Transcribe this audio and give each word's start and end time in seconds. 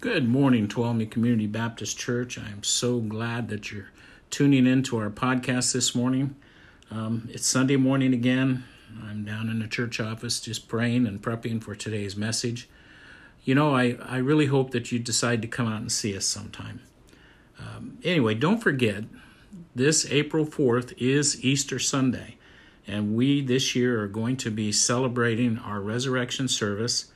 Good 0.00 0.26
morning, 0.26 0.66
Tuolumne 0.66 1.10
Community 1.10 1.46
Baptist 1.46 1.98
Church. 1.98 2.38
I 2.38 2.48
am 2.48 2.62
so 2.62 3.00
glad 3.00 3.50
that 3.50 3.70
you're 3.70 3.90
tuning 4.30 4.66
in 4.66 4.82
to 4.84 4.96
our 4.96 5.10
podcast 5.10 5.74
this 5.74 5.94
morning. 5.94 6.36
Um, 6.90 7.28
it's 7.30 7.46
Sunday 7.46 7.76
morning 7.76 8.14
again. 8.14 8.64
I'm 9.04 9.26
down 9.26 9.50
in 9.50 9.58
the 9.58 9.68
church 9.68 10.00
office 10.00 10.40
just 10.40 10.68
praying 10.68 11.06
and 11.06 11.20
prepping 11.20 11.62
for 11.62 11.74
today's 11.74 12.16
message. 12.16 12.66
You 13.44 13.54
know, 13.54 13.74
I, 13.74 13.98
I 14.02 14.16
really 14.16 14.46
hope 14.46 14.70
that 14.70 14.90
you 14.90 14.98
decide 14.98 15.42
to 15.42 15.48
come 15.48 15.68
out 15.68 15.82
and 15.82 15.92
see 15.92 16.16
us 16.16 16.24
sometime. 16.24 16.80
Um, 17.58 17.98
anyway, 18.02 18.36
don't 18.36 18.62
forget, 18.62 19.04
this 19.74 20.10
April 20.10 20.46
4th 20.46 20.94
is 20.96 21.44
Easter 21.44 21.78
Sunday, 21.78 22.38
and 22.86 23.14
we 23.14 23.42
this 23.42 23.76
year 23.76 24.02
are 24.02 24.08
going 24.08 24.38
to 24.38 24.50
be 24.50 24.72
celebrating 24.72 25.58
our 25.58 25.78
resurrection 25.78 26.48
service 26.48 27.09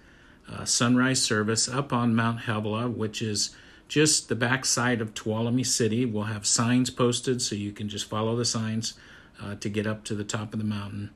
uh, 0.50 0.64
sunrise 0.64 1.22
service 1.22 1.68
up 1.68 1.92
on 1.92 2.14
Mount 2.14 2.40
Havilah, 2.40 2.90
which 2.90 3.22
is 3.22 3.54
just 3.89 4.29
the 4.29 4.34
backside 4.34 5.00
of 5.00 5.14
Tuolumne 5.14 5.67
City. 5.67 6.04
We'll 6.04 6.25
have 6.25 6.46
signs 6.46 6.90
posted 6.90 7.43
so 7.43 7.54
you 7.54 7.72
can 7.72 7.89
just 7.89 8.08
follow 8.08 8.36
the 8.36 8.44
signs 8.44 8.94
uh, 9.43 9.54
to 9.57 9.68
get 9.68 9.86
up 9.86 10.04
to 10.04 10.14
the 10.14 10.25
top 10.25 10.53
of 10.53 10.58
the 10.58 10.64
mountain. 10.64 11.11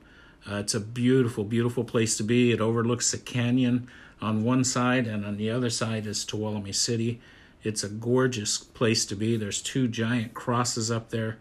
Uh, 0.49 0.55
it's 0.55 0.73
a 0.73 0.79
beautiful, 0.79 1.43
beautiful 1.43 1.83
place 1.83 2.17
to 2.17 2.23
be. 2.23 2.51
It 2.51 2.61
overlooks 2.61 3.11
the 3.11 3.17
canyon 3.17 3.87
on 4.21 4.43
one 4.43 4.63
side, 4.63 5.07
and 5.07 5.25
on 5.25 5.37
the 5.37 5.49
other 5.49 5.69
side 5.69 6.05
is 6.05 6.25
Tuolumne 6.25 6.73
City. 6.73 7.21
It's 7.63 7.83
a 7.83 7.89
gorgeous 7.89 8.57
place 8.57 9.05
to 9.07 9.15
be. 9.15 9.35
There's 9.35 9.61
two 9.61 9.87
giant 9.87 10.33
crosses 10.33 10.89
up 10.89 11.09
there. 11.09 11.37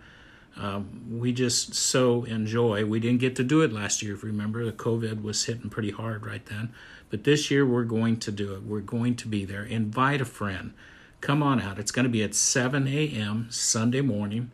Um, 0.57 1.07
we 1.21 1.33
just 1.33 1.75
so 1.75 2.25
enjoy. 2.25 2.85
We 2.85 2.99
didn't 2.99 3.21
get 3.21 3.37
to 3.37 3.45
do 3.45 3.63
it 3.63 3.73
last 3.73 4.03
year, 4.03 4.15
if 4.15 4.23
you 4.23 4.29
remember. 4.29 4.65
The 4.65 4.73
COVID 4.73 5.23
was 5.23 5.45
hitting 5.45 5.71
pretty 5.71 5.93
hard 5.93 6.27
right 6.27 6.45
then. 6.47 6.73
But 7.11 7.25
this 7.25 7.51
year 7.51 7.67
we're 7.67 7.85
going 7.85 8.19
to 8.19 8.33
do 8.33 8.55
it. 8.55 8.63
We're 8.63 8.81
going 8.81 9.17
to 9.17 9.29
be 9.29 9.45
there. 9.45 9.65
Invite 9.65 10.21
a 10.21 10.25
friend. 10.25 10.75
Come 11.21 11.43
on 11.43 11.61
out. 11.61 11.79
It's 11.79 11.91
going 11.91 12.05
to 12.05 12.11
be 12.11 12.23
at 12.23 12.35
7 12.35 12.87
a.m. 12.87 13.49
Sunday 13.51 14.01
morning. 14.01 14.51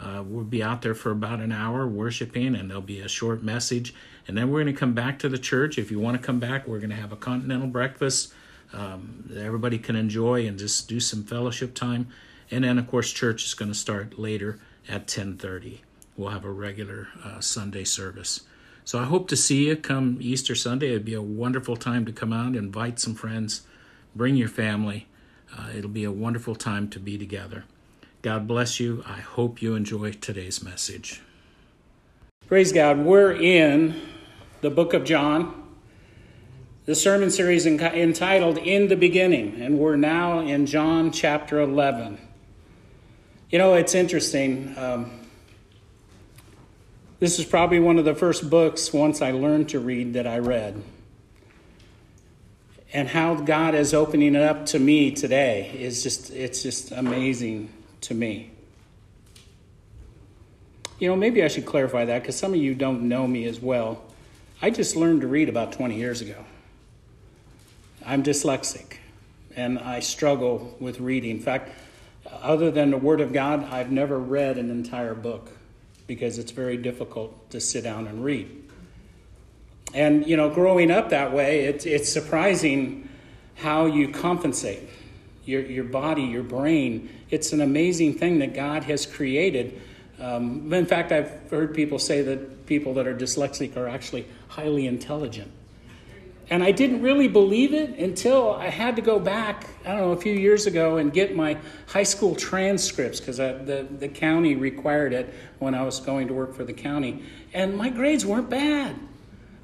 Uh, 0.00 0.22
we'll 0.24 0.44
be 0.44 0.62
out 0.62 0.82
there 0.82 0.94
for 0.94 1.10
about 1.10 1.40
an 1.40 1.52
hour 1.52 1.86
worshiping, 1.86 2.54
and 2.54 2.68
there'll 2.68 2.82
be 2.82 3.00
a 3.00 3.08
short 3.08 3.42
message. 3.42 3.94
And 4.28 4.36
then 4.36 4.50
we're 4.50 4.62
going 4.62 4.74
to 4.74 4.78
come 4.78 4.92
back 4.92 5.18
to 5.20 5.28
the 5.28 5.38
church. 5.38 5.78
If 5.78 5.90
you 5.90 5.98
want 5.98 6.20
to 6.20 6.24
come 6.24 6.38
back, 6.38 6.66
we're 6.66 6.78
going 6.78 6.90
to 6.90 6.96
have 6.96 7.12
a 7.12 7.16
continental 7.16 7.68
breakfast 7.68 8.32
um, 8.72 9.24
that 9.28 9.42
everybody 9.42 9.78
can 9.78 9.96
enjoy 9.96 10.46
and 10.46 10.58
just 10.58 10.88
do 10.88 11.00
some 11.00 11.24
fellowship 11.24 11.74
time. 11.74 12.08
And 12.50 12.64
then, 12.64 12.78
of 12.78 12.86
course, 12.86 13.10
church 13.12 13.44
is 13.44 13.54
going 13.54 13.70
to 13.70 13.78
start 13.78 14.18
later 14.18 14.58
at 14.88 15.06
10:30. 15.06 15.78
We'll 16.16 16.30
have 16.30 16.44
a 16.44 16.50
regular 16.50 17.08
uh, 17.24 17.40
Sunday 17.40 17.84
service. 17.84 18.42
So 18.86 19.00
I 19.00 19.04
hope 19.04 19.26
to 19.28 19.36
see 19.36 19.66
you 19.66 19.74
come 19.74 20.18
Easter 20.20 20.54
Sunday. 20.54 20.90
It'd 20.90 21.04
be 21.04 21.12
a 21.12 21.20
wonderful 21.20 21.76
time 21.76 22.04
to 22.04 22.12
come 22.12 22.32
out, 22.32 22.54
invite 22.54 23.00
some 23.00 23.16
friends, 23.16 23.62
bring 24.14 24.36
your 24.36 24.48
family. 24.48 25.08
Uh, 25.52 25.70
it'll 25.76 25.90
be 25.90 26.04
a 26.04 26.12
wonderful 26.12 26.54
time 26.54 26.88
to 26.90 27.00
be 27.00 27.18
together. 27.18 27.64
God 28.22 28.46
bless 28.46 28.78
you. 28.78 29.02
I 29.04 29.18
hope 29.18 29.60
you 29.60 29.74
enjoy 29.74 30.12
today's 30.12 30.62
message. 30.62 31.20
Praise 32.46 32.70
God. 32.70 32.98
We're 32.98 33.32
in 33.32 34.00
the 34.60 34.70
book 34.70 34.94
of 34.94 35.02
John, 35.02 35.64
the 36.84 36.94
sermon 36.94 37.32
series 37.32 37.66
entitled 37.66 38.56
In 38.58 38.86
the 38.86 38.96
Beginning, 38.96 39.60
and 39.60 39.80
we're 39.80 39.96
now 39.96 40.38
in 40.38 40.64
John 40.64 41.10
chapter 41.10 41.60
11. 41.60 42.20
You 43.50 43.58
know, 43.58 43.74
it's 43.74 43.96
interesting. 43.96 44.78
Um, 44.78 45.25
this 47.18 47.38
is 47.38 47.44
probably 47.44 47.80
one 47.80 47.98
of 47.98 48.04
the 48.04 48.14
first 48.14 48.50
books, 48.50 48.92
once 48.92 49.22
I 49.22 49.30
learned 49.30 49.70
to 49.70 49.80
read, 49.80 50.14
that 50.14 50.26
I 50.26 50.38
read. 50.38 50.82
And 52.92 53.08
how 53.08 53.34
God 53.34 53.74
is 53.74 53.94
opening 53.94 54.34
it 54.34 54.42
up 54.42 54.66
to 54.66 54.78
me 54.78 55.10
today 55.10 55.70
is 55.78 56.02
just, 56.02 56.30
it's 56.30 56.62
just 56.62 56.92
amazing 56.92 57.70
to 58.02 58.14
me. 58.14 58.50
You 60.98 61.08
know, 61.08 61.16
maybe 61.16 61.42
I 61.42 61.48
should 61.48 61.66
clarify 61.66 62.04
that 62.06 62.22
because 62.22 62.36
some 62.36 62.54
of 62.54 62.60
you 62.60 62.74
don't 62.74 63.02
know 63.08 63.26
me 63.26 63.44
as 63.46 63.60
well. 63.60 64.02
I 64.62 64.70
just 64.70 64.96
learned 64.96 65.22
to 65.22 65.26
read 65.26 65.48
about 65.48 65.72
20 65.72 65.96
years 65.96 66.20
ago. 66.22 66.42
I'm 68.04 68.22
dyslexic 68.22 68.96
and 69.54 69.78
I 69.78 70.00
struggle 70.00 70.76
with 70.80 71.00
reading. 71.00 71.30
In 71.32 71.40
fact, 71.40 71.70
other 72.30 72.70
than 72.70 72.90
the 72.90 72.98
Word 72.98 73.20
of 73.20 73.32
God, 73.32 73.64
I've 73.64 73.90
never 73.90 74.18
read 74.18 74.58
an 74.58 74.70
entire 74.70 75.14
book 75.14 75.50
because 76.06 76.38
it's 76.38 76.52
very 76.52 76.76
difficult 76.76 77.50
to 77.50 77.60
sit 77.60 77.84
down 77.84 78.06
and 78.06 78.24
read. 78.24 78.64
And, 79.94 80.26
you 80.26 80.36
know, 80.36 80.50
growing 80.50 80.90
up 80.90 81.10
that 81.10 81.32
way, 81.32 81.64
it, 81.64 81.86
it's 81.86 82.12
surprising 82.12 83.08
how 83.56 83.86
you 83.86 84.08
compensate 84.08 84.88
your, 85.44 85.62
your 85.62 85.84
body, 85.84 86.22
your 86.22 86.42
brain. 86.42 87.08
It's 87.30 87.52
an 87.52 87.60
amazing 87.60 88.14
thing 88.14 88.40
that 88.40 88.54
God 88.54 88.84
has 88.84 89.06
created. 89.06 89.80
Um, 90.20 90.72
in 90.72 90.86
fact, 90.86 91.12
I've 91.12 91.30
heard 91.50 91.74
people 91.74 91.98
say 91.98 92.22
that 92.22 92.66
people 92.66 92.94
that 92.94 93.06
are 93.06 93.14
dyslexic 93.14 93.76
are 93.76 93.88
actually 93.88 94.26
highly 94.48 94.86
intelligent. 94.86 95.50
And 96.48 96.62
I 96.62 96.70
didn't 96.70 97.02
really 97.02 97.26
believe 97.26 97.74
it 97.74 97.98
until 97.98 98.52
I 98.52 98.68
had 98.68 98.94
to 98.96 99.02
go 99.02 99.18
back, 99.18 99.66
I 99.84 99.88
don't 99.88 100.00
know, 100.00 100.12
a 100.12 100.16
few 100.16 100.32
years 100.32 100.66
ago 100.66 100.96
and 100.96 101.12
get 101.12 101.34
my 101.34 101.58
high 101.88 102.04
school 102.04 102.36
transcripts 102.36 103.18
because 103.18 103.38
the, 103.38 103.86
the 103.98 104.08
county 104.08 104.54
required 104.54 105.12
it 105.12 105.34
when 105.58 105.74
I 105.74 105.82
was 105.82 105.98
going 105.98 106.28
to 106.28 106.34
work 106.34 106.54
for 106.54 106.62
the 106.62 106.72
county. 106.72 107.24
And 107.52 107.76
my 107.76 107.88
grades 107.88 108.24
weren't 108.24 108.48
bad. 108.48 108.94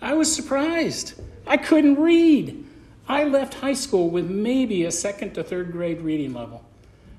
I 0.01 0.15
was 0.15 0.35
surprised. 0.35 1.15
I 1.47 1.57
couldn't 1.57 2.01
read. 2.01 2.65
I 3.07 3.25
left 3.25 3.55
high 3.55 3.75
school 3.75 4.11
with 4.11 4.29
maybe 4.29 4.85
a 4.85 4.91
second 4.91 5.35
to 5.35 5.45
third 5.45 5.71
grade 5.71 6.01
reading 6.01 6.35
level. 6.35 6.65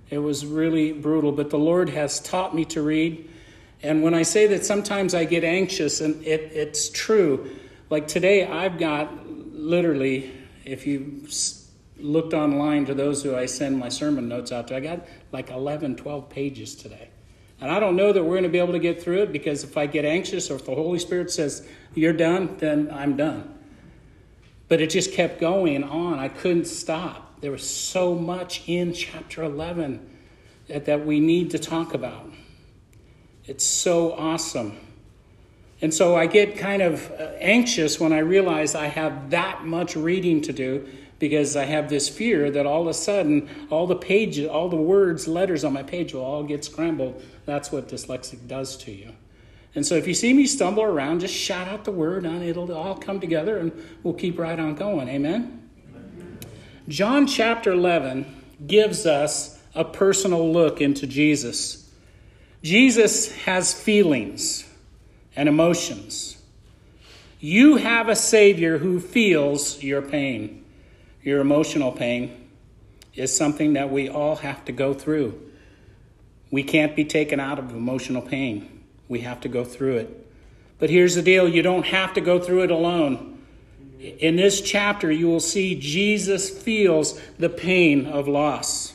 It 0.10 0.18
was 0.18 0.46
really 0.46 0.92
brutal, 0.92 1.32
but 1.32 1.50
the 1.50 1.58
Lord 1.58 1.90
has 1.90 2.20
taught 2.20 2.54
me 2.54 2.66
to 2.66 2.82
read. 2.82 3.30
And 3.82 4.04
when 4.04 4.14
I 4.14 4.24
say 4.24 4.48
that 4.48 4.66
sometimes 4.66 5.16
I 5.16 5.24
get 5.24 5.44
anxious, 5.46 6.02
and 6.02 6.22
it, 6.26 6.52
it's 6.54 6.90
true, 6.90 7.50
like 7.90 8.08
today 8.08 8.46
I've 8.46 8.78
got 8.78 9.23
literally, 9.64 10.32
if 10.66 10.86
you 10.86 11.28
looked 11.98 12.34
online 12.34 12.86
to 12.86 12.94
those 12.94 13.24
who 13.24 13.36
I 13.36 13.46
send 13.46 13.78
my 13.78 13.90
sermon 13.90 14.28
notes 14.28 14.52
out 14.52 14.68
to, 14.68 14.76
I 14.76 14.80
got 14.80 15.08
like 15.32 15.50
11, 15.50 15.96
12 15.96 16.30
pages 16.30 16.76
today. 16.76 17.10
And 17.62 17.72
I 17.72 17.80
don't 17.80 17.96
know 17.96 18.12
that 18.12 18.22
we're 18.22 18.34
going 18.34 18.44
to 18.44 18.50
be 18.50 18.60
able 18.60 18.74
to 18.74 18.80
get 18.80 19.02
through 19.02 19.24
it 19.24 19.32
because 19.32 19.64
if 19.64 19.78
I 19.78 19.86
get 19.86 20.04
anxious 20.04 20.52
or 20.52 20.56
if 20.56 20.66
the 20.66 20.76
Holy 20.76 21.00
Spirit 21.00 21.32
says, 21.32 21.66
you're 21.96 22.14
done, 22.14 22.58
then 22.58 22.90
I'm 22.92 23.16
done. 23.16 23.58
But 24.68 24.82
it 24.82 24.90
just 24.90 25.14
kept 25.14 25.40
going 25.40 25.84
on. 25.84 26.20
I 26.20 26.28
couldn't 26.28 26.66
stop. 26.66 27.40
There 27.40 27.52
was 27.52 27.68
so 27.68 28.16
much 28.16 28.68
in 28.68 28.94
chapter 28.94 29.44
11 29.44 30.10
that, 30.68 30.86
that 30.86 31.06
we 31.06 31.22
need 31.22 31.52
to 31.52 31.60
talk 31.60 31.94
about. 31.94 32.30
It's 33.46 33.66
so 33.66 34.14
awesome. 34.14 34.78
And 35.82 35.94
so 35.94 36.16
I 36.16 36.28
get 36.28 36.58
kind 36.58 36.82
of 36.82 37.12
uh, 37.12 37.32
anxious 37.40 38.00
when 38.00 38.14
I 38.14 38.20
realize 38.20 38.76
I 38.76 38.88
have 38.88 39.32
that 39.32 39.66
much 39.66 39.96
reading 39.96 40.42
to 40.44 40.54
do 40.54 40.88
because 41.20 41.56
I 41.56 41.66
have 41.66 41.90
this 41.90 42.10
fear 42.10 42.52
that 42.52 42.66
all 42.66 42.82
of 42.82 42.88
a 42.88 42.94
sudden 42.94 43.50
all 43.70 43.88
the 43.88 43.96
pages, 43.96 44.48
all 44.48 44.70
the 44.70 44.76
words, 44.76 45.28
letters 45.28 45.64
on 45.64 45.74
my 45.74 45.84
page 45.84 46.14
will 46.14 46.24
all 46.24 46.44
get 46.44 46.66
scrambled. 46.66 47.22
That's 47.46 47.72
what 47.72 47.88
dyslexic 47.88 48.48
does 48.48 48.76
to 48.78 48.92
you. 48.92 49.14
And 49.76 49.86
so 49.86 49.96
if 49.96 50.08
you 50.08 50.14
see 50.14 50.34
me 50.34 50.46
stumble 50.46 50.84
around, 50.84 51.22
just 51.22 51.34
shout 51.34 51.68
out 51.68 51.84
the 51.84 51.92
word 51.92 52.26
and 52.26 52.44
it'll 52.44 52.72
all 52.74 52.96
come 52.96 53.20
together 53.20 53.58
and 53.58 53.72
we'll 54.04 54.14
keep 54.14 54.38
right 54.38 54.60
on 54.60 54.76
going. 54.76 55.08
Amen? 55.10 55.70
Amen. 55.96 56.40
John 56.88 57.26
chapter 57.26 57.72
11 57.72 58.26
gives 58.68 59.06
us 59.06 59.60
a 59.74 59.84
personal 59.84 60.52
look 60.52 60.80
into 60.80 61.08
Jesus. 61.08 61.92
Jesus 62.62 63.32
has 63.44 63.74
feelings 63.74 64.70
and 65.36 65.50
emotions. 65.50 66.38
You 67.40 67.78
have 67.78 68.08
a 68.08 68.16
Savior 68.16 68.78
who 68.78 69.00
feels 69.00 69.84
your 69.84 70.02
pain. 70.02 70.64
Your 71.22 71.42
emotional 71.42 71.92
pain 71.92 72.50
is 73.16 73.36
something 73.36 73.74
that 73.74 73.92
we 73.92 74.10
all 74.10 74.38
have 74.38 74.64
to 74.66 74.72
go 74.72 74.94
through. 74.94 75.40
We 76.52 76.64
can't 76.64 76.96
be 76.96 77.06
taken 77.06 77.40
out 77.40 77.60
of 77.60 77.72
emotional 77.72 78.22
pain, 78.22 78.84
we 79.08 79.22
have 79.22 79.42
to 79.42 79.50
go 79.50 79.64
through 79.64 79.98
it. 79.98 80.28
But 80.80 80.90
here's 80.90 81.16
the 81.16 81.22
deal 81.22 81.48
you 81.48 81.62
don't 81.62 81.88
have 81.88 82.14
to 82.14 82.22
go 82.22 82.40
through 82.40 82.64
it 82.64 82.72
alone. 82.72 83.42
In 84.00 84.36
this 84.36 84.60
chapter, 84.60 85.12
you 85.12 85.28
will 85.28 85.40
see 85.40 85.76
Jesus 85.76 86.50
feels 86.50 87.20
the 87.40 87.50
pain 87.50 88.06
of 88.06 88.28
loss. 88.28 88.93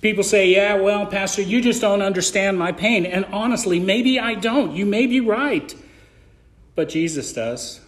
People 0.00 0.24
say, 0.24 0.48
yeah, 0.48 0.74
well, 0.74 1.06
Pastor, 1.06 1.42
you 1.42 1.60
just 1.60 1.80
don't 1.80 2.00
understand 2.00 2.58
my 2.58 2.72
pain. 2.72 3.04
And 3.04 3.26
honestly, 3.26 3.78
maybe 3.78 4.18
I 4.18 4.34
don't. 4.34 4.74
You 4.74 4.86
may 4.86 5.06
be 5.06 5.20
right. 5.20 5.74
But 6.74 6.88
Jesus 6.88 7.32
does. 7.32 7.80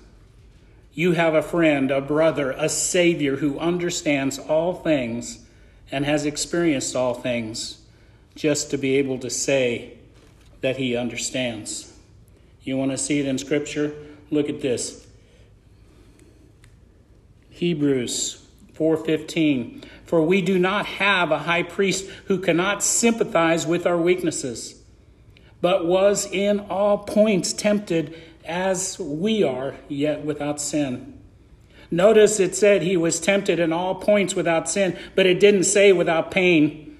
You 0.92 1.12
have 1.12 1.34
a 1.34 1.42
friend, 1.42 1.90
a 1.90 2.02
brother, 2.02 2.50
a 2.50 2.68
Savior 2.68 3.36
who 3.36 3.58
understands 3.58 4.38
all 4.38 4.74
things 4.74 5.46
and 5.90 6.04
has 6.04 6.26
experienced 6.26 6.94
all 6.94 7.14
things 7.14 7.80
just 8.34 8.70
to 8.70 8.78
be 8.78 8.96
able 8.96 9.18
to 9.20 9.30
say 9.30 9.96
that 10.60 10.76
he 10.76 10.96
understands. 10.96 11.94
You 12.62 12.76
want 12.76 12.90
to 12.90 12.98
see 12.98 13.20
it 13.20 13.26
in 13.26 13.38
Scripture? 13.38 13.94
Look 14.30 14.48
at 14.48 14.60
this 14.60 15.06
Hebrews 17.50 18.44
4:15 18.74 19.84
For 20.12 20.20
we 20.20 20.42
do 20.42 20.58
not 20.58 20.84
have 20.84 21.30
a 21.30 21.38
high 21.38 21.62
priest 21.62 22.06
who 22.26 22.38
cannot 22.38 22.82
sympathize 22.82 23.66
with 23.66 23.86
our 23.86 23.96
weaknesses 23.96 24.78
but 25.62 25.86
was 25.86 26.26
in 26.30 26.60
all 26.60 26.98
points 26.98 27.54
tempted 27.54 28.14
as 28.44 28.98
we 28.98 29.42
are 29.42 29.74
yet 29.88 30.22
without 30.22 30.60
sin. 30.60 31.18
Notice 31.90 32.40
it 32.40 32.54
said 32.54 32.82
he 32.82 32.98
was 32.98 33.20
tempted 33.20 33.58
in 33.58 33.72
all 33.72 33.94
points 33.94 34.34
without 34.34 34.68
sin, 34.68 34.98
but 35.14 35.24
it 35.24 35.40
didn't 35.40 35.64
say 35.64 35.94
without 35.94 36.30
pain, 36.30 36.98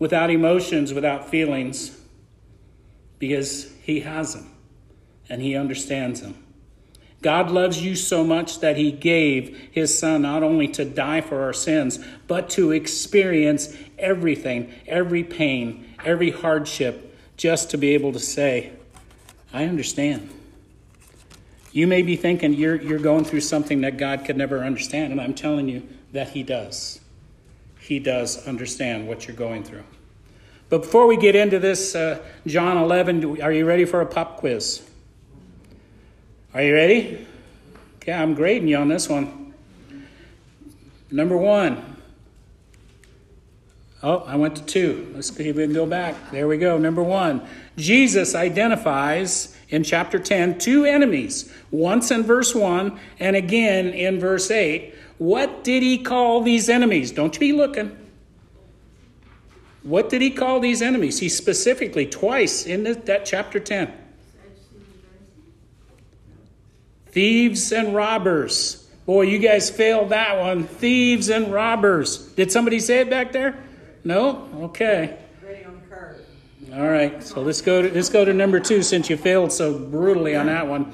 without 0.00 0.28
emotions, 0.28 0.92
without 0.92 1.28
feelings 1.28 1.96
because 3.20 3.72
he 3.82 4.00
has 4.00 4.34
them 4.34 4.50
and 5.28 5.40
he 5.40 5.54
understands 5.54 6.22
them. 6.22 6.47
God 7.20 7.50
loves 7.50 7.82
you 7.82 7.96
so 7.96 8.22
much 8.22 8.60
that 8.60 8.76
he 8.76 8.92
gave 8.92 9.70
his 9.72 9.98
son 9.98 10.22
not 10.22 10.42
only 10.42 10.68
to 10.68 10.84
die 10.84 11.20
for 11.20 11.42
our 11.42 11.52
sins, 11.52 11.98
but 12.28 12.48
to 12.50 12.70
experience 12.70 13.76
everything, 13.98 14.72
every 14.86 15.24
pain, 15.24 15.94
every 16.04 16.30
hardship, 16.30 17.16
just 17.36 17.70
to 17.70 17.78
be 17.78 17.94
able 17.94 18.12
to 18.12 18.20
say, 18.20 18.72
I 19.52 19.64
understand. 19.64 20.30
You 21.72 21.86
may 21.86 22.02
be 22.02 22.16
thinking 22.16 22.54
you're, 22.54 22.76
you're 22.76 22.98
going 22.98 23.24
through 23.24 23.40
something 23.40 23.80
that 23.80 23.96
God 23.96 24.24
could 24.24 24.36
never 24.36 24.64
understand, 24.64 25.12
and 25.12 25.20
I'm 25.20 25.34
telling 25.34 25.68
you 25.68 25.86
that 26.12 26.30
he 26.30 26.42
does. 26.42 27.00
He 27.80 27.98
does 27.98 28.46
understand 28.46 29.08
what 29.08 29.26
you're 29.26 29.36
going 29.36 29.64
through. 29.64 29.84
But 30.68 30.82
before 30.82 31.06
we 31.06 31.16
get 31.16 31.34
into 31.34 31.58
this, 31.58 31.94
uh, 31.94 32.22
John 32.46 32.76
11, 32.76 33.40
are 33.40 33.52
you 33.52 33.64
ready 33.64 33.84
for 33.84 34.00
a 34.00 34.06
pop 34.06 34.36
quiz? 34.36 34.87
Are 36.54 36.62
you 36.62 36.74
ready? 36.74 37.26
Okay, 37.96 38.12
I'm 38.12 38.34
grading 38.34 38.68
you 38.68 38.78
on 38.78 38.88
this 38.88 39.06
one. 39.06 39.52
Number 41.10 41.36
one. 41.36 41.96
Oh, 44.02 44.18
I 44.20 44.36
went 44.36 44.56
to 44.56 44.64
two. 44.64 45.12
Let's 45.14 45.34
see 45.34 45.48
if 45.48 45.56
we 45.56 45.64
can 45.64 45.74
go 45.74 45.84
back. 45.84 46.14
There 46.30 46.48
we 46.48 46.56
go. 46.56 46.78
Number 46.78 47.02
one. 47.02 47.46
Jesus 47.76 48.34
identifies 48.34 49.56
in 49.68 49.84
chapter 49.84 50.18
10 50.18 50.58
two 50.58 50.86
enemies, 50.86 51.52
once 51.70 52.10
in 52.10 52.22
verse 52.22 52.54
1 52.54 52.98
and 53.20 53.36
again 53.36 53.88
in 53.88 54.18
verse 54.18 54.50
8. 54.50 54.94
What 55.18 55.64
did 55.64 55.82
he 55.82 55.98
call 55.98 56.42
these 56.42 56.70
enemies? 56.70 57.12
Don't 57.12 57.34
you 57.34 57.40
be 57.40 57.52
looking. 57.52 57.94
What 59.82 60.08
did 60.08 60.22
he 60.22 60.30
call 60.30 60.60
these 60.60 60.80
enemies? 60.80 61.18
He 61.18 61.28
specifically, 61.28 62.06
twice 62.06 62.64
in 62.64 62.84
that 62.84 63.26
chapter 63.26 63.60
10 63.60 63.92
thieves 67.18 67.72
and 67.72 67.96
robbers. 67.96 68.86
Boy, 69.04 69.22
you 69.22 69.40
guys 69.40 69.70
failed 69.70 70.10
that 70.10 70.38
one. 70.38 70.62
Thieves 70.62 71.28
and 71.30 71.52
robbers. 71.52 72.18
Did 72.34 72.52
somebody 72.52 72.78
say 72.78 73.00
it 73.00 73.10
back 73.10 73.32
there? 73.32 73.58
No? 74.04 74.48
Okay. 74.70 75.18
All 76.72 76.88
right, 76.88 77.20
so 77.20 77.40
let's 77.40 77.60
go 77.60 77.82
to 77.82 77.92
let's 77.92 78.08
go 78.08 78.24
to 78.24 78.32
number 78.32 78.60
two 78.60 78.84
since 78.84 79.10
you 79.10 79.16
failed 79.16 79.50
so 79.50 79.76
brutally 79.76 80.36
on 80.36 80.46
that 80.46 80.68
one. 80.68 80.92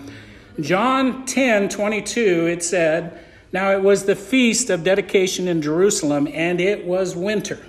John 0.60 1.26
10, 1.26 1.68
22, 1.68 2.46
it 2.46 2.62
said, 2.62 3.22
Now 3.52 3.72
it 3.72 3.82
was 3.82 4.06
the 4.06 4.16
feast 4.16 4.70
of 4.70 4.82
dedication 4.82 5.46
in 5.46 5.60
Jerusalem, 5.60 6.26
and 6.32 6.58
it 6.58 6.86
was 6.86 7.14
winter. 7.14 7.60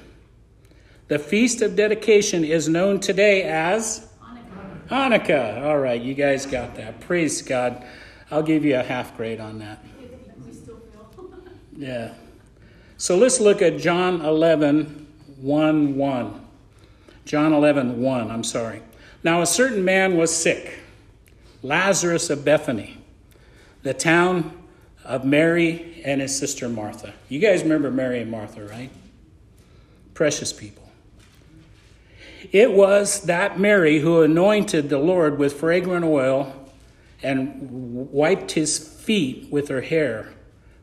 The 1.10 1.20
Feast 1.20 1.62
of 1.62 1.76
Dedication 1.76 2.46
is 2.46 2.70
known 2.70 3.02
today 3.02 3.44
as 3.44 4.08
Hanukkah. 4.88 4.88
Hanukkah. 4.88 5.66
All 5.66 5.78
right, 5.78 6.02
you 6.02 6.14
guys 6.14 6.46
got 6.46 6.76
that. 6.76 7.02
Praise 7.02 7.42
God. 7.42 7.86
I'll 8.36 8.44
give 8.44 8.66
you 8.66 8.76
a 8.76 8.84
half 8.84 9.16
grade 9.16 9.40
on 9.40 9.60
that. 9.60 9.82
yeah. 11.78 12.14
So 12.98 13.16
let's 13.16 13.40
look 13.40 13.62
at 13.62 13.78
John 13.78 14.20
11, 14.20 15.08
1 15.40 15.96
1. 15.96 16.46
John 17.24 17.54
11, 17.54 18.02
1, 18.02 18.30
I'm 18.30 18.44
sorry. 18.44 18.82
Now 19.24 19.42
a 19.42 19.46
certain 19.46 19.86
man 19.86 20.18
was 20.18 20.36
sick, 20.36 20.80
Lazarus 21.64 22.30
of 22.30 22.44
Bethany, 22.44 22.98
the 23.84 23.94
town 23.94 24.52
of 25.06 25.24
Mary 25.24 26.02
and 26.04 26.20
his 26.20 26.38
sister 26.38 26.68
Martha. 26.68 27.14
You 27.30 27.40
guys 27.40 27.64
remember 27.64 27.90
Mary 27.90 28.20
and 28.20 28.30
Martha, 28.30 28.66
right? 28.66 28.92
Precious 30.14 30.52
people. 30.52 30.84
It 32.52 32.74
was 32.74 33.22
that 33.22 33.58
Mary 33.58 34.00
who 34.00 34.24
anointed 34.24 34.90
the 34.90 35.00
Lord 35.00 35.40
with 35.40 35.54
fragrant 35.54 36.04
oil 36.04 36.65
and 37.26 38.12
wiped 38.12 38.52
his 38.52 38.78
feet 38.78 39.48
with 39.50 39.68
her 39.70 39.82
hair, 39.82 40.32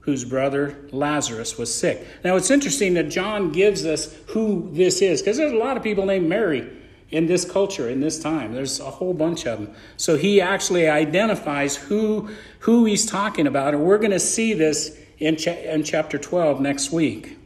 whose 0.00 0.24
brother 0.24 0.76
Lazarus 0.90 1.56
was 1.56 1.72
sick. 1.72 2.04
Now 2.24 2.34
it's 2.34 2.50
interesting 2.50 2.94
that 2.94 3.08
John 3.08 3.52
gives 3.52 3.86
us 3.86 4.12
who 4.26 4.68
this 4.72 5.00
is, 5.00 5.22
because 5.22 5.36
there's 5.36 5.52
a 5.52 5.56
lot 5.56 5.76
of 5.76 5.84
people 5.84 6.04
named 6.04 6.28
Mary 6.28 6.68
in 7.10 7.26
this 7.26 7.44
culture, 7.44 7.88
in 7.88 8.00
this 8.00 8.18
time. 8.18 8.52
There's 8.52 8.80
a 8.80 8.90
whole 8.90 9.14
bunch 9.14 9.46
of 9.46 9.60
them. 9.60 9.74
So 9.96 10.16
he 10.16 10.40
actually 10.40 10.88
identifies 10.88 11.76
who, 11.76 12.28
who 12.60 12.86
he's 12.86 13.06
talking 13.06 13.46
about, 13.46 13.74
and 13.74 13.84
we're 13.84 13.98
going 13.98 14.10
to 14.10 14.20
see 14.20 14.52
this 14.52 14.98
in, 15.18 15.36
in 15.36 15.84
chapter 15.84 16.18
12 16.18 16.60
next 16.60 16.90
week. 16.90 17.38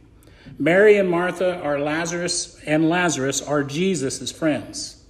Mary 0.57 0.97
and 0.97 1.07
Martha 1.07 1.61
are 1.61 1.79
Lazarus, 1.79 2.59
and 2.65 2.89
Lazarus 2.89 3.43
are 3.43 3.63
Jesus' 3.63 4.31
friends. 4.31 5.03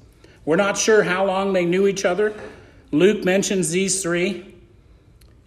We're 0.44 0.58
not 0.58 0.78
sure 0.78 1.04
how 1.04 1.26
long 1.26 1.54
they 1.54 1.66
knew 1.66 1.88
each 1.88 2.04
other. 2.04 2.34
Luke 2.92 3.24
mentions 3.24 3.72
these 3.72 4.02
three. 4.02 4.54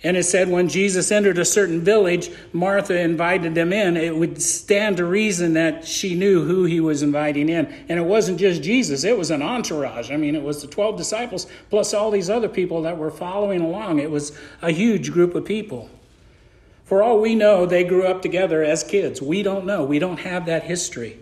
And 0.02 0.16
it 0.16 0.25
said 0.25 0.48
when 0.48 0.69
Jesus 0.69 1.12
entered 1.12 1.37
a 1.37 1.44
certain 1.44 1.82
village, 1.82 2.31
Martha 2.54 2.98
invited 2.98 3.54
them 3.54 3.70
in. 3.70 3.98
It 3.98 4.16
would 4.16 4.40
stand 4.40 4.96
to 4.96 5.04
reason 5.04 5.52
that 5.54 5.87
she 5.87 6.14
knew 6.14 6.44
who 6.44 6.64
he 6.64 6.81
was 6.81 7.02
inviting 7.02 7.50
in. 7.50 7.66
And 7.66 7.98
it 7.98 8.06
wasn't 8.06 8.40
just 8.40 8.62
Jesus, 8.62 9.04
it 9.04 9.19
was 9.19 9.31
an 9.31 9.42
entourage. 9.42 10.10
I 10.10 10.16
mean, 10.16 10.34
it 10.34 10.42
was 10.42 10.62
the 10.62 10.69
12 10.69 10.96
disciples 10.96 11.46
plus 11.69 11.92
all 11.92 12.10
these 12.10 12.31
other 12.31 12.48
people 12.48 12.82
that 12.82 12.96
were 12.96 13.10
following 13.10 13.60
along. 13.60 13.98
It 13.98 14.10
was 14.10 14.36
a 14.62 14.70
huge 14.70 15.12
group 15.12 15.34
of 15.34 15.44
people. 15.44 15.90
For 16.84 17.02
all 17.02 17.20
we 17.20 17.34
know, 17.34 17.66
they 17.66 17.84
grew 17.84 18.06
up 18.06 18.22
together 18.22 18.64
as 18.64 18.82
kids. 18.82 19.20
We 19.20 19.43
don't 19.43 19.66
know. 19.66 19.84
We 19.84 19.98
don't 19.98 20.20
have 20.20 20.46
that 20.46 20.64
history. 20.64 21.19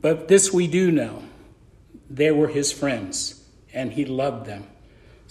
But 0.00 0.26
this 0.28 0.52
we 0.52 0.66
do 0.66 0.90
know. 0.90 1.22
They 2.10 2.30
were 2.30 2.48
his 2.48 2.72
friends, 2.72 3.44
and 3.72 3.92
he 3.92 4.04
loved 4.04 4.46
them. 4.46 4.66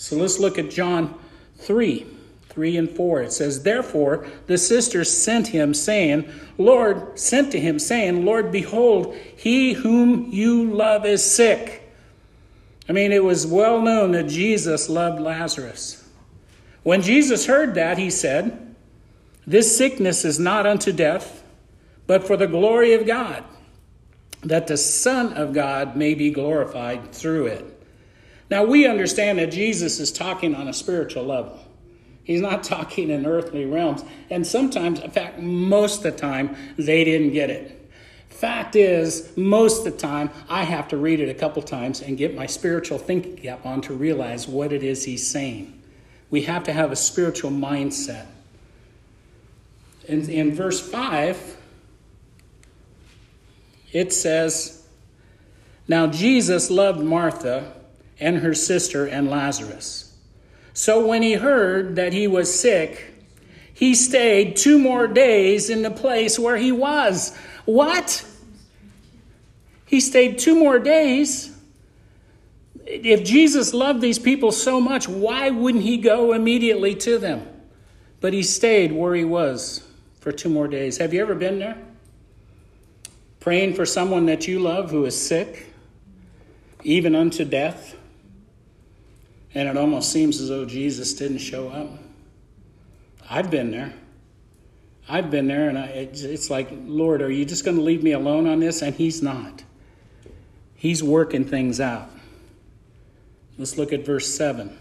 So 0.03 0.17
let's 0.17 0.37
look 0.37 0.59
at 0.59 0.69
John 0.69 1.17
3 1.59 2.05
3 2.49 2.77
and 2.77 2.89
4. 2.89 3.21
It 3.21 3.31
says, 3.31 3.63
Therefore 3.63 4.27
the 4.47 4.57
sisters 4.57 5.09
sent 5.09 5.47
him, 5.47 5.73
saying, 5.73 6.29
Lord, 6.57 7.17
sent 7.17 7.53
to 7.53 7.59
him, 7.59 7.79
saying, 7.79 8.25
Lord, 8.25 8.51
behold, 8.51 9.15
he 9.15 9.71
whom 9.71 10.29
you 10.29 10.73
love 10.73 11.05
is 11.05 11.23
sick. 11.23 11.89
I 12.89 12.91
mean, 12.91 13.13
it 13.13 13.23
was 13.23 13.47
well 13.47 13.81
known 13.81 14.11
that 14.11 14.27
Jesus 14.27 14.89
loved 14.89 15.21
Lazarus. 15.21 16.05
When 16.83 17.01
Jesus 17.01 17.45
heard 17.45 17.73
that, 17.75 17.97
he 17.97 18.09
said, 18.09 18.75
this 19.47 19.75
sickness 19.77 20.25
is 20.25 20.37
not 20.37 20.67
unto 20.67 20.91
death, 20.91 21.45
but 22.07 22.27
for 22.27 22.35
the 22.35 22.47
glory 22.47 22.93
of 22.93 23.07
God, 23.07 23.45
that 24.43 24.67
the 24.67 24.75
Son 24.75 25.31
of 25.31 25.53
God 25.53 25.95
may 25.95 26.13
be 26.13 26.29
glorified 26.29 27.13
through 27.13 27.45
it. 27.45 27.72
Now, 28.53 28.63
we 28.63 28.85
understand 28.85 29.39
that 29.39 29.51
Jesus 29.51 29.99
is 29.99 30.11
talking 30.11 30.53
on 30.53 30.67
a 30.67 30.73
spiritual 30.73 31.23
level. 31.23 31.57
He's 32.23 32.39
not 32.39 32.63
talking 32.75 33.09
in 33.09 33.25
earthly 33.25 33.65
realms. 33.65 34.03
And 34.29 34.45
sometimes, 34.45 34.99
in 34.99 35.09
fact, 35.09 35.39
most 35.39 36.05
of 36.05 36.13
the 36.13 36.19
time, 36.19 36.55
they 36.77 37.03
didn't 37.03 37.33
get 37.33 37.49
it. 37.49 37.91
Fact 38.29 38.75
is, 38.75 39.35
most 39.35 39.87
of 39.87 39.93
the 39.93 39.99
time, 39.99 40.29
I 40.47 40.65
have 40.65 40.87
to 40.89 40.97
read 40.97 41.19
it 41.19 41.29
a 41.29 41.33
couple 41.33 41.63
times 41.63 42.01
and 42.01 42.15
get 42.15 42.35
my 42.35 42.45
spiritual 42.45 42.99
thinking 42.99 43.37
cap 43.37 43.65
on 43.65 43.81
to 43.81 43.95
realize 43.95 44.47
what 44.47 44.71
it 44.71 44.83
is 44.83 45.03
he's 45.03 45.27
saying. 45.27 45.81
We 46.29 46.43
have 46.43 46.63
to 46.65 46.73
have 46.73 46.91
a 46.91 46.95
spiritual 46.95 47.49
mindset. 47.49 48.27
In, 50.07 50.29
in 50.29 50.53
verse 50.53 50.79
5, 50.79 51.57
it 53.93 54.13
says, 54.13 54.85
Now 55.87 56.05
Jesus 56.05 56.69
loved 56.69 57.03
Martha 57.03 57.73
and 58.19 58.37
her 58.37 58.53
sister 58.53 59.05
and 59.05 59.29
Lazarus. 59.29 60.15
So 60.73 61.05
when 61.05 61.21
he 61.21 61.33
heard 61.33 61.95
that 61.97 62.13
he 62.13 62.27
was 62.27 62.57
sick, 62.59 63.13
he 63.73 63.95
stayed 63.95 64.55
two 64.55 64.79
more 64.79 65.07
days 65.07 65.69
in 65.69 65.81
the 65.81 65.91
place 65.91 66.37
where 66.37 66.57
he 66.57 66.71
was. 66.71 67.35
What? 67.65 68.25
He 69.85 69.99
stayed 69.99 70.39
two 70.39 70.57
more 70.57 70.79
days. 70.79 71.55
If 72.85 73.23
Jesus 73.23 73.73
loved 73.73 74.01
these 74.01 74.19
people 74.19 74.51
so 74.51 74.81
much, 74.81 75.07
why 75.07 75.49
wouldn't 75.49 75.83
he 75.83 75.97
go 75.97 76.33
immediately 76.33 76.95
to 76.95 77.17
them? 77.17 77.47
But 78.19 78.33
he 78.33 78.43
stayed 78.43 78.91
where 78.91 79.15
he 79.15 79.25
was 79.25 79.85
for 80.19 80.31
two 80.31 80.49
more 80.49 80.67
days. 80.67 80.97
Have 80.97 81.13
you 81.13 81.21
ever 81.21 81.35
been 81.35 81.59
there? 81.59 81.77
Praying 83.39 83.73
for 83.73 83.85
someone 83.85 84.25
that 84.27 84.47
you 84.47 84.59
love 84.59 84.91
who 84.91 85.05
is 85.05 85.19
sick, 85.19 85.67
even 86.83 87.15
unto 87.15 87.43
death, 87.43 87.95
and 89.55 89.69
it 89.69 89.77
almost 89.77 90.11
seems 90.11 90.41
as 90.41 90.49
though 90.49 90.65
Jesus 90.65 91.13
didn't 91.13 91.39
show 91.39 91.69
up. 91.69 91.89
I've 93.29 93.51
been 93.51 93.71
there. 93.71 93.93
I've 95.07 95.29
been 95.29 95.47
there, 95.47 95.69
and 95.69 95.77
I, 95.77 95.85
it's, 95.85 96.21
it's 96.21 96.49
like, 96.49 96.69
Lord, 96.71 97.21
are 97.21 97.31
you 97.31 97.45
just 97.45 97.65
going 97.65 97.77
to 97.77 97.83
leave 97.83 98.03
me 98.03 98.13
alone 98.13 98.47
on 98.47 98.59
this? 98.59 98.81
And 98.81 98.95
He's 98.95 99.21
not. 99.21 99.63
He's 100.75 101.03
working 101.03 101.45
things 101.45 101.79
out. 101.79 102.09
Let's 103.57 103.77
look 103.77 103.93
at 103.93 104.05
verse 104.05 104.33
7. 104.33 104.77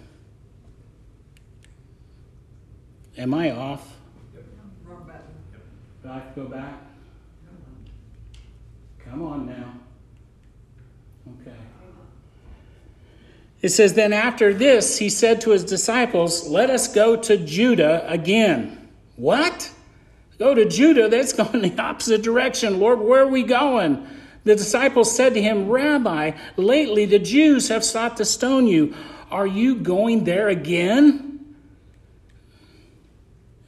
Am 3.19 3.35
I 3.35 3.51
off? 3.51 3.97
Wrong 4.85 5.05
button. 5.05 5.21
Do 6.03 6.09
I 6.09 6.15
have 6.15 6.35
to 6.35 6.41
go 6.41 6.47
back? 6.49 6.75
Come 9.05 9.23
on 9.23 9.47
now. 9.47 9.75
It 13.63 13.69
says, 13.69 13.95
Then 13.95 14.13
after 14.13 14.53
this, 14.53 14.99
he 14.99 15.09
said 15.09 15.41
to 15.43 15.51
his 15.51 15.65
disciples, 15.65 16.49
Let 16.49 16.69
us 16.69 16.93
go 16.93 17.17
to 17.17 17.37
Judah 17.37 18.05
again. 18.11 18.91
What? 19.17 19.71
Go 20.39 20.55
to 20.55 20.69
Judah? 20.69 21.09
That's 21.09 21.33
going 21.33 21.63
the 21.63 21.81
opposite 21.81 22.23
direction. 22.23 22.81
Lord, 22.81 23.01
where 23.01 23.23
are 23.23 23.29
we 23.29 23.45
going? 23.45 24.07
The 24.45 24.57
disciples 24.57 25.15
said 25.15 25.35
to 25.35 25.43
him, 25.43 25.69
Rabbi, 25.69 26.33
lately 26.57 27.07
the 27.07 27.21
Jews 27.21 27.69
have 27.69 27.85
sought 27.85 28.17
to 28.17 28.25
stone 28.25 28.67
you. 28.67 28.95
Are 29.31 29.47
you 29.47 29.77
going 29.77 30.25
there 30.25 30.49
again? 30.49 31.55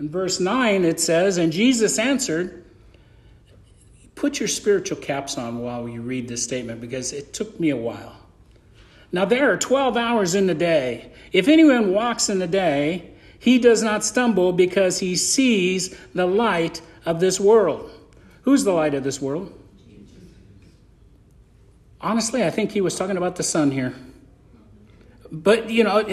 In 0.00 0.10
verse 0.10 0.40
9, 0.40 0.84
it 0.84 0.98
says, 0.98 1.36
And 1.36 1.52
Jesus 1.52 2.00
answered, 2.00 2.64
Put 4.16 4.40
your 4.40 4.48
spiritual 4.48 4.98
caps 4.98 5.38
on 5.38 5.60
while 5.60 5.88
you 5.88 6.02
read 6.02 6.26
this 6.26 6.42
statement 6.42 6.80
because 6.80 7.12
it 7.12 7.32
took 7.32 7.58
me 7.60 7.70
a 7.70 7.76
while. 7.76 8.23
Now, 9.14 9.24
there 9.24 9.52
are 9.52 9.56
12 9.56 9.96
hours 9.96 10.34
in 10.34 10.48
the 10.48 10.56
day. 10.56 11.12
If 11.30 11.46
anyone 11.46 11.92
walks 11.92 12.28
in 12.28 12.40
the 12.40 12.48
day, 12.48 13.12
he 13.38 13.60
does 13.60 13.80
not 13.80 14.02
stumble 14.02 14.52
because 14.52 14.98
he 14.98 15.14
sees 15.14 15.96
the 16.16 16.26
light 16.26 16.82
of 17.06 17.20
this 17.20 17.38
world. 17.38 17.92
Who's 18.42 18.64
the 18.64 18.72
light 18.72 18.92
of 18.92 19.04
this 19.04 19.22
world? 19.22 19.56
Honestly, 22.00 22.42
I 22.42 22.50
think 22.50 22.72
he 22.72 22.80
was 22.80 22.96
talking 22.96 23.16
about 23.16 23.36
the 23.36 23.44
sun 23.44 23.70
here. 23.70 23.94
But, 25.30 25.70
you 25.70 25.84
know, 25.84 26.04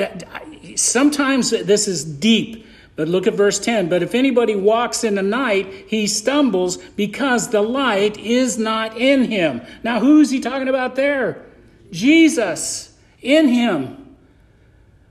sometimes 0.76 1.50
this 1.50 1.88
is 1.88 2.06
deep. 2.06 2.68
But 2.96 3.08
look 3.08 3.26
at 3.26 3.34
verse 3.34 3.58
10. 3.58 3.90
But 3.90 4.04
if 4.04 4.14
anybody 4.14 4.56
walks 4.56 5.04
in 5.04 5.16
the 5.16 5.24
night, 5.24 5.66
he 5.88 6.06
stumbles 6.06 6.78
because 6.78 7.50
the 7.50 7.64
light 7.64 8.20
is 8.20 8.60
not 8.60 8.96
in 8.96 9.24
him. 9.24 9.62
Now, 9.82 10.00
who's 10.00 10.30
he 10.30 10.40
talking 10.40 10.68
about 10.68 10.96
there? 10.96 11.44
Jesus 11.90 12.90
in 13.22 13.48
him. 13.48 14.16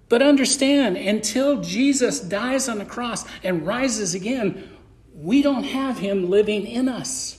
But 0.08 0.22
understand, 0.22 0.96
until 0.96 1.60
Jesus 1.60 2.20
dies 2.20 2.68
on 2.68 2.78
the 2.78 2.84
cross 2.84 3.24
and 3.44 3.66
rises 3.66 4.14
again, 4.14 4.68
we 5.14 5.42
don't 5.42 5.64
have 5.64 5.98
him 5.98 6.28
living 6.28 6.66
in 6.66 6.88
us. 6.88 7.38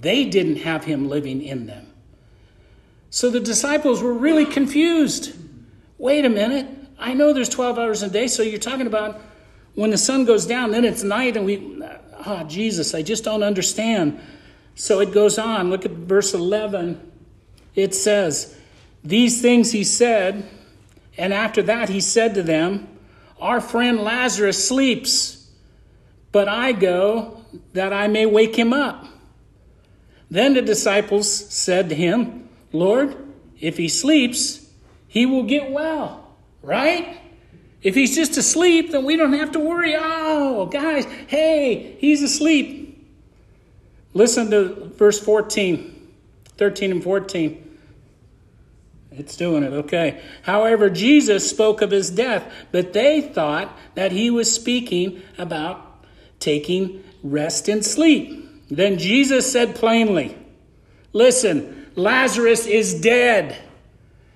They 0.00 0.24
didn't 0.24 0.56
have 0.56 0.84
him 0.84 1.08
living 1.08 1.42
in 1.42 1.66
them. 1.66 1.86
So 3.10 3.30
the 3.30 3.40
disciples 3.40 4.02
were 4.02 4.12
really 4.12 4.44
confused. 4.44 5.34
Wait 5.96 6.24
a 6.24 6.28
minute. 6.28 6.66
I 6.98 7.14
know 7.14 7.32
there's 7.32 7.48
12 7.48 7.78
hours 7.78 8.02
a 8.02 8.10
day, 8.10 8.28
so 8.28 8.42
you're 8.42 8.58
talking 8.58 8.86
about 8.86 9.20
when 9.74 9.90
the 9.90 9.98
sun 9.98 10.24
goes 10.24 10.44
down, 10.44 10.72
then 10.72 10.84
it's 10.84 11.02
night, 11.02 11.36
and 11.36 11.46
we, 11.46 11.80
ah, 11.82 12.42
oh, 12.42 12.44
Jesus, 12.44 12.94
I 12.94 13.02
just 13.02 13.24
don't 13.24 13.42
understand. 13.42 14.20
So 14.74 15.00
it 15.00 15.12
goes 15.12 15.38
on. 15.38 15.70
Look 15.70 15.84
at 15.84 15.92
verse 15.92 16.34
11. 16.34 17.00
It 17.74 17.94
says, 17.94 18.57
These 19.04 19.40
things 19.40 19.72
he 19.72 19.84
said, 19.84 20.48
and 21.16 21.32
after 21.32 21.62
that 21.62 21.88
he 21.88 22.00
said 22.00 22.34
to 22.34 22.42
them, 22.42 22.88
Our 23.40 23.60
friend 23.60 24.00
Lazarus 24.00 24.66
sleeps, 24.66 25.50
but 26.32 26.48
I 26.48 26.72
go 26.72 27.42
that 27.72 27.92
I 27.92 28.08
may 28.08 28.26
wake 28.26 28.56
him 28.56 28.72
up. 28.72 29.06
Then 30.30 30.54
the 30.54 30.62
disciples 30.62 31.28
said 31.28 31.88
to 31.88 31.94
him, 31.94 32.48
Lord, 32.72 33.16
if 33.58 33.76
he 33.76 33.88
sleeps, 33.88 34.68
he 35.06 35.24
will 35.24 35.44
get 35.44 35.70
well, 35.70 36.36
right? 36.62 37.18
If 37.82 37.94
he's 37.94 38.14
just 38.14 38.36
asleep, 38.36 38.90
then 38.90 39.04
we 39.04 39.16
don't 39.16 39.32
have 39.32 39.52
to 39.52 39.60
worry. 39.60 39.94
Oh, 39.96 40.66
guys, 40.66 41.06
hey, 41.28 41.96
he's 41.98 42.22
asleep. 42.22 42.86
Listen 44.12 44.50
to 44.50 44.92
verse 44.96 45.18
14, 45.18 46.08
13 46.56 46.90
and 46.90 47.02
14. 47.02 47.67
It's 49.18 49.36
doing 49.36 49.62
it, 49.62 49.72
okay. 49.72 50.20
However, 50.42 50.90
Jesus 50.90 51.48
spoke 51.48 51.82
of 51.82 51.90
his 51.90 52.10
death, 52.10 52.50
but 52.70 52.92
they 52.92 53.20
thought 53.20 53.76
that 53.94 54.12
he 54.12 54.30
was 54.30 54.52
speaking 54.52 55.22
about 55.36 56.04
taking 56.40 57.02
rest 57.22 57.68
and 57.68 57.84
sleep. 57.84 58.68
Then 58.70 58.98
Jesus 58.98 59.50
said 59.50 59.74
plainly, 59.74 60.36
Listen, 61.12 61.86
Lazarus 61.96 62.66
is 62.66 63.00
dead. 63.00 63.56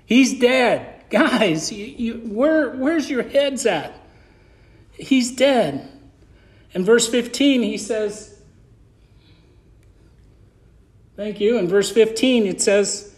He's 0.06 0.38
dead. 0.38 1.04
Guys, 1.10 1.70
you, 1.70 1.84
you, 1.84 2.14
where, 2.14 2.70
where's 2.70 3.10
your 3.10 3.22
heads 3.22 3.66
at? 3.66 3.94
He's 4.92 5.30
dead. 5.30 5.88
In 6.72 6.84
verse 6.84 7.08
15, 7.08 7.62
he 7.62 7.76
says, 7.76 8.30
Thank 11.14 11.40
you. 11.40 11.58
In 11.58 11.68
verse 11.68 11.90
15, 11.90 12.46
it 12.46 12.62
says, 12.62 13.11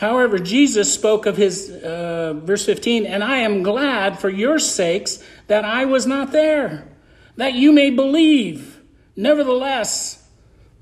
However, 0.00 0.38
Jesus 0.38 0.90
spoke 0.94 1.26
of 1.26 1.36
his, 1.36 1.68
uh, 1.68 2.32
verse 2.42 2.64
15, 2.64 3.04
and 3.04 3.22
I 3.22 3.40
am 3.40 3.62
glad 3.62 4.18
for 4.18 4.30
your 4.30 4.58
sakes 4.58 5.22
that 5.46 5.62
I 5.62 5.84
was 5.84 6.06
not 6.06 6.32
there, 6.32 6.88
that 7.36 7.52
you 7.52 7.70
may 7.70 7.90
believe. 7.90 8.80
Nevertheless, 9.14 10.26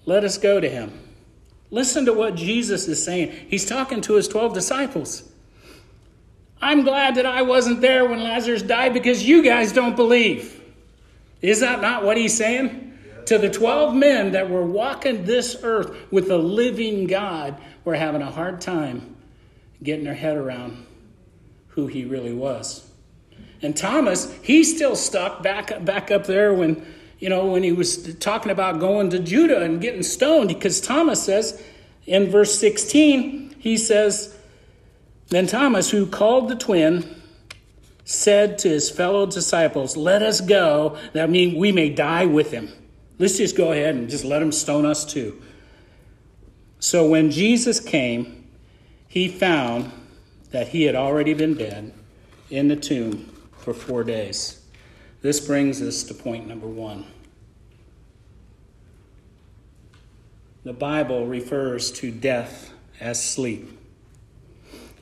let 0.06 0.22
us 0.22 0.38
go 0.38 0.60
to 0.60 0.68
him. 0.68 0.92
Listen 1.72 2.04
to 2.04 2.12
what 2.12 2.37
Jesus 2.37 2.87
is 2.87 3.04
saying. 3.04 3.32
He's 3.48 3.66
talking 3.66 4.00
to 4.02 4.14
his 4.14 4.28
12 4.28 4.54
disciples. 4.54 5.28
I'm 6.62 6.84
glad 6.84 7.16
that 7.16 7.26
I 7.26 7.42
wasn't 7.42 7.80
there 7.80 8.08
when 8.08 8.22
Lazarus 8.22 8.62
died 8.62 8.94
because 8.94 9.25
you 9.25 9.42
guys 9.42 9.72
don't 9.72 9.96
believe. 9.96 10.62
Is 11.42 11.58
that 11.58 11.80
not 11.80 12.04
what 12.04 12.16
he's 12.16 12.37
saying? 12.37 12.88
To 13.28 13.37
the 13.37 13.50
12 13.50 13.94
men 13.94 14.32
that 14.32 14.49
were 14.49 14.64
walking 14.64 15.26
this 15.26 15.54
earth 15.62 15.94
with 16.11 16.28
the 16.28 16.38
living 16.38 17.06
God, 17.06 17.61
were 17.85 17.94
having 17.94 18.23
a 18.23 18.30
hard 18.30 18.62
time 18.62 19.16
getting 19.82 20.06
their 20.06 20.14
head 20.14 20.38
around 20.38 20.87
who 21.68 21.88
he 21.88 22.06
really 22.06 22.32
was. 22.32 22.90
And 23.61 23.76
Thomas, 23.76 24.35
he's 24.42 24.75
still 24.75 24.97
stuck 24.97 25.42
back, 25.42 25.85
back 25.85 26.11
up 26.11 26.25
there 26.25 26.54
when, 26.54 26.87
you 27.18 27.28
know, 27.28 27.44
when 27.44 27.62
he 27.62 27.70
was 27.70 28.14
talking 28.14 28.50
about 28.50 28.80
going 28.80 29.11
to 29.11 29.18
Judah 29.18 29.61
and 29.61 29.78
getting 29.78 30.02
stoned, 30.02 30.49
because 30.49 30.80
Thomas 30.80 31.23
says 31.23 31.62
in 32.06 32.30
verse 32.30 32.58
16, 32.58 33.56
he 33.58 33.76
says, 33.76 34.35
then 35.26 35.47
Thomas, 35.47 35.90
who 35.90 36.06
called 36.06 36.49
the 36.49 36.56
twin, 36.56 37.20
said 38.06 38.56
to 38.61 38.70
his 38.70 38.88
fellow 38.88 39.26
disciples, 39.26 39.99
Let 39.99 40.23
us 40.23 40.40
go, 40.40 40.97
that 41.12 41.28
we 41.28 41.73
may 41.73 41.90
die 41.90 42.25
with 42.25 42.52
him. 42.52 42.73
Let's 43.18 43.38
just 43.38 43.56
go 43.56 43.72
ahead 43.72 43.94
and 43.94 44.08
just 44.08 44.25
let 44.25 44.38
them 44.38 44.52
stone 44.52 44.87
us 44.87 45.04
too. 45.04 45.42
So 46.78 47.08
when 47.08 47.30
Jesus 47.30 47.80
came, 47.80 48.48
he 49.08 49.28
found 49.28 49.90
that 50.50 50.68
he 50.68 50.84
had 50.84 50.94
already 50.94 51.34
been 51.34 51.54
dead 51.54 51.92
in 52.50 52.68
the 52.68 52.76
tomb 52.76 53.32
for 53.58 53.75
four 53.75 54.04
days. 54.04 54.62
This 55.20 55.40
brings 55.40 55.82
us 55.82 56.04
to 56.04 56.14
point 56.14 56.46
number 56.46 56.68
one. 56.68 57.06
The 60.64 60.72
Bible 60.72 61.26
refers 61.26 61.90
to 61.92 62.10
death 62.10 62.72
as 63.00 63.22
sleep 63.22 63.78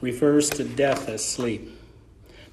refers 0.01 0.51
to 0.51 0.65
death 0.65 1.09
as 1.09 1.25
sleep. 1.25 1.76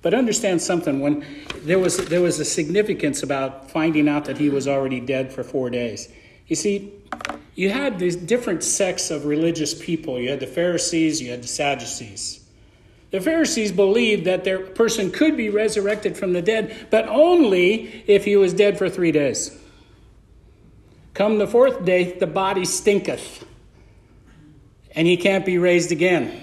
But 0.04 0.14
understand 0.14 0.62
something 0.62 1.00
when 1.00 1.26
there 1.64 1.80
was 1.80 1.98
there 2.10 2.22
was 2.22 2.40
a 2.40 2.46
significance 2.46 3.24
about 3.24 3.72
finding 3.72 4.08
out 4.08 4.26
that 4.26 4.38
he 4.38 4.50
was 4.50 4.68
already 4.68 5.00
dead 5.00 5.34
for 5.34 5.44
4 5.44 5.72
days. 5.72 6.10
You 6.46 6.56
see, 6.56 6.92
you 7.56 7.70
had 7.70 7.98
these 7.98 8.16
different 8.16 8.64
sects 8.64 9.10
of 9.10 9.26
religious 9.26 9.74
people. 9.74 10.20
You 10.20 10.30
had 10.30 10.42
the 10.42 10.48
Pharisees, 10.48 11.22
you 11.22 11.32
had 11.32 11.42
the 11.42 11.48
Sadducees. 11.48 12.42
The 13.12 13.22
Pharisees 13.22 13.72
believed 13.72 14.26
that 14.26 14.44
their 14.44 14.60
person 14.60 15.10
could 15.10 15.38
be 15.38 15.50
resurrected 15.50 16.18
from 16.18 16.34
the 16.34 16.42
dead, 16.42 16.88
but 16.90 17.08
only 17.08 18.04
if 18.06 18.26
he 18.26 18.36
was 18.36 18.54
dead 18.54 18.78
for 18.78 18.90
3 18.90 19.12
days. 19.12 19.58
Come 21.14 21.38
the 21.38 21.48
fourth 21.48 21.86
day, 21.86 22.18
the 22.20 22.28
body 22.28 22.66
stinketh, 22.66 23.46
and 24.96 25.08
he 25.08 25.16
can't 25.16 25.46
be 25.46 25.60
raised 25.60 25.92
again. 25.92 26.42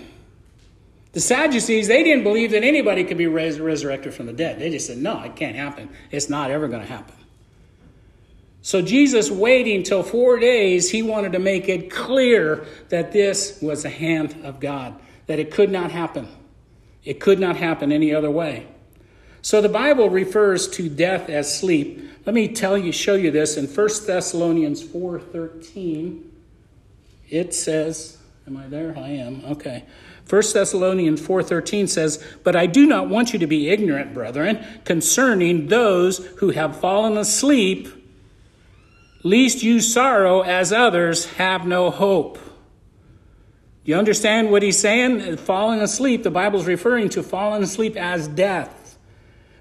The 1.12 1.20
Sadducees, 1.20 1.88
they 1.88 2.04
didn't 2.04 2.22
believe 2.22 2.52
that 2.52 2.62
anybody 2.62 3.02
could 3.04 3.18
be 3.18 3.26
raised, 3.26 3.58
resurrected 3.58 4.14
from 4.14 4.26
the 4.26 4.32
dead. 4.32 4.60
They 4.60 4.70
just 4.70 4.86
said, 4.86 4.98
no, 4.98 5.20
it 5.22 5.34
can't 5.34 5.56
happen. 5.56 5.90
It's 6.10 6.30
not 6.30 6.50
ever 6.50 6.68
going 6.68 6.82
to 6.82 6.88
happen. 6.88 7.14
So 8.62 8.82
Jesus, 8.82 9.30
waiting 9.30 9.82
till 9.82 10.02
four 10.02 10.38
days, 10.38 10.90
he 10.90 11.02
wanted 11.02 11.32
to 11.32 11.38
make 11.38 11.68
it 11.68 11.90
clear 11.90 12.66
that 12.90 13.10
this 13.10 13.58
was 13.60 13.82
the 13.82 13.90
hand 13.90 14.36
of 14.44 14.60
God, 14.60 15.00
that 15.26 15.38
it 15.38 15.50
could 15.50 15.70
not 15.70 15.90
happen. 15.90 16.28
It 17.02 17.18
could 17.18 17.40
not 17.40 17.56
happen 17.56 17.90
any 17.90 18.14
other 18.14 18.30
way. 18.30 18.66
So 19.42 19.62
the 19.62 19.70
Bible 19.70 20.10
refers 20.10 20.68
to 20.70 20.88
death 20.88 21.30
as 21.30 21.58
sleep. 21.58 22.10
Let 22.26 22.34
me 22.34 22.48
tell 22.48 22.76
you, 22.76 22.92
show 22.92 23.14
you 23.14 23.30
this 23.30 23.56
in 23.56 23.66
1 23.66 24.06
Thessalonians 24.06 24.84
4:13. 24.84 26.22
It 27.30 27.54
says, 27.54 28.18
Am 28.46 28.56
I 28.56 28.66
there? 28.66 28.94
I 28.98 29.08
am. 29.08 29.42
Okay. 29.46 29.84
1 30.30 30.54
Thessalonians 30.54 31.20
4:13 31.20 31.88
says, 31.88 32.22
"But 32.44 32.54
I 32.54 32.66
do 32.66 32.86
not 32.86 33.08
want 33.08 33.32
you 33.32 33.38
to 33.40 33.48
be 33.48 33.68
ignorant, 33.68 34.14
brethren, 34.14 34.60
concerning 34.84 35.66
those 35.66 36.18
who 36.36 36.50
have 36.50 36.76
fallen 36.76 37.18
asleep, 37.18 37.88
lest 39.24 39.64
you 39.64 39.80
sorrow 39.80 40.42
as 40.42 40.72
others 40.72 41.26
have 41.32 41.66
no 41.66 41.90
hope." 41.90 42.38
You 43.84 43.96
understand 43.96 44.52
what 44.52 44.62
he's 44.62 44.78
saying? 44.78 45.36
Falling 45.38 45.80
asleep, 45.80 46.22
the 46.22 46.30
Bible's 46.30 46.66
referring 46.66 47.08
to 47.08 47.24
falling 47.24 47.64
asleep 47.64 47.96
as 47.96 48.28
death. 48.28 48.98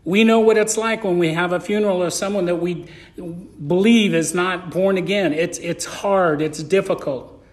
We 0.06 0.24
know 0.24 0.40
what 0.40 0.58
it's 0.58 0.78
like 0.78 1.04
when 1.04 1.18
we 1.18 1.34
have 1.34 1.52
a 1.52 1.60
funeral 1.60 2.04
of 2.04 2.14
someone 2.14 2.46
that 2.46 2.58
we 2.58 2.86
believe 3.16 4.14
is 4.14 4.36
not 4.36 4.70
born 4.70 4.98
again. 4.98 5.34
It's, 5.34 5.58
it's 5.60 5.86
hard, 5.86 6.42
it's 6.42 6.62
difficult. 6.62 7.44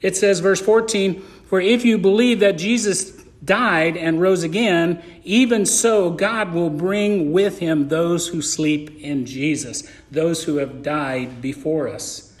It 0.00 0.16
says, 0.16 0.40
verse 0.40 0.60
14, 0.60 1.22
For 1.50 1.60
if 1.60 1.84
you 1.84 1.98
believe 1.98 2.38
that 2.38 2.58
Jesus 2.58 3.10
died 3.44 3.96
and 3.96 4.20
rose 4.20 4.44
again, 4.44 5.02
even 5.24 5.66
so 5.66 6.08
God 6.08 6.54
will 6.54 6.70
bring 6.70 7.32
with 7.32 7.58
him 7.58 7.88
those 7.88 8.28
who 8.28 8.40
sleep 8.40 9.00
in 9.00 9.26
Jesus, 9.26 9.82
those 10.12 10.44
who 10.44 10.58
have 10.58 10.84
died 10.84 11.42
before 11.42 11.88
us. 11.88 12.32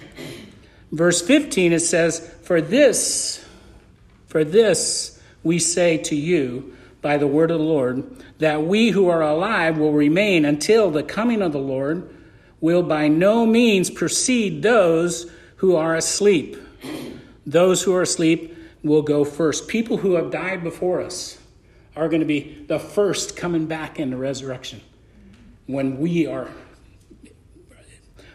Verse 0.92 1.20
15, 1.22 1.72
it 1.72 1.80
says, 1.80 2.32
For 2.44 2.60
this, 2.60 3.44
for 4.28 4.44
this 4.44 5.20
we 5.42 5.58
say 5.58 5.98
to 5.98 6.14
you 6.14 6.76
by 7.02 7.16
the 7.16 7.26
word 7.26 7.50
of 7.50 7.58
the 7.58 7.64
Lord, 7.64 8.08
that 8.38 8.62
we 8.62 8.90
who 8.90 9.08
are 9.08 9.22
alive 9.22 9.76
will 9.76 9.92
remain 9.92 10.44
until 10.44 10.88
the 10.88 11.02
coming 11.02 11.42
of 11.42 11.50
the 11.50 11.58
Lord 11.58 12.08
will 12.60 12.84
by 12.84 13.08
no 13.08 13.44
means 13.44 13.90
precede 13.90 14.62
those 14.62 15.28
who 15.56 15.74
are 15.74 15.96
asleep. 15.96 16.56
Those 17.44 17.82
who 17.82 17.92
are 17.92 18.02
asleep 18.02 18.58
will 18.82 19.02
go 19.02 19.24
first. 19.24 19.68
People 19.68 19.98
who 19.98 20.14
have 20.14 20.30
died 20.30 20.62
before 20.62 21.00
us 21.00 21.38
are 21.96 22.08
going 22.08 22.20
to 22.20 22.26
be 22.26 22.64
the 22.66 22.78
first 22.78 23.36
coming 23.36 23.66
back 23.66 23.98
in 23.98 24.10
the 24.10 24.16
resurrection 24.16 24.80
when 25.66 25.98
we 25.98 26.26
are 26.26 26.48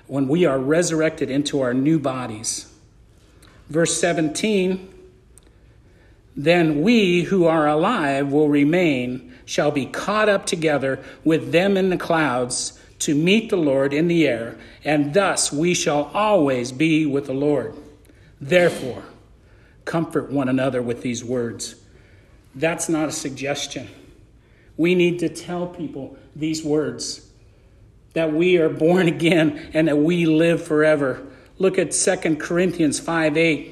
when 0.07 0.27
we 0.27 0.45
are 0.45 0.59
resurrected 0.59 1.31
into 1.31 1.61
our 1.61 1.73
new 1.73 1.97
bodies. 1.97 2.71
Verse 3.69 3.99
17 3.99 4.87
Then 6.35 6.81
we 6.81 7.23
who 7.23 7.45
are 7.45 7.67
alive 7.67 8.31
will 8.31 8.49
remain, 8.49 9.33
shall 9.45 9.71
be 9.71 9.85
caught 9.85 10.29
up 10.29 10.45
together 10.45 11.03
with 11.23 11.51
them 11.51 11.77
in 11.77 11.89
the 11.89 11.97
clouds 11.97 12.79
to 12.99 13.15
meet 13.15 13.49
the 13.49 13.57
Lord 13.57 13.93
in 13.93 14.07
the 14.07 14.27
air, 14.27 14.57
and 14.83 15.13
thus 15.13 15.51
we 15.51 15.73
shall 15.73 16.11
always 16.13 16.71
be 16.71 17.05
with 17.05 17.25
the 17.25 17.33
Lord. 17.33 17.75
Therefore, 18.39 19.03
comfort 19.85 20.31
one 20.31 20.49
another 20.49 20.81
with 20.81 21.01
these 21.01 21.23
words. 21.23 21.75
That's 22.55 22.89
not 22.89 23.09
a 23.09 23.11
suggestion. 23.11 23.87
We 24.77 24.95
need 24.95 25.19
to 25.19 25.29
tell 25.29 25.67
people 25.67 26.17
these 26.35 26.63
words 26.63 27.29
that 28.13 28.33
we 28.33 28.57
are 28.57 28.69
born 28.69 29.07
again 29.17 29.69
and 29.73 29.87
that 29.87 29.97
we 29.97 30.25
live 30.25 30.63
forever. 30.63 31.25
Look 31.57 31.77
at 31.77 31.91
2 31.91 32.35
Corinthians 32.35 32.99
5 32.99 33.37
8. 33.37 33.71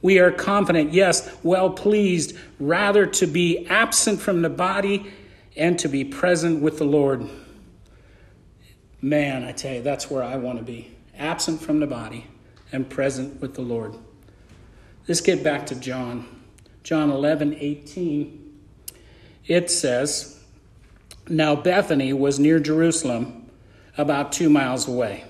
We 0.00 0.18
are 0.18 0.32
confident, 0.32 0.92
yes, 0.92 1.30
well 1.44 1.70
pleased, 1.70 2.36
rather 2.58 3.06
to 3.06 3.26
be 3.26 3.66
absent 3.68 4.20
from 4.20 4.42
the 4.42 4.50
body 4.50 5.12
and 5.56 5.78
to 5.78 5.88
be 5.88 6.04
present 6.04 6.60
with 6.60 6.78
the 6.78 6.84
Lord. 6.84 7.28
Man, 9.00 9.44
I 9.44 9.52
tell 9.52 9.74
you, 9.74 9.82
that's 9.82 10.10
where 10.10 10.22
I 10.22 10.36
want 10.36 10.58
to 10.58 10.64
be 10.64 10.92
absent 11.16 11.60
from 11.60 11.78
the 11.78 11.86
body 11.86 12.26
and 12.72 12.88
present 12.88 13.40
with 13.40 13.54
the 13.54 13.62
Lord. 13.62 13.94
Let's 15.08 15.20
get 15.20 15.42
back 15.42 15.66
to 15.66 15.74
John. 15.74 16.26
John 16.84 17.10
11, 17.10 17.56
18. 17.58 18.60
It 19.46 19.70
says, 19.70 20.40
Now 21.28 21.56
Bethany 21.56 22.12
was 22.12 22.38
near 22.38 22.60
Jerusalem, 22.60 23.50
about 23.98 24.32
two 24.32 24.48
miles 24.48 24.86
away. 24.86 25.24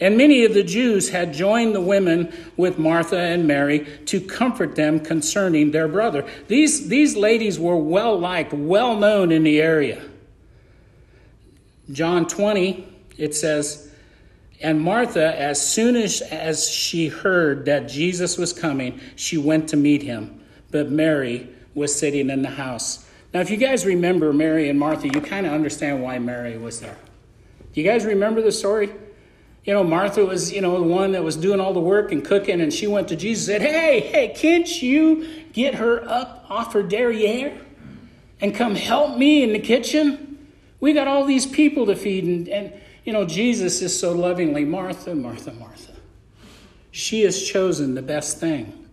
And 0.00 0.16
many 0.16 0.44
of 0.44 0.54
the 0.54 0.64
Jews 0.64 1.10
had 1.10 1.34
joined 1.34 1.74
the 1.74 1.80
women 1.80 2.32
with 2.56 2.78
Martha 2.78 3.18
and 3.18 3.46
Mary 3.46 3.86
to 4.06 4.20
comfort 4.20 4.74
them 4.74 4.98
concerning 4.98 5.70
their 5.70 5.88
brother. 5.88 6.26
These, 6.48 6.88
these 6.88 7.16
ladies 7.16 7.58
were 7.60 7.76
well 7.76 8.18
liked, 8.18 8.52
well 8.52 8.96
known 8.96 9.30
in 9.30 9.42
the 9.44 9.60
area. 9.60 10.02
John 11.92 12.26
20, 12.26 12.88
it 13.18 13.34
says, 13.34 13.89
and 14.62 14.80
Martha, 14.80 15.38
as 15.40 15.60
soon 15.66 15.96
as, 15.96 16.20
as 16.20 16.68
she 16.68 17.08
heard 17.08 17.64
that 17.64 17.88
Jesus 17.88 18.36
was 18.36 18.52
coming, 18.52 19.00
she 19.16 19.38
went 19.38 19.68
to 19.70 19.76
meet 19.76 20.02
him. 20.02 20.40
But 20.70 20.90
Mary 20.90 21.48
was 21.74 21.96
sitting 21.96 22.28
in 22.28 22.42
the 22.42 22.50
house. 22.50 23.08
Now, 23.32 23.40
if 23.40 23.50
you 23.50 23.56
guys 23.56 23.86
remember 23.86 24.32
Mary 24.32 24.68
and 24.68 24.78
Martha, 24.78 25.08
you 25.08 25.20
kind 25.20 25.46
of 25.46 25.52
understand 25.52 26.02
why 26.02 26.18
Mary 26.18 26.58
was 26.58 26.80
there. 26.80 26.96
Do 27.72 27.80
you 27.80 27.88
guys 27.88 28.04
remember 28.04 28.42
the 28.42 28.52
story? 28.52 28.92
You 29.64 29.74
know, 29.74 29.84
Martha 29.84 30.24
was, 30.24 30.52
you 30.52 30.60
know, 30.60 30.78
the 30.80 30.86
one 30.86 31.12
that 31.12 31.22
was 31.22 31.36
doing 31.36 31.60
all 31.60 31.72
the 31.72 31.80
work 31.80 32.12
and 32.12 32.24
cooking, 32.24 32.60
and 32.60 32.72
she 32.72 32.86
went 32.86 33.08
to 33.08 33.16
Jesus 33.16 33.48
and 33.48 33.62
said, 33.62 33.70
Hey, 33.70 34.00
hey, 34.00 34.34
can't 34.34 34.82
you 34.82 35.44
get 35.52 35.76
her 35.76 36.06
up 36.08 36.46
off 36.50 36.72
her 36.72 36.82
derriere 36.82 37.58
and 38.40 38.54
come 38.54 38.74
help 38.74 39.16
me 39.16 39.42
in 39.42 39.52
the 39.52 39.58
kitchen? 39.58 40.48
We 40.80 40.92
got 40.92 41.06
all 41.06 41.24
these 41.24 41.46
people 41.46 41.86
to 41.86 41.94
feed, 41.94 42.24
and, 42.24 42.48
and 42.48 42.79
you 43.04 43.12
know, 43.12 43.24
Jesus 43.24 43.82
is 43.82 43.98
so 43.98 44.12
lovingly, 44.12 44.64
Martha, 44.64 45.14
Martha, 45.14 45.52
Martha. 45.52 45.92
She 46.90 47.22
has 47.22 47.42
chosen 47.42 47.94
the 47.94 48.02
best 48.02 48.38
thing. 48.38 48.88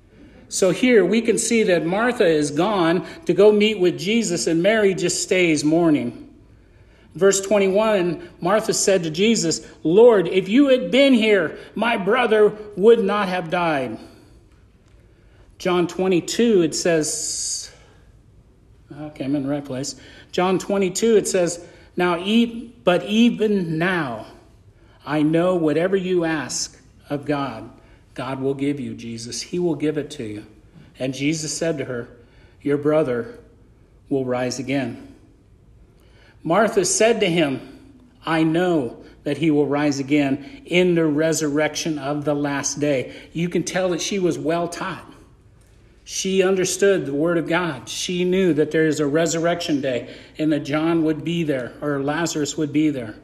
So 0.49 0.71
here 0.71 1.03
we 1.05 1.21
can 1.21 1.37
see 1.37 1.63
that 1.63 1.85
Martha 1.85 2.25
is 2.25 2.51
gone 2.51 3.05
to 3.25 3.33
go 3.33 3.51
meet 3.51 3.79
with 3.79 3.99
Jesus, 3.99 4.47
and 4.47 4.63
Mary 4.63 4.93
just 4.93 5.21
stays 5.21 5.63
mourning. 5.63 6.23
Verse 7.15 7.41
21 7.41 8.29
Martha 8.39 8.73
said 8.73 9.03
to 9.03 9.09
Jesus, 9.09 9.67
Lord, 9.83 10.27
if 10.27 10.47
you 10.47 10.67
had 10.67 10.91
been 10.91 11.13
here, 11.13 11.57
my 11.75 11.97
brother 11.97 12.55
would 12.77 13.03
not 13.03 13.27
have 13.27 13.49
died. 13.49 13.97
John 15.57 15.87
22, 15.87 16.61
it 16.61 16.75
says, 16.75 17.71
okay, 18.95 19.25
I'm 19.25 19.35
in 19.35 19.43
the 19.43 19.49
right 19.49 19.65
place. 19.65 19.99
John 20.31 20.59
22, 20.59 21.17
it 21.17 21.27
says, 21.27 21.65
now, 21.97 22.23
but 22.83 23.03
even 23.05 23.77
now, 23.79 24.27
I 25.05 25.23
know 25.23 25.55
whatever 25.55 25.95
you 25.95 26.23
ask 26.23 26.79
of 27.09 27.25
God, 27.25 27.69
God 28.13 28.39
will 28.39 28.53
give 28.53 28.79
you, 28.79 28.93
Jesus. 28.93 29.41
He 29.41 29.57
will 29.57 29.75
give 29.75 29.97
it 29.97 30.11
to 30.11 30.23
you. 30.23 30.45
And 30.99 31.13
Jesus 31.13 31.55
said 31.55 31.77
to 31.79 31.85
her, 31.85 32.07
Your 32.61 32.77
brother 32.77 33.39
will 34.09 34.25
rise 34.25 34.59
again. 34.59 35.15
Martha 36.43 36.85
said 36.85 37.19
to 37.19 37.29
him, 37.29 37.79
I 38.25 38.43
know 38.43 39.03
that 39.23 39.37
he 39.37 39.51
will 39.51 39.67
rise 39.67 39.99
again 39.99 40.61
in 40.65 40.95
the 40.95 41.05
resurrection 41.05 41.99
of 41.99 42.25
the 42.25 42.33
last 42.33 42.79
day. 42.79 43.13
You 43.33 43.49
can 43.49 43.63
tell 43.63 43.89
that 43.89 44.01
she 44.01 44.19
was 44.19 44.37
well 44.37 44.67
taught. 44.67 45.03
She 46.09 46.41
understood 46.41 47.05
the 47.05 47.13
Word 47.13 47.37
of 47.37 47.49
God. 47.49 47.89
She 47.89 48.23
knew 48.23 48.53
that 48.53 48.71
there 48.71 48.87
is 48.87 49.01
a 49.01 49.05
resurrection 49.05 49.81
day 49.81 50.15
and 50.37 50.53
that 50.53 50.61
John 50.61 51.03
would 51.03 51.25
be 51.25 51.43
there 51.43 51.73
or 51.81 52.01
Lazarus 52.01 52.55
would 52.55 52.71
be 52.71 52.91
there. 52.91 53.15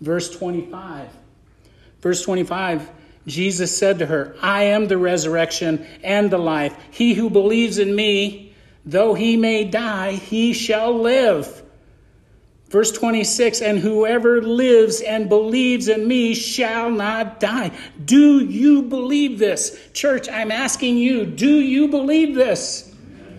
Verse 0.00 0.34
25. 0.34 1.10
Verse 2.00 2.22
25 2.22 2.90
Jesus 3.26 3.76
said 3.76 3.98
to 3.98 4.06
her, 4.06 4.34
I 4.40 4.62
am 4.62 4.88
the 4.88 4.96
resurrection 4.96 5.86
and 6.02 6.30
the 6.30 6.38
life. 6.38 6.74
He 6.90 7.12
who 7.12 7.28
believes 7.28 7.76
in 7.76 7.94
me, 7.94 8.54
though 8.86 9.12
he 9.12 9.36
may 9.36 9.64
die, 9.64 10.12
he 10.12 10.54
shall 10.54 10.98
live. 10.98 11.62
Verse 12.68 12.92
26 12.92 13.60
And 13.60 13.78
whoever 13.78 14.42
lives 14.42 15.00
and 15.00 15.28
believes 15.28 15.88
in 15.88 16.06
me 16.06 16.34
shall 16.34 16.90
not 16.90 17.40
die. 17.40 17.72
Do 18.04 18.44
you 18.44 18.82
believe 18.82 19.38
this? 19.38 19.78
Church, 19.92 20.28
I'm 20.28 20.52
asking 20.52 20.98
you, 20.98 21.24
do 21.24 21.60
you 21.60 21.88
believe 21.88 22.34
this? 22.34 22.94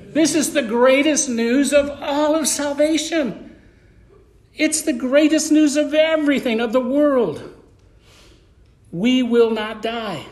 This 0.08 0.34
is 0.34 0.54
the 0.54 0.63
greatest 0.63 1.30
news 1.30 1.72
of 1.72 1.89
all 2.02 2.36
of 2.36 2.48
salvation. 2.48 3.46
It's 4.56 4.82
the 4.82 4.94
greatest 4.94 5.52
news 5.52 5.78
of 5.78 5.94
everything, 5.94 6.60
of 6.60 6.74
the 6.74 6.82
world. 6.82 7.56
We 8.92 9.22
will 9.22 9.52
not 9.52 9.84
die. 9.84 10.26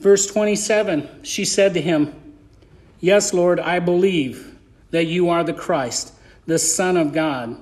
Verse 0.00 0.26
27 0.26 1.22
She 1.22 1.44
said 1.44 1.74
to 1.74 1.80
him, 1.80 2.12
Yes, 2.98 3.32
Lord, 3.32 3.60
I 3.60 3.78
believe 3.78 4.56
that 4.90 5.04
you 5.04 5.28
are 5.28 5.44
the 5.44 5.54
Christ 5.54 6.12
the 6.46 6.58
Son 6.58 6.96
of 6.96 7.12
God, 7.12 7.56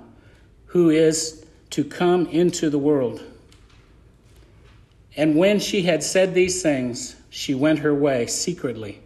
who 0.67 0.91
is 0.91 1.47
to 1.71 1.85
come 1.85 2.27
into 2.27 2.71
the 2.71 2.79
world. 2.79 3.23
And 5.17 5.37
when 5.37 5.59
she 5.59 5.83
had 5.83 6.03
said 6.03 6.35
these 6.35 6.63
things, 6.63 7.17
she 7.31 7.55
went 7.55 7.81
her 7.81 7.95
way 7.95 8.27
secretly. 8.27 9.01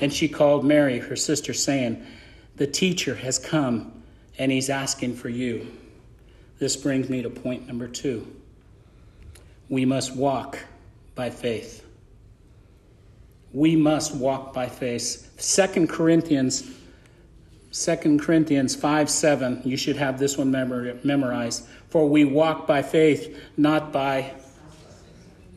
And 0.00 0.12
she 0.12 0.28
called 0.28 0.64
Mary, 0.64 0.98
her 0.98 1.16
sister, 1.16 1.54
saying, 1.54 2.04
The 2.56 2.66
teacher 2.66 3.14
has 3.14 3.38
come 3.38 4.02
and 4.38 4.52
He's 4.52 4.70
asking 4.70 5.16
for 5.16 5.28
you. 5.28 5.66
This 6.58 6.76
brings 6.76 7.08
me 7.08 7.22
to 7.22 7.30
point 7.30 7.66
number 7.66 7.88
two. 7.88 8.26
We 9.68 9.84
must 9.84 10.16
walk 10.16 10.58
by 11.14 11.30
faith. 11.30 11.84
We 13.52 13.76
must 13.76 14.14
walk 14.14 14.52
by 14.52 14.68
faith. 14.68 15.32
Second 15.40 15.88
Corinthians, 15.88 16.70
Second 17.78 18.20
Corinthians 18.20 18.74
5 18.74 19.08
7. 19.08 19.62
You 19.64 19.76
should 19.76 19.94
have 19.96 20.18
this 20.18 20.36
one 20.36 20.50
memorized. 20.50 21.64
For 21.90 22.08
we 22.08 22.24
walk 22.24 22.66
by 22.66 22.82
faith, 22.82 23.40
not 23.56 23.92
by 23.92 24.34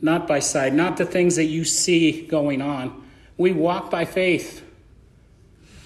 not 0.00 0.28
by 0.28 0.38
sight, 0.38 0.72
not 0.72 0.96
the 0.96 1.04
things 1.04 1.34
that 1.34 1.46
you 1.46 1.64
see 1.64 2.24
going 2.26 2.62
on. 2.62 3.02
We 3.36 3.52
walk 3.52 3.90
by 3.90 4.04
faith. 4.04 4.64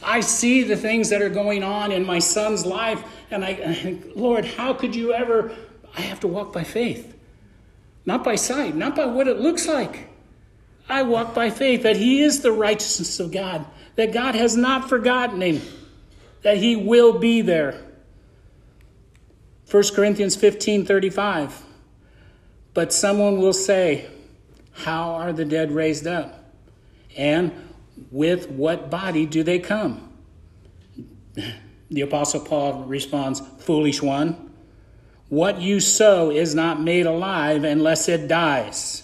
I 0.03 0.20
see 0.20 0.62
the 0.62 0.77
things 0.77 1.09
that 1.09 1.22
are 1.22 1.31
going 1.31 1.62
on 1.62 1.90
in 1.90 2.05
my 2.05 2.18
son's 2.18 2.66
life, 2.66 3.03
and 3.31 3.42
I, 3.42 3.99
Lord, 4.14 4.44
how 4.44 4.75
could 4.75 4.94
you 4.94 5.14
ever? 5.14 5.57
I 5.96 6.03
have 6.03 6.20
to 6.20 6.29
walk 6.29 6.53
by 6.53 6.64
faith, 6.64 7.16
not 8.05 8.22
by 8.22 8.37
sight, 8.37 8.77
not 8.77 8.94
by 8.94 9.07
what 9.07 9.27
it 9.27 9.40
looks 9.40 9.66
like. 9.66 10.11
I 10.87 11.03
walk 11.03 11.35
by 11.35 11.49
faith 11.49 11.83
that 11.85 11.96
He 11.96 12.20
is 12.20 12.42
the 12.42 12.53
righteousness 12.53 13.20
of 13.20 13.33
God, 13.33 13.64
that 13.94 14.12
God 14.12 14.35
has 14.35 14.55
not 14.55 14.90
forgotten 14.90 15.40
Him, 15.40 15.62
that 16.46 16.59
He 16.59 16.76
will 16.76 17.18
be 17.18 17.40
there. 17.40 17.74
1 19.68 19.82
Corinthians 19.96 20.37
15 20.37 20.87
35. 20.87 21.64
But 22.72 22.92
someone 22.92 23.40
will 23.40 23.52
say, 23.52 24.09
How 24.70 25.16
are 25.16 25.32
the 25.32 25.44
dead 25.44 25.72
raised 25.72 26.06
up? 26.06 26.52
And 27.16 27.50
with 28.12 28.48
what 28.48 28.90
body 28.90 29.26
do 29.26 29.42
they 29.42 29.59
come? 29.59 30.12
The 31.90 32.02
Apostle 32.02 32.42
Paul 32.42 32.85
responds, 32.85 33.42
Foolish 33.59 34.00
one, 34.00 34.52
what 35.28 35.61
you 35.61 35.80
sow 35.80 36.30
is 36.30 36.54
not 36.54 36.80
made 36.80 37.06
alive 37.06 37.64
unless 37.64 38.09
it 38.09 38.28
dies. 38.28 39.02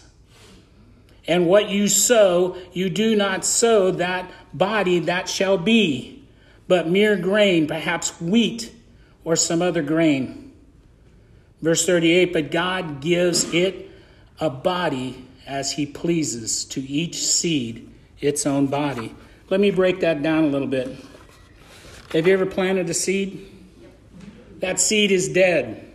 And 1.27 1.49
what 1.49 1.69
you 1.69 1.89
sow, 1.89 2.57
you 2.73 2.89
do 2.89 3.17
not 3.17 3.45
sow 3.45 3.91
that 3.91 4.31
body 4.55 5.01
that 5.01 5.29
shall 5.29 5.59
be, 5.59 6.12
but 6.73 6.89
mere 6.89 7.17
grain, 7.17 7.67
perhaps 7.67 8.19
wheat 8.19 8.75
or 9.25 9.37
some 9.37 9.61
other 9.61 9.83
grain. 9.83 10.55
Verse 11.61 11.85
38 11.85 12.33
But 12.33 12.51
God 12.51 13.03
gives 13.03 13.53
it 13.53 13.91
a 14.41 14.49
body 14.49 15.29
as 15.47 15.71
he 15.73 15.85
pleases 15.85 16.65
to 16.65 16.81
each 16.81 17.17
seed 17.17 17.93
its 18.23 18.47
own 18.47 18.69
body. 18.69 19.15
Let 19.51 19.61
me 19.61 19.71
break 19.71 20.01
that 20.01 20.23
down 20.23 20.45
a 20.45 20.47
little 20.47 20.67
bit. 20.67 20.97
Have 22.15 22.27
you 22.27 22.33
ever 22.33 22.47
planted 22.47 22.89
a 22.89 22.95
seed? 22.95 23.51
That 24.61 24.81
seed 24.81 25.11
is 25.11 25.29
dead. 25.29 25.93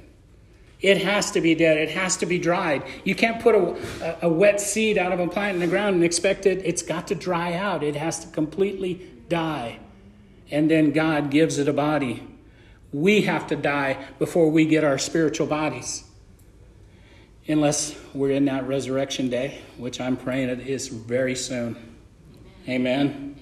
It 0.79 1.01
has 1.01 1.31
to 1.31 1.41
be 1.41 1.55
dead. 1.55 1.77
It 1.77 1.89
has 1.89 2.17
to 2.17 2.27
be 2.27 2.37
dried. 2.37 2.83
You 3.03 3.15
can't 3.15 3.41
put 3.41 3.55
a, 3.55 4.27
a, 4.27 4.29
wet 4.29 4.61
seed 4.61 4.99
out 4.99 5.11
of 5.11 5.19
a 5.19 5.27
plant 5.27 5.55
in 5.55 5.59
the 5.59 5.65
ground 5.65 5.95
and 5.95 6.03
expect 6.03 6.45
it. 6.45 6.61
It's 6.63 6.83
got 6.83 7.07
to 7.07 7.15
dry 7.15 7.53
out. 7.53 7.81
It 7.81 7.95
has 7.95 8.19
to 8.25 8.27
completely 8.27 9.09
die. 9.27 9.79
And 10.49 10.71
then 10.71 10.91
God 10.91 11.29
gives 11.29 11.57
it 11.57 11.67
a 11.67 11.73
body. 11.73 12.25
We 12.93 13.21
have 13.23 13.47
to 13.47 13.55
die 13.55 14.05
before 14.17 14.49
we 14.49 14.65
get 14.65 14.83
our 14.83 14.97
spiritual 14.97 15.47
bodies. 15.47 16.03
Unless 17.47 17.97
we're 18.13 18.31
in 18.31 18.45
that 18.45 18.67
resurrection 18.67 19.29
day, 19.29 19.61
which 19.77 20.01
I'm 20.01 20.17
praying 20.17 20.49
it 20.49 20.59
is 20.59 20.87
very 20.87 21.35
soon. 21.35 21.75
Amen. 22.67 23.39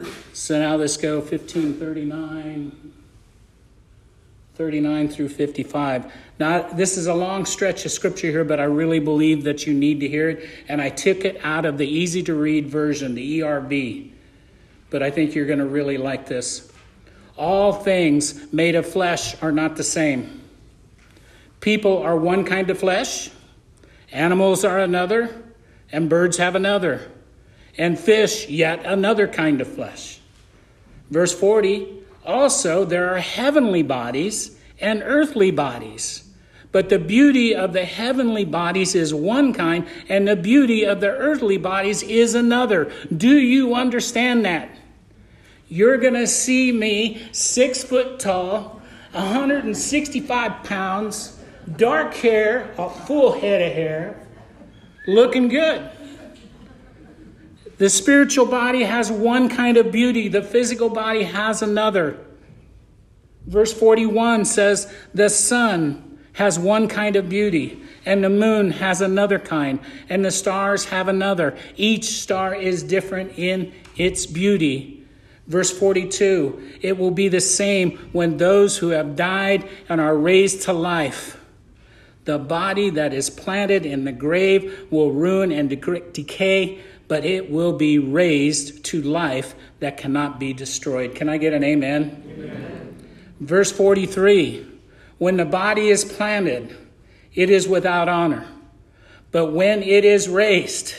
Amen. 0.00 0.14
So 0.32 0.58
now 0.58 0.76
let's 0.76 0.96
go 0.96 1.18
1539, 1.18 2.92
39 4.54 5.08
through 5.08 5.28
55. 5.28 6.12
Now, 6.38 6.62
this 6.72 6.96
is 6.96 7.06
a 7.06 7.14
long 7.14 7.46
stretch 7.46 7.84
of 7.84 7.90
scripture 7.90 8.28
here, 8.28 8.44
but 8.44 8.60
I 8.60 8.64
really 8.64 9.00
believe 9.00 9.44
that 9.44 9.66
you 9.66 9.74
need 9.74 10.00
to 10.00 10.08
hear 10.08 10.30
it. 10.30 10.48
And 10.68 10.80
I 10.80 10.90
took 10.90 11.24
it 11.24 11.40
out 11.44 11.64
of 11.64 11.78
the 11.78 11.86
easy 11.86 12.22
to 12.24 12.34
read 12.34 12.68
version, 12.68 13.14
the 13.14 13.40
ERV. 13.40 14.13
But 14.94 15.02
I 15.02 15.10
think 15.10 15.34
you're 15.34 15.46
going 15.46 15.58
to 15.58 15.66
really 15.66 15.96
like 15.96 16.26
this. 16.26 16.70
All 17.36 17.72
things 17.72 18.52
made 18.52 18.76
of 18.76 18.86
flesh 18.86 19.34
are 19.42 19.50
not 19.50 19.74
the 19.74 19.82
same. 19.82 20.40
People 21.58 21.98
are 21.98 22.16
one 22.16 22.44
kind 22.44 22.70
of 22.70 22.78
flesh, 22.78 23.28
animals 24.12 24.64
are 24.64 24.78
another, 24.78 25.34
and 25.90 26.08
birds 26.08 26.36
have 26.36 26.54
another 26.54 27.10
and 27.76 27.98
fish 27.98 28.48
yet 28.48 28.86
another 28.86 29.26
kind 29.26 29.60
of 29.60 29.66
flesh. 29.66 30.20
Verse 31.10 31.34
40 31.34 32.04
also 32.24 32.84
there 32.84 33.12
are 33.12 33.18
heavenly 33.18 33.82
bodies 33.82 34.56
and 34.80 35.02
earthly 35.04 35.50
bodies. 35.50 36.22
But 36.70 36.88
the 36.88 37.00
beauty 37.00 37.52
of 37.52 37.72
the 37.72 37.84
heavenly 37.84 38.44
bodies 38.44 38.94
is 38.94 39.12
one 39.12 39.54
kind, 39.54 39.88
and 40.08 40.28
the 40.28 40.36
beauty 40.36 40.84
of 40.84 41.00
the 41.00 41.10
earthly 41.10 41.56
bodies 41.56 42.04
is 42.04 42.36
another. 42.36 42.92
Do 43.16 43.36
you 43.36 43.74
understand 43.74 44.44
that? 44.44 44.70
You're 45.74 45.96
going 45.96 46.14
to 46.14 46.28
see 46.28 46.70
me 46.70 47.26
six 47.32 47.82
foot 47.82 48.20
tall, 48.20 48.80
165 49.10 50.62
pounds, 50.62 51.36
dark 51.76 52.14
hair, 52.14 52.72
a 52.78 52.88
full 52.88 53.32
head 53.32 53.60
of 53.60 53.72
hair, 53.72 54.24
looking 55.08 55.48
good. 55.48 55.90
The 57.78 57.90
spiritual 57.90 58.46
body 58.46 58.84
has 58.84 59.10
one 59.10 59.48
kind 59.48 59.76
of 59.76 59.90
beauty, 59.90 60.28
the 60.28 60.44
physical 60.44 60.90
body 60.90 61.24
has 61.24 61.60
another. 61.60 62.20
Verse 63.48 63.72
41 63.72 64.44
says, 64.44 64.94
The 65.12 65.28
sun 65.28 66.20
has 66.34 66.56
one 66.56 66.86
kind 66.86 67.16
of 67.16 67.28
beauty, 67.28 67.82
and 68.06 68.22
the 68.22 68.30
moon 68.30 68.70
has 68.70 69.00
another 69.00 69.40
kind, 69.40 69.80
and 70.08 70.24
the 70.24 70.30
stars 70.30 70.84
have 70.84 71.08
another. 71.08 71.58
Each 71.74 72.20
star 72.20 72.54
is 72.54 72.84
different 72.84 73.36
in 73.36 73.72
its 73.96 74.24
beauty. 74.24 75.03
Verse 75.46 75.76
42 75.76 76.78
It 76.80 76.98
will 76.98 77.10
be 77.10 77.28
the 77.28 77.40
same 77.40 77.98
when 78.12 78.36
those 78.36 78.78
who 78.78 78.88
have 78.90 79.16
died 79.16 79.68
and 79.88 80.00
are 80.00 80.16
raised 80.16 80.62
to 80.62 80.72
life. 80.72 81.40
The 82.24 82.38
body 82.38 82.88
that 82.90 83.12
is 83.12 83.28
planted 83.28 83.84
in 83.84 84.04
the 84.04 84.12
grave 84.12 84.86
will 84.90 85.12
ruin 85.12 85.52
and 85.52 85.68
decay 85.68 86.80
but 87.08 87.24
it 87.24 87.50
will 87.50 87.72
be 87.72 87.98
raised 87.98 88.84
to 88.84 89.02
life 89.02 89.54
that 89.80 89.96
cannot 89.96 90.40
be 90.40 90.52
destroyed. 90.52 91.14
Can 91.14 91.28
I 91.28 91.36
get 91.36 91.52
an 91.52 91.62
amen? 91.62 92.22
amen? 92.38 93.06
Verse 93.40 93.70
43 93.70 94.66
When 95.18 95.36
the 95.36 95.44
body 95.44 95.90
is 95.90 96.04
planted, 96.04 96.76
it 97.34 97.50
is 97.50 97.68
without 97.68 98.08
honor, 98.08 98.46
but 99.32 99.52
when 99.52 99.82
it 99.82 100.04
is 100.04 100.28
raised, 100.28 100.94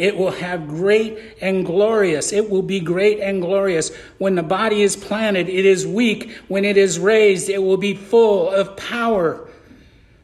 it 0.00 0.16
will 0.16 0.30
have 0.30 0.66
great 0.66 1.36
and 1.42 1.66
glorious. 1.66 2.32
It 2.32 2.48
will 2.48 2.62
be 2.62 2.80
great 2.80 3.20
and 3.20 3.42
glorious. 3.42 3.94
When 4.16 4.34
the 4.34 4.42
body 4.42 4.80
is 4.80 4.96
planted, 4.96 5.50
it 5.50 5.66
is 5.66 5.86
weak. 5.86 6.32
When 6.48 6.64
it 6.64 6.78
is 6.78 6.98
raised, 6.98 7.50
it 7.50 7.62
will 7.62 7.76
be 7.76 7.92
full 7.92 8.48
of 8.50 8.78
power. 8.78 9.46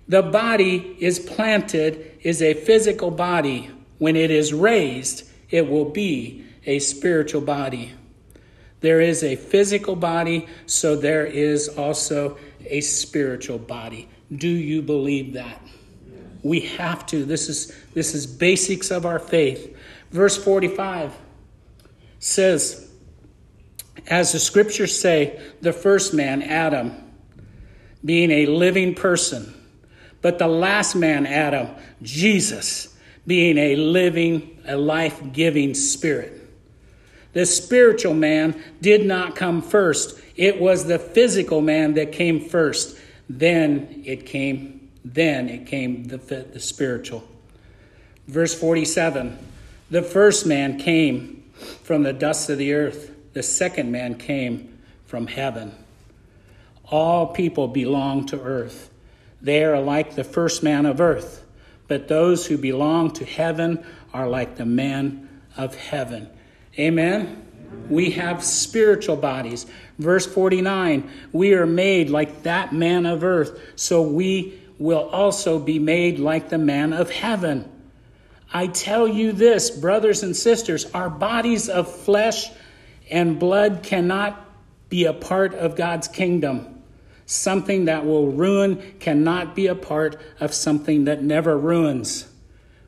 The 0.09 0.23
body 0.23 0.97
is 0.99 1.19
planted 1.19 2.19
is 2.23 2.41
a 2.41 2.55
physical 2.55 3.11
body 3.11 3.71
when 3.99 4.17
it 4.17 4.31
is 4.31 4.55
raised, 4.55 5.29
it 5.51 5.69
will 5.69 5.91
be 5.91 6.47
a 6.65 6.79
spiritual 6.79 7.43
body. 7.43 7.93
There 8.81 9.03
is 9.03 9.23
a 9.23 9.37
physical 9.37 9.95
body, 9.95 10.47
so 10.65 10.97
there 10.97 11.27
is 11.27 11.69
also 11.69 12.39
a 12.65 12.81
spiritual 12.81 13.59
body. 13.59 14.09
Do 14.35 14.49
you 14.49 14.81
believe 14.81 15.35
that? 15.35 15.61
We 16.47 16.61
have 16.61 17.07
to. 17.07 17.25
This 17.25 17.49
is 17.49 17.77
this 17.95 18.15
is 18.15 18.27
basics 18.27 18.91
of 18.91 19.05
our 19.05 19.19
faith. 19.19 19.77
Verse 20.11 20.37
45 20.43 21.13
says 22.19 22.87
as 24.09 24.33
the 24.33 24.39
scriptures 24.39 24.99
say, 24.99 25.41
the 25.63 25.73
first 25.73 26.15
man, 26.15 26.43
Adam, 26.43 26.93
being 28.05 28.31
a 28.31 28.47
living 28.47 28.95
person, 28.95 29.53
but 30.23 30.39
the 30.39 30.47
last 30.47 30.95
man, 30.95 31.27
Adam, 31.27 31.69
Jesus, 32.03 32.97
being 33.27 33.59
a 33.59 33.77
living, 33.77 34.61
a 34.67 34.77
life 34.77 35.21
giving 35.33 35.75
spirit. 35.75 36.33
The 37.33 37.47
spiritual 37.47 38.15
man 38.15 38.61
did 38.81 39.05
not 39.05 39.37
come 39.37 39.61
first. 39.61 40.21
It 40.37 40.61
was 40.61 40.87
the 40.87 40.99
physical 40.99 41.61
man 41.61 41.95
that 41.95 42.13
came 42.13 42.41
first. 42.41 42.97
Then 43.29 44.03
it 44.07 44.25
came, 44.25 44.76
then 45.15 45.49
it 45.49 45.67
came 45.67 46.05
the, 46.05 46.17
the 46.17 46.61
spiritual. 46.61 47.27
Verse 48.27 48.59
47 48.59 49.39
The 49.91 50.03
first 50.03 50.47
man 50.47 50.79
came 50.79 51.45
from 51.83 52.03
the 52.03 52.13
dust 52.13 52.51
of 52.51 52.59
the 52.59 52.75
earth, 52.75 53.13
the 53.33 53.43
second 53.43 53.93
man 53.93 54.17
came 54.17 54.79
from 55.07 55.29
heaven. 55.29 55.73
All 56.87 57.29
people 57.29 57.69
belong 57.69 58.27
to 58.27 58.41
earth. 58.41 58.91
They 59.41 59.65
are 59.65 59.81
like 59.81 60.15
the 60.15 60.25
first 60.25 60.63
man 60.63 60.87
of 60.87 61.01
earth. 61.01 61.45
But 61.89 62.09
those 62.09 62.47
who 62.47 62.59
belong 62.59 63.13
to 63.13 63.25
heaven 63.25 63.85
are 64.13 64.29
like 64.29 64.57
the 64.57 64.67
man 64.67 65.29
of 65.57 65.75
heaven. 65.77 66.29
Amen? 66.79 67.45
We 67.89 68.11
have 68.13 68.43
spiritual 68.43 69.17
bodies. 69.17 69.67
Verse 69.99 70.27
49 70.27 71.09
We 71.33 71.55
are 71.55 71.67
made 71.67 72.11
like 72.11 72.43
that 72.43 72.73
man 72.73 73.07
of 73.07 73.23
earth, 73.23 73.61
so 73.77 74.03
we 74.03 74.61
will 74.79 75.09
also 75.09 75.59
be 75.59 75.79
made 75.79 76.19
like 76.19 76.49
the 76.49 76.59
man 76.59 76.93
of 76.93 77.11
heaven. 77.11 77.71
I 78.53 78.69
tell 78.69 79.09
you 79.09 79.33
this, 79.33 79.71
brothers 79.71 80.23
and 80.23 80.37
sisters, 80.37 80.87
our 80.93 81.11
bodies 81.11 81.69
of 81.69 81.91
flesh 81.91 82.51
and 83.11 83.39
blood 83.39 83.83
cannot 83.83 84.43
be 84.89 85.05
a 85.05 85.13
part 85.13 85.55
of 85.55 85.77
God's 85.77 86.09
kingdom. 86.09 86.83
Something 87.27 87.87
that 87.87 88.07
will 88.07 88.31
ruin 88.31 88.95
cannot 89.01 89.57
be 89.57 89.67
a 89.67 89.75
part 89.75 90.21
of 90.39 90.55
something 90.55 91.05
that 91.05 91.23
never 91.23 91.59
ruins. 91.59 92.29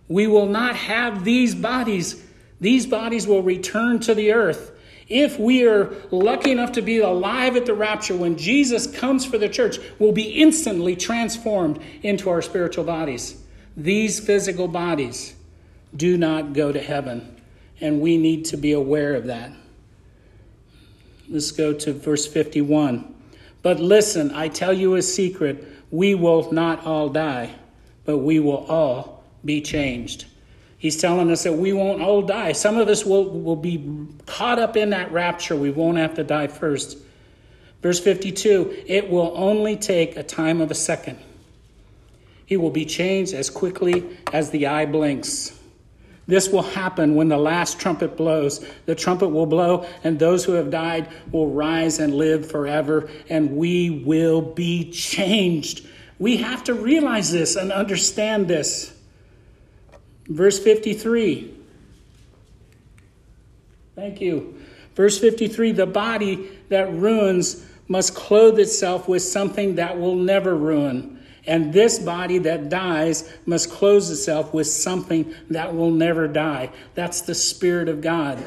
We 0.07 0.27
will 0.27 0.47
not 0.47 0.77
have 0.77 1.25
these 1.25 1.55
bodies. 1.55 2.25
These 2.61 2.87
bodies 2.87 3.27
will 3.27 3.43
return 3.43 3.99
to 4.01 4.15
the 4.15 4.33
earth. 4.33 4.78
If 5.09 5.39
we 5.39 5.67
are 5.67 5.91
lucky 6.11 6.51
enough 6.51 6.73
to 6.73 6.83
be 6.83 6.99
alive 6.99 7.57
at 7.57 7.65
the 7.65 7.75
rapture, 7.75 8.15
when 8.15 8.37
Jesus 8.37 8.87
comes 8.87 9.25
for 9.25 9.39
the 9.39 9.49
church, 9.49 9.79
we'll 9.99 10.13
be 10.13 10.43
instantly 10.43 10.97
transformed 10.97 11.81
into 12.03 12.29
our 12.29 12.43
spiritual 12.43 12.85
bodies. 12.85 13.43
These 13.77 14.21
physical 14.21 14.69
bodies 14.69 15.35
do 15.97 16.19
not 16.19 16.53
go 16.53 16.73
to 16.73 16.81
heaven, 16.81 17.41
and 17.81 18.01
we 18.01 18.19
need 18.19 18.45
to 18.47 18.59
be 18.59 18.73
aware 18.73 19.15
of 19.15 19.27
that. 19.27 19.53
Let's 21.31 21.53
go 21.53 21.73
to 21.73 21.93
verse 21.95 22.27
51. 22.27 23.15
But 23.63 23.81
listen, 23.81 24.31
I 24.33 24.49
tell 24.49 24.73
you 24.73 24.95
a 24.97 25.03
secret 25.03 25.67
we 25.91 26.15
will 26.15 26.53
not 26.53 26.85
all 26.85 27.09
die, 27.09 27.55
but 28.05 28.19
we 28.19 28.41
will 28.41 28.67
all 28.67 29.25
be 29.45 29.63
changed. 29.63 30.27
He's 30.79 30.97
telling 30.97 31.31
us 31.31 31.43
that 31.43 31.55
we 31.55 31.73
won't 31.73 32.01
all 32.01 32.23
die. 32.23 32.53
Some 32.53 32.79
of 32.79 32.89
us 32.89 33.05
will, 33.05 33.29
will 33.29 33.57
be 33.57 34.07
caught 34.27 34.61
up 34.61 34.77
in 34.77 34.91
that 34.91 35.11
rapture. 35.11 35.57
We 35.57 35.71
won't 35.71 35.99
have 35.99 36.15
to 36.15 36.25
die 36.25 36.47
first. 36.47 36.97
Verse 37.83 38.01
52 38.01 38.85
it 38.87 39.11
will 39.11 39.33
only 39.37 39.77
take 39.77 40.17
a 40.17 40.23
time 40.23 40.61
of 40.61 40.71
a 40.71 40.75
second. 40.75 41.19
He 42.47 42.57
will 42.57 42.71
be 42.71 42.87
changed 42.87 43.35
as 43.35 43.51
quickly 43.51 44.05
as 44.33 44.51
the 44.51 44.69
eye 44.69 44.87
blinks. 44.87 45.53
This 46.27 46.51
will 46.51 46.63
happen 46.63 47.15
when 47.15 47.29
the 47.29 47.39
last 47.39 47.81
trumpet 47.81 48.17
blows. 48.17 48.65
The 48.85 48.95
trumpet 48.95 49.29
will 49.29 49.47
blow, 49.47 49.87
and 50.05 50.19
those 50.19 50.45
who 50.45 50.53
have 50.53 50.71
died 50.71 51.09
will 51.33 51.49
rise 51.49 51.99
and 51.99 52.15
live 52.15 52.51
forever, 52.51 53.09
and 53.31 53.57
we 53.57 54.03
will 54.05 54.43
be 54.43 54.91
changed. 54.91 55.87
We 56.19 56.37
have 56.39 56.65
to 56.65 56.75
realize 56.75 57.33
this 57.33 57.57
and 57.57 57.73
understand 57.73 58.47
this. 58.47 58.95
Verse 60.29 60.59
53. 60.59 61.55
Thank 63.95 64.21
you. 64.21 64.61
Verse 64.95 65.19
53 65.19 65.73
the 65.73 65.87
body 65.87 66.49
that 66.69 66.93
ruins 66.93 67.65
must 67.89 68.15
clothe 68.15 68.59
itself 68.59 69.09
with 69.09 69.23
something 69.23 69.77
that 69.77 69.99
will 69.99 70.17
never 70.17 70.55
ruin. 70.55 71.19
And 71.47 71.73
this 71.73 71.99
body 71.99 72.39
that 72.39 72.69
dies 72.69 73.33
must 73.47 73.71
clothe 73.71 74.03
itself 74.11 74.53
with 74.53 74.67
something 74.67 75.35
that 75.49 75.75
will 75.75 75.91
never 75.91 76.29
die. 76.29 76.71
That's 76.95 77.23
the 77.23 77.35
Spirit 77.35 77.89
of 77.89 78.03
God. 78.03 78.39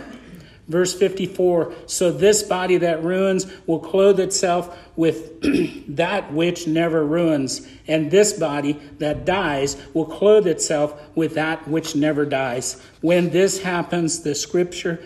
Verse 0.68 0.94
54 0.94 1.74
So 1.86 2.12
this 2.12 2.44
body 2.44 2.78
that 2.78 3.04
ruins 3.04 3.46
will 3.68 3.80
clothe 3.80 4.20
itself 4.20 4.78
with 4.96 5.42
that 5.96 6.32
which 6.34 6.68
never 6.68 7.06
ruins, 7.06 7.68
and 7.88 8.12
this 8.12 8.34
body 8.34 8.74
that 9.00 9.26
dies 9.26 9.78
will 9.94 10.06
clothe 10.06 10.48
itself 10.48 11.00
with 11.16 11.36
that 11.36 11.68
which 11.68 11.96
never 11.96 12.26
dies. 12.26 12.82
When 13.02 13.30
this 13.30 13.62
happens, 13.62 14.22
the 14.22 14.36
scripture 14.36 15.04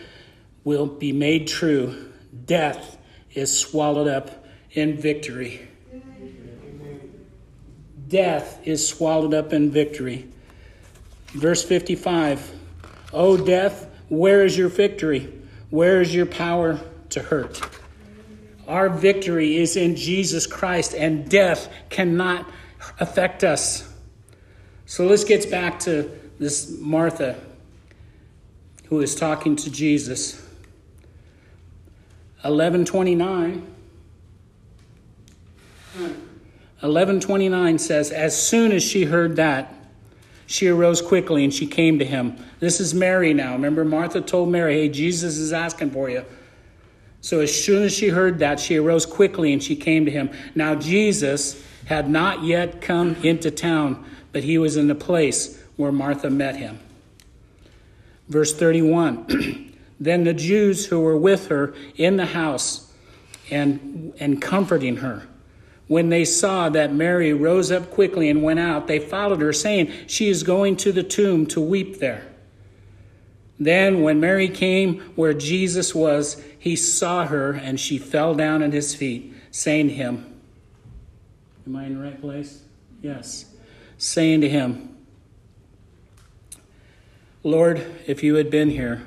will 0.63 0.87
be 0.87 1.11
made 1.11 1.47
true. 1.47 2.11
Death 2.45 2.97
is 3.33 3.57
swallowed 3.57 4.07
up 4.07 4.45
in 4.71 4.97
victory 4.97 5.67
death 8.07 8.65
is 8.65 8.87
swallowed 8.87 9.33
up 9.33 9.53
in 9.53 9.71
victory. 9.71 10.27
Verse 11.33 11.63
55 11.63 12.53
O 13.13 13.37
death, 13.37 13.89
where 14.09 14.43
is 14.43 14.57
your 14.57 14.69
victory? 14.69 15.31
Where 15.75 15.99
is 15.99 16.15
your 16.15 16.25
power 16.25 16.79
to 17.09 17.21
hurt? 17.21 17.59
Our 18.65 18.87
victory 18.87 19.57
is 19.57 19.75
in 19.75 19.97
Jesus 19.97 20.47
Christ, 20.47 20.93
and 20.93 21.29
death 21.29 21.69
cannot 21.89 22.49
affect 22.97 23.43
us. 23.43 23.85
So 24.85 25.05
let's 25.05 25.25
get 25.25 25.51
back 25.51 25.79
to 25.81 26.09
this 26.39 26.79
Martha 26.79 27.37
who 28.85 29.01
is 29.01 29.15
talking 29.15 29.57
to 29.57 29.69
Jesus. 29.69 30.35
1129. 32.43 33.67
1129 36.79 37.79
says, 37.79 38.11
As 38.11 38.41
soon 38.41 38.71
as 38.71 38.81
she 38.81 39.03
heard 39.03 39.35
that, 39.35 39.74
she 40.47 40.67
arose 40.67 41.01
quickly 41.01 41.43
and 41.43 41.53
she 41.53 41.65
came 41.65 41.99
to 41.99 42.05
him. 42.05 42.37
This 42.59 42.79
is 42.79 42.93
Mary 42.93 43.33
now. 43.33 43.53
Remember, 43.53 43.83
Martha 43.83 44.21
told 44.21 44.49
Mary, 44.49 44.81
Hey, 44.81 44.89
Jesus 44.89 45.37
is 45.37 45.53
asking 45.53 45.91
for 45.91 46.09
you. 46.09 46.23
So 47.21 47.39
as 47.39 47.63
soon 47.63 47.83
as 47.83 47.93
she 47.93 48.09
heard 48.09 48.39
that, 48.39 48.59
she 48.59 48.77
arose 48.77 49.05
quickly 49.05 49.51
and 49.51 49.63
she 49.63 49.75
came 49.75 50.05
to 50.05 50.11
him. 50.11 50.29
Now, 50.53 50.75
Jesus 50.75 51.63
had 51.85 52.09
not 52.09 52.43
yet 52.43 52.81
come 52.81 53.15
into 53.23 53.49
town, 53.49 54.05
but 54.31 54.43
he 54.43 54.57
was 54.57 54.77
in 54.77 54.87
the 54.87 54.95
place 54.95 55.59
where 55.75 55.91
Martha 55.91 56.29
met 56.29 56.55
him. 56.55 56.79
Verse 58.27 58.53
31 58.55 59.71
Then 59.99 60.25
the 60.25 60.33
Jews 60.33 60.85
who 60.87 60.99
were 60.99 61.17
with 61.17 61.47
her 61.47 61.73
in 61.95 62.17
the 62.17 62.25
house 62.25 62.93
and, 63.49 64.13
and 64.19 64.41
comforting 64.41 64.97
her, 64.97 65.27
when 65.87 66.09
they 66.09 66.25
saw 66.25 66.69
that 66.69 66.93
Mary 66.93 67.33
rose 67.33 67.71
up 67.71 67.91
quickly 67.91 68.29
and 68.29 68.41
went 68.41 68.59
out, 68.59 68.87
they 68.87 68.99
followed 68.99 69.41
her, 69.41 69.53
saying, 69.53 69.91
She 70.07 70.29
is 70.29 70.43
going 70.43 70.77
to 70.77 70.91
the 70.91 71.03
tomb 71.03 71.45
to 71.47 71.61
weep 71.61 71.99
there. 71.99 72.27
Then, 73.59 74.01
when 74.01 74.19
Mary 74.19 74.49
came 74.49 74.99
where 75.15 75.33
Jesus 75.33 75.93
was, 75.93 76.43
he 76.57 76.75
saw 76.75 77.27
her, 77.27 77.51
and 77.51 77.79
she 77.79 77.97
fell 77.97 78.33
down 78.33 78.63
at 78.63 78.73
his 78.73 78.95
feet, 78.95 79.33
saying 79.51 79.89
to 79.89 79.93
him, 79.93 80.39
Am 81.67 81.75
I 81.75 81.85
in 81.85 81.97
the 81.97 82.03
right 82.03 82.19
place? 82.19 82.63
Yes. 83.01 83.45
Saying 83.97 84.41
to 84.41 84.49
him, 84.49 84.95
Lord, 87.43 87.85
if 88.07 88.23
you 88.23 88.35
had 88.35 88.49
been 88.49 88.71
here, 88.71 89.05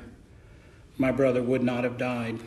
my 0.97 1.11
brother 1.11 1.43
would 1.43 1.61
not 1.61 1.83
have 1.83 1.97
died. 1.97 2.39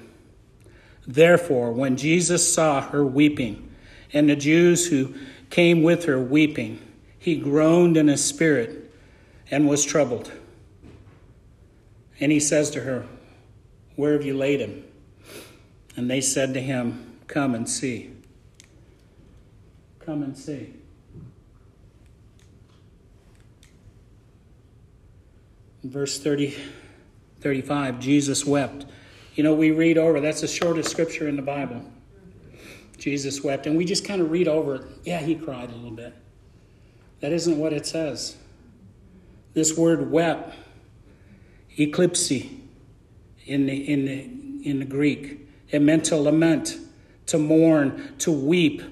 Therefore, 1.06 1.72
when 1.72 1.96
Jesus 1.96 2.52
saw 2.52 2.80
her 2.80 3.04
weeping, 3.04 3.68
and 4.12 4.28
the 4.28 4.36
Jews 4.36 4.86
who 4.86 5.14
came 5.50 5.82
with 5.82 6.04
her 6.04 6.20
weeping. 6.20 6.80
He 7.18 7.36
groaned 7.36 7.96
in 7.96 8.08
his 8.08 8.24
spirit 8.24 8.92
and 9.50 9.68
was 9.68 9.84
troubled. 9.84 10.32
And 12.18 12.32
he 12.32 12.40
says 12.40 12.70
to 12.70 12.80
her, 12.80 13.06
Where 13.96 14.12
have 14.12 14.24
you 14.24 14.36
laid 14.36 14.60
him? 14.60 14.84
And 15.96 16.10
they 16.10 16.20
said 16.20 16.54
to 16.54 16.60
him, 16.60 17.18
Come 17.26 17.54
and 17.54 17.68
see. 17.68 18.10
Come 20.00 20.22
and 20.22 20.36
see. 20.36 20.74
verse 25.84 26.18
30, 26.18 26.56
35, 27.40 28.00
Jesus 28.00 28.44
wept. 28.44 28.86
You 29.34 29.42
know, 29.42 29.54
we 29.54 29.70
read 29.70 29.98
over, 29.98 30.20
that's 30.20 30.42
the 30.42 30.48
shortest 30.48 30.90
scripture 30.90 31.28
in 31.28 31.36
the 31.36 31.42
Bible. 31.42 31.82
Jesus 33.02 33.42
wept. 33.42 33.66
And 33.66 33.76
we 33.76 33.84
just 33.84 34.04
kind 34.04 34.22
of 34.22 34.30
read 34.30 34.46
over 34.46 34.76
it. 34.76 34.82
Yeah, 35.02 35.18
he 35.18 35.34
cried 35.34 35.70
a 35.70 35.74
little 35.74 35.90
bit. 35.90 36.14
That 37.18 37.32
isn't 37.32 37.58
what 37.58 37.72
it 37.72 37.84
says. 37.84 38.36
This 39.54 39.76
word 39.76 40.12
wept, 40.12 40.54
eklypsi 41.76 42.60
in 43.44 43.66
the, 43.66 43.92
in 43.92 44.04
the, 44.04 44.70
in 44.70 44.78
the 44.78 44.84
Greek, 44.84 45.48
it 45.70 45.82
meant 45.82 46.04
to 46.06 46.16
lament, 46.16 46.78
to 47.26 47.38
mourn, 47.38 48.14
to 48.18 48.30
weep, 48.30 48.82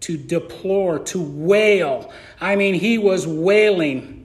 to 0.00 0.16
deplore, 0.16 0.98
to 0.98 1.22
wail. 1.22 2.12
I 2.40 2.56
mean, 2.56 2.74
he 2.74 2.98
was 2.98 3.24
wailing 3.24 4.19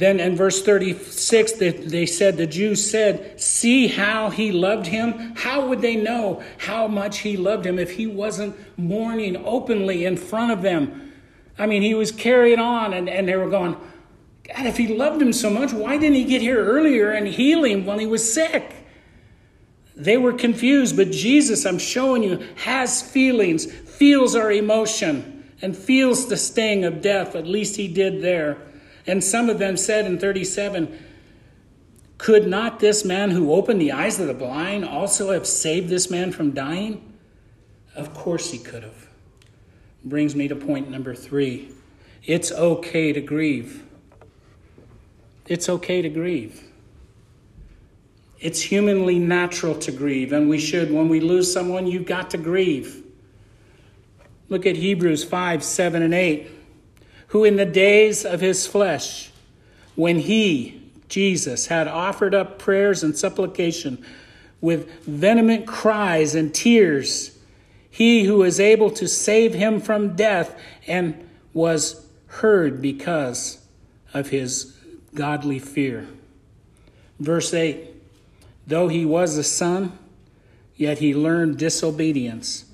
then 0.00 0.18
in 0.18 0.34
verse 0.34 0.62
36, 0.62 1.52
they 1.52 2.06
said, 2.06 2.38
the 2.38 2.46
Jews 2.46 2.90
said, 2.90 3.38
See 3.38 3.86
how 3.86 4.30
he 4.30 4.50
loved 4.50 4.86
him? 4.86 5.34
How 5.36 5.68
would 5.68 5.82
they 5.82 5.94
know 5.94 6.42
how 6.56 6.88
much 6.88 7.18
he 7.18 7.36
loved 7.36 7.66
him 7.66 7.78
if 7.78 7.90
he 7.90 8.06
wasn't 8.06 8.56
mourning 8.78 9.36
openly 9.44 10.06
in 10.06 10.16
front 10.16 10.52
of 10.52 10.62
them? 10.62 11.12
I 11.58 11.66
mean, 11.66 11.82
he 11.82 11.92
was 11.92 12.12
carried 12.12 12.58
on, 12.58 12.94
and, 12.94 13.10
and 13.10 13.28
they 13.28 13.36
were 13.36 13.50
going, 13.50 13.76
God, 14.48 14.64
if 14.64 14.78
he 14.78 14.88
loved 14.88 15.20
him 15.20 15.34
so 15.34 15.50
much, 15.50 15.70
why 15.70 15.98
didn't 15.98 16.16
he 16.16 16.24
get 16.24 16.40
here 16.40 16.64
earlier 16.64 17.10
and 17.10 17.28
heal 17.28 17.62
him 17.62 17.84
when 17.84 17.98
he 17.98 18.06
was 18.06 18.32
sick? 18.32 18.72
They 19.94 20.16
were 20.16 20.32
confused, 20.32 20.96
but 20.96 21.10
Jesus, 21.10 21.66
I'm 21.66 21.78
showing 21.78 22.22
you, 22.22 22.42
has 22.56 23.02
feelings, 23.02 23.66
feels 23.70 24.34
our 24.34 24.50
emotion, 24.50 25.52
and 25.60 25.76
feels 25.76 26.26
the 26.26 26.38
sting 26.38 26.86
of 26.86 27.02
death. 27.02 27.36
At 27.36 27.46
least 27.46 27.76
he 27.76 27.86
did 27.86 28.22
there. 28.22 28.56
And 29.06 29.22
some 29.22 29.48
of 29.48 29.58
them 29.58 29.76
said 29.76 30.06
in 30.06 30.18
37, 30.18 30.98
Could 32.18 32.46
not 32.46 32.80
this 32.80 33.04
man 33.04 33.30
who 33.30 33.52
opened 33.52 33.80
the 33.80 33.92
eyes 33.92 34.20
of 34.20 34.26
the 34.26 34.34
blind 34.34 34.84
also 34.84 35.32
have 35.32 35.46
saved 35.46 35.88
this 35.88 36.10
man 36.10 36.32
from 36.32 36.52
dying? 36.52 37.14
Of 37.94 38.14
course 38.14 38.50
he 38.50 38.58
could 38.58 38.82
have. 38.82 39.08
Brings 40.04 40.34
me 40.34 40.48
to 40.48 40.56
point 40.56 40.90
number 40.90 41.14
three. 41.14 41.70
It's 42.24 42.52
okay 42.52 43.12
to 43.12 43.20
grieve. 43.20 43.84
It's 45.46 45.68
okay 45.68 46.02
to 46.02 46.08
grieve. 46.08 46.62
It's 48.38 48.62
humanly 48.62 49.18
natural 49.18 49.74
to 49.80 49.92
grieve, 49.92 50.32
and 50.32 50.48
we 50.48 50.58
should. 50.58 50.90
When 50.90 51.08
we 51.08 51.20
lose 51.20 51.52
someone, 51.52 51.86
you've 51.86 52.06
got 52.06 52.30
to 52.30 52.38
grieve. 52.38 53.04
Look 54.48 54.64
at 54.64 54.76
Hebrews 54.76 55.24
5 55.24 55.62
7 55.62 56.02
and 56.02 56.14
8. 56.14 56.50
Who 57.30 57.44
in 57.44 57.56
the 57.56 57.66
days 57.66 58.24
of 58.24 58.40
his 58.40 58.66
flesh, 58.66 59.30
when 59.94 60.18
he, 60.18 60.82
Jesus, 61.08 61.68
had 61.68 61.86
offered 61.86 62.34
up 62.34 62.58
prayers 62.58 63.04
and 63.04 63.16
supplication 63.16 64.04
with 64.60 64.90
vehement 65.04 65.66
cries 65.66 66.34
and 66.34 66.52
tears, 66.52 67.38
he 67.88 68.24
who 68.24 68.42
is 68.42 68.58
able 68.58 68.90
to 68.90 69.06
save 69.06 69.54
him 69.54 69.80
from 69.80 70.16
death 70.16 70.60
and 70.88 71.28
was 71.52 72.04
heard 72.26 72.82
because 72.82 73.64
of 74.12 74.30
his 74.30 74.76
godly 75.14 75.60
fear. 75.60 76.08
Verse 77.20 77.54
8 77.54 77.94
Though 78.66 78.88
he 78.88 79.04
was 79.04 79.36
a 79.36 79.44
son, 79.44 79.96
yet 80.76 80.98
he 80.98 81.14
learned 81.14 81.58
disobedience. 81.58 82.64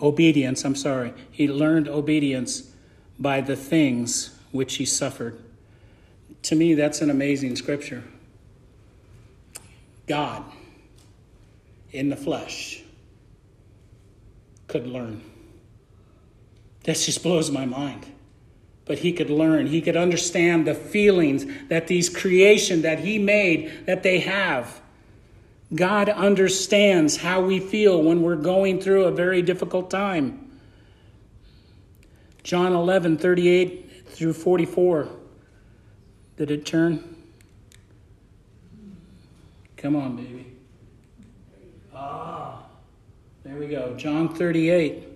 Obedience, 0.00 0.64
I'm 0.64 0.76
sorry. 0.76 1.14
He 1.32 1.48
learned 1.48 1.88
obedience 1.88 2.70
by 3.18 3.40
the 3.40 3.56
things 3.56 4.36
which 4.52 4.76
he 4.76 4.84
suffered. 4.84 5.38
To 6.42 6.54
me, 6.54 6.74
that's 6.74 7.00
an 7.00 7.10
amazing 7.10 7.56
scripture. 7.56 8.04
God 10.06 10.44
in 11.92 12.08
the 12.10 12.16
flesh 12.16 12.82
could 14.68 14.86
learn. 14.86 15.22
That 16.84 16.96
just 16.96 17.22
blows 17.22 17.50
my 17.50 17.66
mind. 17.66 18.06
But 18.84 19.00
he 19.00 19.12
could 19.12 19.30
learn, 19.30 19.66
he 19.66 19.80
could 19.80 19.96
understand 19.96 20.66
the 20.66 20.74
feelings 20.74 21.44
that 21.68 21.88
these 21.88 22.08
creation 22.08 22.82
that 22.82 23.00
he 23.00 23.18
made 23.18 23.86
that 23.86 24.04
they 24.04 24.20
have. 24.20 24.80
God 25.74 26.08
understands 26.08 27.16
how 27.16 27.40
we 27.40 27.58
feel 27.58 28.00
when 28.00 28.22
we're 28.22 28.36
going 28.36 28.80
through 28.80 29.04
a 29.04 29.10
very 29.10 29.42
difficult 29.42 29.90
time. 29.90 30.45
John 32.46 32.74
11, 32.74 33.18
38 33.18 34.06
through 34.06 34.32
44. 34.32 35.08
Did 36.36 36.52
it 36.52 36.64
turn? 36.64 37.16
Come 39.76 39.96
on, 39.96 40.14
baby. 40.14 40.46
Ah, 41.92 42.62
there 43.42 43.56
we 43.56 43.66
go. 43.66 43.96
John 43.96 44.32
38. 44.32 45.08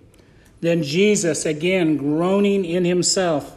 Then 0.61 0.83
Jesus, 0.83 1.47
again 1.47 1.97
groaning 1.97 2.65
in 2.65 2.85
himself, 2.85 3.57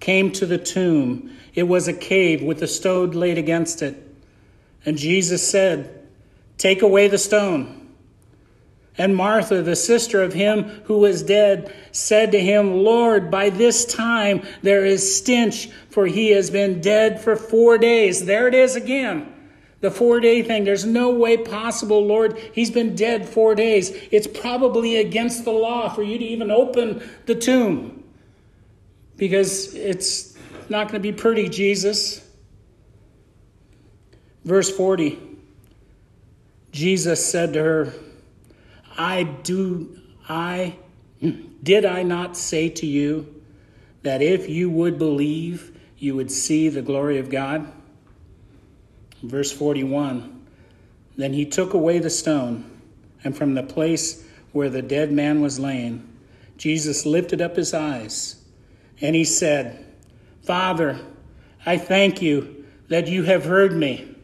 came 0.00 0.30
to 0.32 0.44
the 0.44 0.58
tomb. 0.58 1.34
It 1.54 1.62
was 1.62 1.88
a 1.88 1.94
cave 1.94 2.42
with 2.42 2.62
a 2.62 2.68
stone 2.68 3.12
laid 3.12 3.38
against 3.38 3.80
it. 3.80 3.96
And 4.84 4.98
Jesus 4.98 5.48
said, 5.48 6.06
Take 6.58 6.82
away 6.82 7.08
the 7.08 7.16
stone. 7.16 7.83
And 8.96 9.16
Martha, 9.16 9.60
the 9.60 9.74
sister 9.74 10.22
of 10.22 10.32
him 10.32 10.64
who 10.84 10.98
was 10.98 11.22
dead, 11.22 11.74
said 11.90 12.30
to 12.32 12.40
him, 12.40 12.84
Lord, 12.84 13.30
by 13.30 13.50
this 13.50 13.84
time 13.84 14.42
there 14.62 14.84
is 14.84 15.16
stench, 15.16 15.68
for 15.90 16.06
he 16.06 16.30
has 16.30 16.50
been 16.50 16.80
dead 16.80 17.20
for 17.20 17.34
four 17.34 17.76
days. 17.76 18.24
There 18.24 18.46
it 18.46 18.54
is 18.54 18.76
again. 18.76 19.32
The 19.80 19.90
four 19.90 20.20
day 20.20 20.42
thing. 20.42 20.64
There's 20.64 20.86
no 20.86 21.10
way 21.10 21.36
possible, 21.36 22.06
Lord. 22.06 22.38
He's 22.54 22.70
been 22.70 22.94
dead 22.94 23.28
four 23.28 23.54
days. 23.54 23.90
It's 24.10 24.26
probably 24.26 24.96
against 24.96 25.44
the 25.44 25.50
law 25.50 25.88
for 25.88 26.02
you 26.02 26.16
to 26.16 26.24
even 26.24 26.50
open 26.50 27.02
the 27.26 27.34
tomb 27.34 28.04
because 29.16 29.74
it's 29.74 30.38
not 30.68 30.88
going 30.88 31.02
to 31.02 31.12
be 31.12 31.12
pretty, 31.12 31.48
Jesus. 31.48 32.26
Verse 34.44 34.74
40. 34.74 35.18
Jesus 36.72 37.24
said 37.24 37.52
to 37.52 37.62
her, 37.62 37.92
I 38.96 39.24
do, 39.24 39.98
I, 40.28 40.76
did 41.62 41.84
I 41.84 42.02
not 42.02 42.36
say 42.36 42.68
to 42.70 42.86
you 42.86 43.42
that 44.02 44.22
if 44.22 44.48
you 44.48 44.70
would 44.70 44.98
believe, 44.98 45.78
you 45.98 46.14
would 46.16 46.30
see 46.30 46.68
the 46.68 46.82
glory 46.82 47.18
of 47.18 47.30
God? 47.30 47.72
Verse 49.22 49.50
41 49.50 50.46
Then 51.16 51.32
he 51.32 51.46
took 51.46 51.74
away 51.74 51.98
the 51.98 52.10
stone, 52.10 52.70
and 53.22 53.36
from 53.36 53.54
the 53.54 53.62
place 53.62 54.24
where 54.52 54.70
the 54.70 54.82
dead 54.82 55.10
man 55.10 55.40
was 55.40 55.58
laying, 55.58 56.08
Jesus 56.56 57.06
lifted 57.06 57.40
up 57.40 57.56
his 57.56 57.74
eyes, 57.74 58.36
and 59.00 59.16
he 59.16 59.24
said, 59.24 59.84
Father, 60.42 61.00
I 61.66 61.78
thank 61.78 62.20
you 62.20 62.66
that 62.88 63.08
you 63.08 63.24
have 63.24 63.46
heard 63.46 63.72
me. 63.72 64.14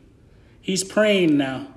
He's 0.60 0.84
praying 0.84 1.36
now. 1.36 1.68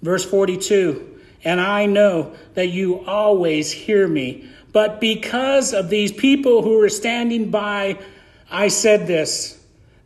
Verse 0.00 0.24
42 0.24 1.09
And 1.44 1.60
I 1.60 1.86
know 1.86 2.34
that 2.54 2.68
you 2.68 3.04
always 3.06 3.72
hear 3.72 4.06
me, 4.06 4.48
but 4.72 5.00
because 5.00 5.72
of 5.72 5.88
these 5.88 6.12
people 6.12 6.62
who 6.62 6.80
are 6.82 6.88
standing 6.88 7.50
by, 7.50 7.98
I 8.50 8.68
said 8.68 9.06
this, 9.06 9.58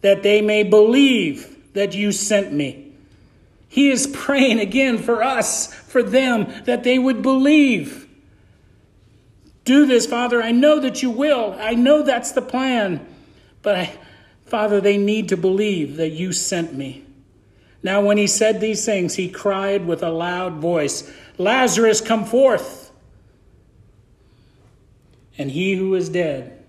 that 0.03 0.23
they 0.23 0.41
may 0.41 0.63
believe 0.63 1.73
that 1.75 1.95
you 1.95 2.13
sent 2.13 2.53
me. 2.53 2.93
He 3.69 3.91
is 3.91 4.07
praying 4.07 4.61
again 4.61 4.99
for 4.99 5.23
us, 5.23 5.75
for 5.75 6.03
them, 6.03 6.53
that 6.65 6.85
they 6.85 6.99
would 6.99 7.23
believe. 7.23 8.09
Do 9.65 9.87
this, 9.87 10.07
Father. 10.07 10.43
I 10.43 10.53
know 10.53 10.79
that 10.79 11.03
you 11.03 11.11
will. 11.11 11.57
I 11.59 11.75
know 11.75 12.03
that's 12.03 12.33
the 12.33 12.43
plan. 12.43 13.05
But, 13.63 13.77
I, 13.77 13.99
Father, 14.47 14.81
they 14.81 14.99
need 14.99 15.31
to 15.31 15.37
believe 15.37 15.97
that 15.97 16.13
you 16.13 16.33
sent 16.33 16.75
me. 16.75 17.04
Now, 17.85 18.01
when 18.01 18.17
he 18.17 18.27
said 18.27 18.63
these 18.63 18.87
things, 18.87 19.15
he 19.15 19.29
cried 19.29 19.87
with 19.87 20.03
a 20.03 20.09
loud 20.09 20.55
voice, 20.55 21.13
Lazarus, 21.37 22.01
come 22.01 22.25
forth. 22.25 22.91
And 25.37 25.51
he 25.51 25.75
who 25.75 25.95
is 25.95 26.09
dead, 26.09 26.65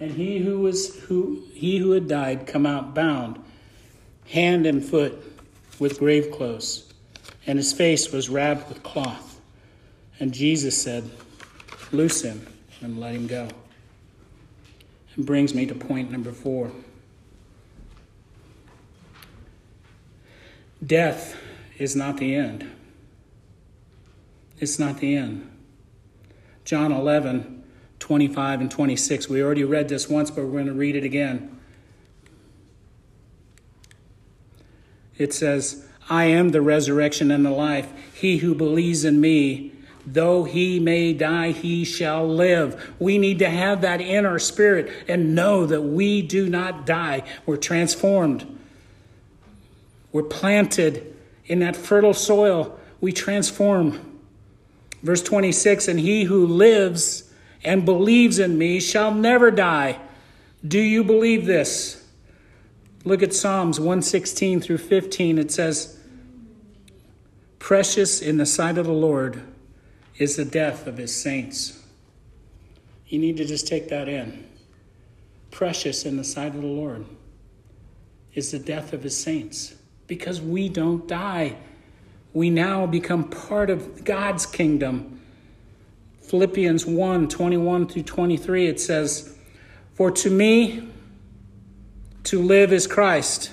and 0.00 0.10
he 0.10 0.38
who 0.38 0.60
was 0.60 0.98
who 1.02 1.44
he 1.52 1.76
who 1.76 1.92
had 1.92 2.08
died 2.08 2.46
come 2.46 2.64
out 2.64 2.94
bound, 2.94 3.38
hand 4.30 4.66
and 4.66 4.82
foot 4.82 5.22
with 5.78 5.98
grave 5.98 6.30
clothes, 6.32 6.90
and 7.46 7.58
his 7.58 7.72
face 7.72 8.10
was 8.10 8.30
wrapped 8.30 8.68
with 8.70 8.82
cloth. 8.82 9.40
And 10.18 10.32
Jesus 10.32 10.80
said, 10.80 11.08
Loose 11.92 12.22
him 12.22 12.46
and 12.80 12.98
let 12.98 13.14
him 13.14 13.26
go. 13.26 13.48
It 15.16 15.26
brings 15.26 15.54
me 15.54 15.66
to 15.66 15.74
point 15.74 16.10
number 16.10 16.32
four. 16.32 16.72
Death 20.84 21.36
is 21.78 21.94
not 21.94 22.16
the 22.16 22.34
end. 22.34 22.68
It's 24.58 24.78
not 24.78 24.98
the 24.98 25.16
end. 25.16 25.48
John 26.64 26.92
11, 26.92 27.64
25 27.98 28.60
and 28.60 28.70
26. 28.70 29.28
We 29.28 29.42
already 29.42 29.64
read 29.64 29.88
this 29.88 30.08
once, 30.08 30.30
but 30.30 30.44
we're 30.44 30.52
going 30.52 30.66
to 30.66 30.72
read 30.72 30.96
it 30.96 31.04
again. 31.04 31.60
It 35.18 35.32
says, 35.32 35.86
I 36.08 36.24
am 36.24 36.50
the 36.50 36.62
resurrection 36.62 37.30
and 37.30 37.44
the 37.44 37.50
life. 37.50 37.92
He 38.14 38.38
who 38.38 38.54
believes 38.54 39.04
in 39.04 39.20
me, 39.20 39.72
though 40.04 40.44
he 40.44 40.80
may 40.80 41.12
die, 41.12 41.52
he 41.52 41.84
shall 41.84 42.26
live. 42.26 42.94
We 42.98 43.18
need 43.18 43.38
to 43.40 43.50
have 43.50 43.82
that 43.82 44.00
in 44.00 44.26
our 44.26 44.38
spirit 44.38 44.92
and 45.08 45.34
know 45.34 45.66
that 45.66 45.82
we 45.82 46.22
do 46.22 46.48
not 46.48 46.86
die. 46.86 47.22
We're 47.46 47.56
transformed. 47.56 48.58
We're 50.12 50.22
planted 50.22 51.16
in 51.46 51.60
that 51.60 51.74
fertile 51.74 52.14
soil. 52.14 52.78
We 53.00 53.12
transform. 53.12 54.20
Verse 55.02 55.22
26 55.22 55.88
And 55.88 55.98
he 55.98 56.24
who 56.24 56.46
lives 56.46 57.30
and 57.64 57.84
believes 57.84 58.38
in 58.38 58.58
me 58.58 58.80
shall 58.80 59.12
never 59.12 59.50
die. 59.50 59.98
Do 60.66 60.78
you 60.78 61.02
believe 61.02 61.46
this? 61.46 61.98
Look 63.04 63.22
at 63.22 63.34
Psalms 63.34 63.80
116 63.80 64.60
through 64.60 64.78
15. 64.78 65.38
It 65.38 65.50
says, 65.50 65.98
Precious 67.58 68.20
in 68.20 68.36
the 68.36 68.46
sight 68.46 68.78
of 68.78 68.86
the 68.86 68.92
Lord 68.92 69.42
is 70.18 70.36
the 70.36 70.44
death 70.44 70.86
of 70.86 70.98
his 70.98 71.14
saints. 71.14 71.80
You 73.06 73.18
need 73.18 73.36
to 73.38 73.44
just 73.44 73.66
take 73.66 73.88
that 73.88 74.08
in. 74.08 74.46
Precious 75.50 76.04
in 76.04 76.16
the 76.16 76.24
sight 76.24 76.54
of 76.54 76.62
the 76.62 76.66
Lord 76.66 77.04
is 78.34 78.50
the 78.50 78.58
death 78.58 78.92
of 78.92 79.02
his 79.02 79.18
saints 79.18 79.74
because 80.06 80.40
we 80.40 80.68
don't 80.68 81.06
die. 81.06 81.56
We 82.32 82.50
now 82.50 82.86
become 82.86 83.28
part 83.28 83.70
of 83.70 84.04
God's 84.04 84.46
kingdom. 84.46 85.20
Philippians 86.22 86.86
1 86.86 87.28
21 87.28 87.88
through 87.88 88.02
23, 88.02 88.66
it 88.66 88.80
says, 88.80 89.36
For 89.94 90.10
to 90.10 90.30
me, 90.30 90.88
To 92.24 92.40
live 92.40 92.72
is 92.72 92.86
Christ, 92.86 93.50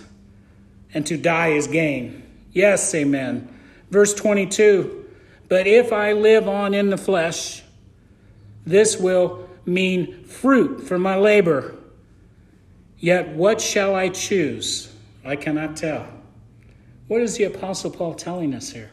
and 0.93 1.05
to 1.07 1.17
die 1.17 1.49
is 1.49 1.67
gain. 1.67 2.23
Yes, 2.51 2.93
amen. 2.95 3.53
Verse 3.89 4.13
22 4.13 5.05
But 5.47 5.67
if 5.67 5.91
I 5.91 6.13
live 6.13 6.47
on 6.47 6.73
in 6.73 6.89
the 6.89 6.97
flesh, 6.97 7.63
this 8.65 8.97
will 8.97 9.49
mean 9.65 10.23
fruit 10.23 10.87
for 10.87 10.97
my 10.97 11.15
labor. 11.15 11.75
Yet 12.97 13.29
what 13.29 13.61
shall 13.61 13.95
I 13.95 14.09
choose? 14.09 14.93
I 15.25 15.35
cannot 15.35 15.77
tell. 15.77 16.07
What 17.10 17.22
is 17.22 17.38
the 17.38 17.45
Apostle 17.45 17.89
Paul 17.89 18.14
telling 18.14 18.53
us 18.53 18.70
here? 18.70 18.91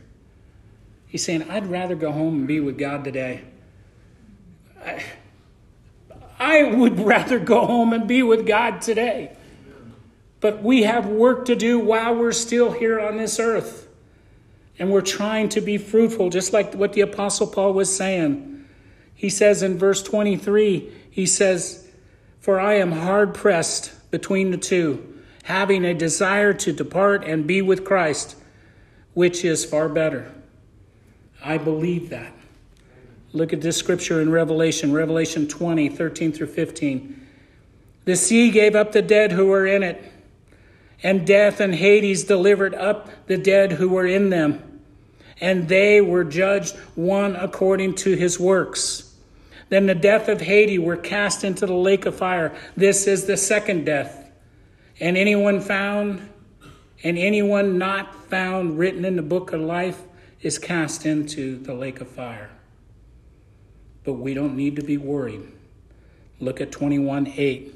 He's 1.06 1.22
saying, 1.22 1.42
I'd 1.50 1.66
rather 1.66 1.94
go 1.94 2.10
home 2.10 2.34
and 2.36 2.46
be 2.48 2.60
with 2.60 2.78
God 2.78 3.04
today. 3.04 3.44
I, 4.82 5.04
I 6.38 6.62
would 6.64 6.98
rather 6.98 7.38
go 7.38 7.66
home 7.66 7.92
and 7.92 8.08
be 8.08 8.22
with 8.22 8.46
God 8.46 8.80
today. 8.80 9.36
But 10.40 10.62
we 10.62 10.84
have 10.84 11.06
work 11.06 11.44
to 11.44 11.54
do 11.54 11.78
while 11.78 12.14
we're 12.14 12.32
still 12.32 12.72
here 12.72 12.98
on 12.98 13.18
this 13.18 13.38
earth. 13.38 13.86
And 14.78 14.90
we're 14.90 15.02
trying 15.02 15.50
to 15.50 15.60
be 15.60 15.76
fruitful, 15.76 16.30
just 16.30 16.54
like 16.54 16.72
what 16.72 16.94
the 16.94 17.02
Apostle 17.02 17.48
Paul 17.48 17.74
was 17.74 17.94
saying. 17.94 18.64
He 19.14 19.28
says 19.28 19.62
in 19.62 19.76
verse 19.76 20.02
23, 20.02 20.90
he 21.10 21.26
says, 21.26 21.86
For 22.40 22.58
I 22.58 22.76
am 22.76 22.92
hard 22.92 23.34
pressed 23.34 24.10
between 24.10 24.52
the 24.52 24.56
two, 24.56 25.15
having 25.46 25.84
a 25.84 25.94
desire 25.94 26.52
to 26.52 26.72
depart 26.72 27.22
and 27.22 27.46
be 27.46 27.62
with 27.62 27.84
Christ, 27.84 28.34
which 29.14 29.44
is 29.44 29.64
far 29.64 29.88
better. 29.88 30.32
I 31.44 31.56
believe 31.56 32.10
that. 32.10 32.32
Look 33.32 33.52
at 33.52 33.60
this 33.60 33.76
scripture 33.76 34.20
in 34.20 34.32
Revelation, 34.32 34.92
Revelation 34.92 35.46
20, 35.46 35.88
13 35.88 36.32
through 36.32 36.48
15. 36.48 37.28
The 38.06 38.16
sea 38.16 38.50
gave 38.50 38.74
up 38.74 38.90
the 38.90 39.02
dead 39.02 39.30
who 39.30 39.46
were 39.46 39.68
in 39.68 39.84
it, 39.84 40.12
and 41.00 41.24
death 41.24 41.60
and 41.60 41.76
Hades 41.76 42.24
delivered 42.24 42.74
up 42.74 43.08
the 43.28 43.38
dead 43.38 43.70
who 43.70 43.90
were 43.90 44.06
in 44.06 44.30
them, 44.30 44.80
and 45.40 45.68
they 45.68 46.00
were 46.00 46.24
judged 46.24 46.76
one 46.96 47.36
according 47.36 47.94
to 47.96 48.16
his 48.16 48.40
works. 48.40 49.14
Then 49.68 49.86
the 49.86 49.94
death 49.94 50.28
of 50.28 50.40
Hades 50.40 50.80
were 50.80 50.96
cast 50.96 51.44
into 51.44 51.66
the 51.66 51.74
lake 51.74 52.04
of 52.04 52.16
fire. 52.16 52.52
This 52.76 53.06
is 53.06 53.26
the 53.26 53.36
second 53.36 53.84
death. 53.84 54.25
And 55.00 55.16
anyone 55.16 55.60
found, 55.60 56.28
and 57.02 57.18
anyone 57.18 57.78
not 57.78 58.28
found 58.28 58.78
written 58.78 59.04
in 59.04 59.16
the 59.16 59.22
book 59.22 59.52
of 59.52 59.60
life 59.60 60.02
is 60.40 60.58
cast 60.58 61.04
into 61.04 61.58
the 61.58 61.74
lake 61.74 62.00
of 62.00 62.08
fire. 62.08 62.50
But 64.04 64.14
we 64.14 64.34
don't 64.34 64.56
need 64.56 64.76
to 64.76 64.82
be 64.82 64.96
worried. 64.96 65.42
Look 66.40 66.60
at 66.60 66.72
21 66.72 67.32
8. 67.36 67.74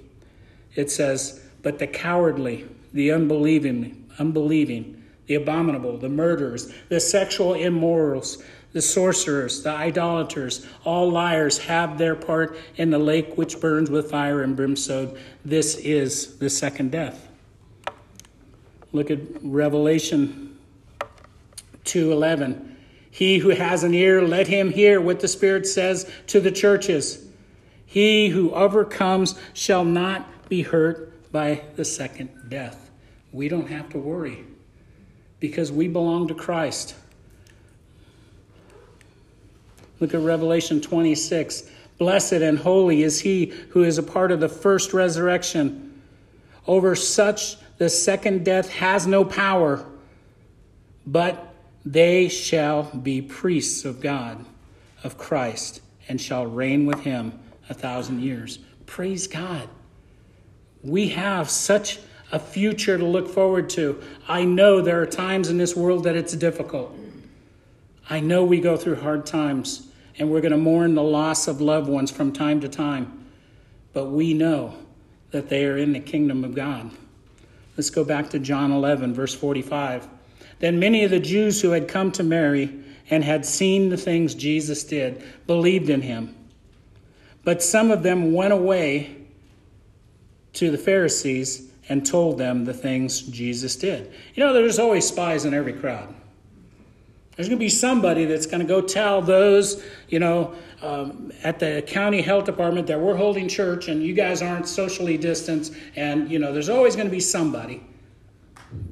It 0.74 0.90
says, 0.90 1.44
But 1.62 1.78
the 1.78 1.86
cowardly, 1.86 2.68
the 2.92 3.12
unbelieving, 3.12 4.10
unbelieving, 4.18 5.02
the 5.26 5.34
abominable, 5.34 5.98
the 5.98 6.08
murderers, 6.08 6.72
the 6.88 7.00
sexual 7.00 7.54
immorals, 7.54 8.42
the 8.72 8.82
sorcerers, 8.82 9.62
the 9.62 9.70
idolaters, 9.70 10.66
all 10.84 11.10
liars 11.10 11.58
have 11.58 11.98
their 11.98 12.14
part 12.14 12.56
in 12.76 12.90
the 12.90 12.98
lake 12.98 13.36
which 13.36 13.60
burns 13.60 13.90
with 13.90 14.10
fire 14.10 14.42
and 14.42 14.56
brimstone. 14.56 15.16
This 15.44 15.76
is 15.76 16.38
the 16.38 16.50
second 16.50 16.92
death. 16.92 17.28
Look 18.92 19.10
at 19.10 19.18
Revelation 19.42 20.58
2:11. 21.84 22.76
He 23.10 23.38
who 23.38 23.50
has 23.50 23.82
an 23.82 23.92
ear, 23.94 24.22
let 24.22 24.46
him 24.46 24.70
hear 24.70 25.00
what 25.00 25.20
the 25.20 25.28
Spirit 25.28 25.66
says 25.66 26.10
to 26.28 26.40
the 26.40 26.52
churches. 26.52 27.26
He 27.84 28.28
who 28.28 28.52
overcomes 28.52 29.34
shall 29.52 29.84
not 29.84 30.48
be 30.48 30.62
hurt 30.62 31.32
by 31.32 31.62
the 31.74 31.84
second 31.84 32.30
death. 32.48 32.90
We 33.32 33.48
don't 33.48 33.68
have 33.68 33.88
to 33.90 33.98
worry 33.98 34.44
because 35.40 35.72
we 35.72 35.88
belong 35.88 36.28
to 36.28 36.34
Christ. 36.34 36.94
Look 40.00 40.14
at 40.14 40.20
Revelation 40.20 40.80
26. 40.80 41.64
Blessed 41.98 42.32
and 42.32 42.58
holy 42.58 43.02
is 43.02 43.20
he 43.20 43.52
who 43.70 43.84
is 43.84 43.98
a 43.98 44.02
part 44.02 44.32
of 44.32 44.40
the 44.40 44.48
first 44.48 44.94
resurrection. 44.94 46.02
Over 46.66 46.94
such 46.96 47.56
the 47.76 47.90
second 47.90 48.44
death 48.44 48.70
has 48.70 49.06
no 49.06 49.24
power, 49.24 49.84
but 51.06 51.54
they 51.84 52.28
shall 52.28 52.84
be 52.84 53.20
priests 53.20 53.84
of 53.84 54.00
God, 54.00 54.44
of 55.04 55.18
Christ, 55.18 55.82
and 56.08 56.18
shall 56.20 56.46
reign 56.46 56.86
with 56.86 57.00
him 57.00 57.38
a 57.68 57.74
thousand 57.74 58.22
years. 58.22 58.58
Praise 58.86 59.26
God. 59.26 59.68
We 60.82 61.08
have 61.10 61.50
such 61.50 61.98
a 62.32 62.38
future 62.38 62.96
to 62.96 63.04
look 63.04 63.28
forward 63.28 63.68
to. 63.70 64.02
I 64.26 64.44
know 64.44 64.80
there 64.80 65.02
are 65.02 65.06
times 65.06 65.50
in 65.50 65.58
this 65.58 65.76
world 65.76 66.04
that 66.04 66.16
it's 66.16 66.34
difficult. 66.34 66.96
I 68.08 68.20
know 68.20 68.44
we 68.44 68.60
go 68.60 68.76
through 68.76 68.96
hard 68.96 69.26
times 69.26 69.89
and 70.20 70.30
we're 70.30 70.42
going 70.42 70.52
to 70.52 70.58
mourn 70.58 70.94
the 70.94 71.02
loss 71.02 71.48
of 71.48 71.62
loved 71.62 71.88
ones 71.88 72.10
from 72.10 72.30
time 72.30 72.60
to 72.60 72.68
time. 72.68 73.24
But 73.94 74.10
we 74.10 74.34
know 74.34 74.74
that 75.30 75.48
they 75.48 75.64
are 75.64 75.78
in 75.78 75.94
the 75.94 76.00
kingdom 76.00 76.44
of 76.44 76.54
God. 76.54 76.90
Let's 77.74 77.88
go 77.88 78.04
back 78.04 78.28
to 78.30 78.38
John 78.38 78.70
11, 78.70 79.14
verse 79.14 79.34
45. 79.34 80.06
Then 80.58 80.78
many 80.78 81.04
of 81.04 81.10
the 81.10 81.20
Jews 81.20 81.62
who 81.62 81.70
had 81.70 81.88
come 81.88 82.12
to 82.12 82.22
Mary 82.22 82.70
and 83.08 83.24
had 83.24 83.46
seen 83.46 83.88
the 83.88 83.96
things 83.96 84.34
Jesus 84.34 84.84
did 84.84 85.24
believed 85.46 85.88
in 85.88 86.02
him. 86.02 86.36
But 87.42 87.62
some 87.62 87.90
of 87.90 88.02
them 88.02 88.34
went 88.34 88.52
away 88.52 89.16
to 90.52 90.70
the 90.70 90.76
Pharisees 90.76 91.70
and 91.88 92.04
told 92.04 92.36
them 92.36 92.66
the 92.66 92.74
things 92.74 93.22
Jesus 93.22 93.74
did. 93.74 94.12
You 94.34 94.44
know, 94.44 94.52
there's 94.52 94.78
always 94.78 95.08
spies 95.08 95.46
in 95.46 95.54
every 95.54 95.72
crowd. 95.72 96.14
There's 97.40 97.48
going 97.48 97.58
to 97.58 97.64
be 97.64 97.70
somebody 97.70 98.26
that's 98.26 98.44
going 98.44 98.60
to 98.60 98.66
go 98.66 98.82
tell 98.82 99.22
those, 99.22 99.82
you 100.10 100.18
know, 100.18 100.54
um, 100.82 101.32
at 101.42 101.58
the 101.58 101.82
county 101.86 102.20
health 102.20 102.44
department 102.44 102.86
that 102.88 103.00
we're 103.00 103.16
holding 103.16 103.48
church 103.48 103.88
and 103.88 104.02
you 104.02 104.12
guys 104.12 104.42
aren't 104.42 104.68
socially 104.68 105.16
distanced. 105.16 105.72
And, 105.96 106.30
you 106.30 106.38
know, 106.38 106.52
there's 106.52 106.68
always 106.68 106.96
going 106.96 107.06
to 107.06 107.10
be 107.10 107.18
somebody. 107.18 107.82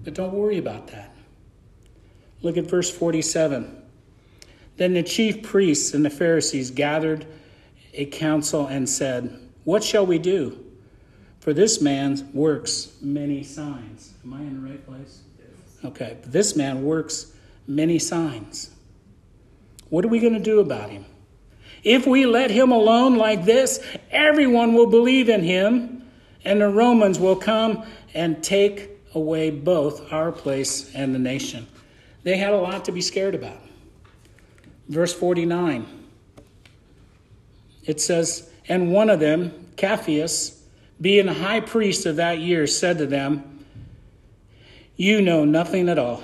But 0.03 0.15
don't 0.15 0.33
worry 0.33 0.57
about 0.57 0.87
that. 0.87 1.15
Look 2.41 2.57
at 2.57 2.65
verse 2.65 2.91
47. 2.91 3.83
Then 4.79 4.95
the 4.95 5.03
chief 5.03 5.43
priests 5.43 5.93
and 5.93 6.03
the 6.03 6.09
Pharisees 6.09 6.71
gathered 6.71 7.27
a 7.93 8.07
council 8.07 8.67
and 8.67 8.89
said, 8.89 9.39
What 9.65 9.85
shall 9.85 10.07
we 10.07 10.19
do? 10.19 10.65
For 11.41 11.53
this 11.53 11.83
man 11.83 12.31
works 12.33 12.97
many 13.03 13.43
signs. 13.43 14.15
Am 14.25 14.33
I 14.33 14.41
in 14.41 14.63
the 14.63 14.71
right 14.71 14.87
place? 14.87 15.21
Yes. 15.39 15.85
Okay. 15.85 16.17
This 16.25 16.57
man 16.57 16.83
works 16.83 17.35
many 17.69 17.99
signs. 17.99 18.71
What 19.91 20.05
are 20.05 20.09
we 20.09 20.19
going 20.19 20.35
to 20.35 20.41
do 20.41 20.59
about 20.61 20.91
him? 20.91 21.05
If 21.85 22.07
we 22.07 22.27
let 22.27 22.51
him 22.51 22.73
alone 22.73 23.17
like 23.17 23.45
this, 23.45 23.81
everyone 24.11 24.75
will 24.75 24.89
believe 24.89 25.29
in 25.29 25.43
him, 25.43 26.03
and 26.45 26.61
the 26.61 26.69
Romans 26.69 27.21
will 27.21 27.37
come 27.37 27.85
and 28.15 28.43
take 28.43 28.91
away 29.15 29.51
both 29.51 30.13
our 30.13 30.33
place 30.33 30.93
and 30.95 31.15
the 31.15 31.19
nation. 31.19 31.67
They 32.25 32.37
had 32.37 32.53
a 32.53 32.57
lot 32.57 32.87
to 32.87 32.93
be 32.93 33.01
scared 33.01 33.35
about. 33.35 33.61
Verse 34.89 35.13
49 35.15 35.87
it 37.89 38.03
says, 38.03 38.51
And 38.69 38.93
one 38.93 39.09
of 39.09 39.19
them, 39.19 39.67
Caiaphas, 39.79 40.63
being 41.01 41.27
high 41.27 41.61
priest 41.61 42.05
of 42.05 42.17
that 42.17 42.39
year, 42.39 42.67
said 42.67 42.99
to 42.99 43.07
them, 43.07 43.65
You 44.95 45.23
know 45.23 45.47
nothing 45.47 45.89
at 45.89 45.99
all 45.99 46.23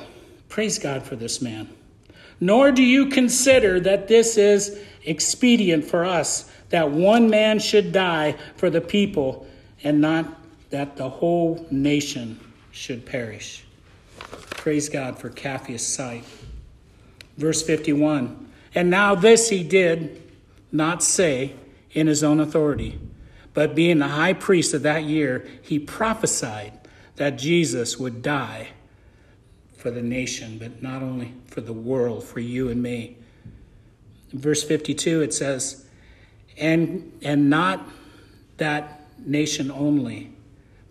Praise 0.55 0.79
God 0.79 1.03
for 1.03 1.17
this 1.17 1.43
man. 1.43 1.69
Nor 2.39 2.71
do 2.71 2.81
you 2.81 3.07
consider 3.07 3.81
that 3.81 4.07
this 4.07 4.39
is 4.39 4.79
expedient 5.03 5.85
for 5.85 6.05
us 6.05 6.49
that 6.69 6.93
one 6.93 7.29
man 7.29 7.59
should 7.59 7.91
die 7.91 8.37
for 8.55 8.71
the 8.71 8.81
people 8.81 9.49
and 9.83 10.01
not 10.01 10.41
that 10.71 10.97
the 10.97 11.09
whole 11.09 11.67
nation 11.73 12.39
should 12.71 13.05
perish. 13.05 13.65
Praise 14.51 14.89
God 14.89 15.19
for 15.19 15.29
Caiaphas' 15.29 15.85
sight. 15.85 16.23
Verse 17.37 17.61
51 17.61 18.49
And 18.77 18.89
now 18.89 19.17
this 19.17 19.49
he 19.49 19.65
did 19.65 20.23
not 20.71 21.03
say 21.03 21.57
in 21.91 22.07
his 22.07 22.23
own 22.23 22.39
authority, 22.39 23.01
but 23.55 23.75
being 23.75 23.99
the 23.99 24.07
high 24.07 24.35
priest 24.35 24.73
of 24.73 24.83
that 24.83 25.03
year, 25.03 25.49
he 25.63 25.81
prophesied 25.81 26.79
that 27.17 27.39
Jesus 27.39 27.99
would 27.99 28.23
die 28.23 28.69
for 29.85 29.91
the 29.91 30.01
nation, 30.01 30.57
but 30.57 30.83
not 30.83 31.03
only 31.03 31.35
for 31.47 31.61
the 31.61 31.75
world, 31.75 32.25
for 32.25 32.41
you 32.41 32.71
and 32.71 32.83
me. 32.83 33.19
Verse 34.33 34.63
52, 34.63 35.21
it 35.21 35.35
says, 35.35 35.85
and, 36.57 37.13
and 37.21 37.51
not 37.51 37.87
that 38.57 39.03
nation 39.19 39.71
only, 39.71 40.33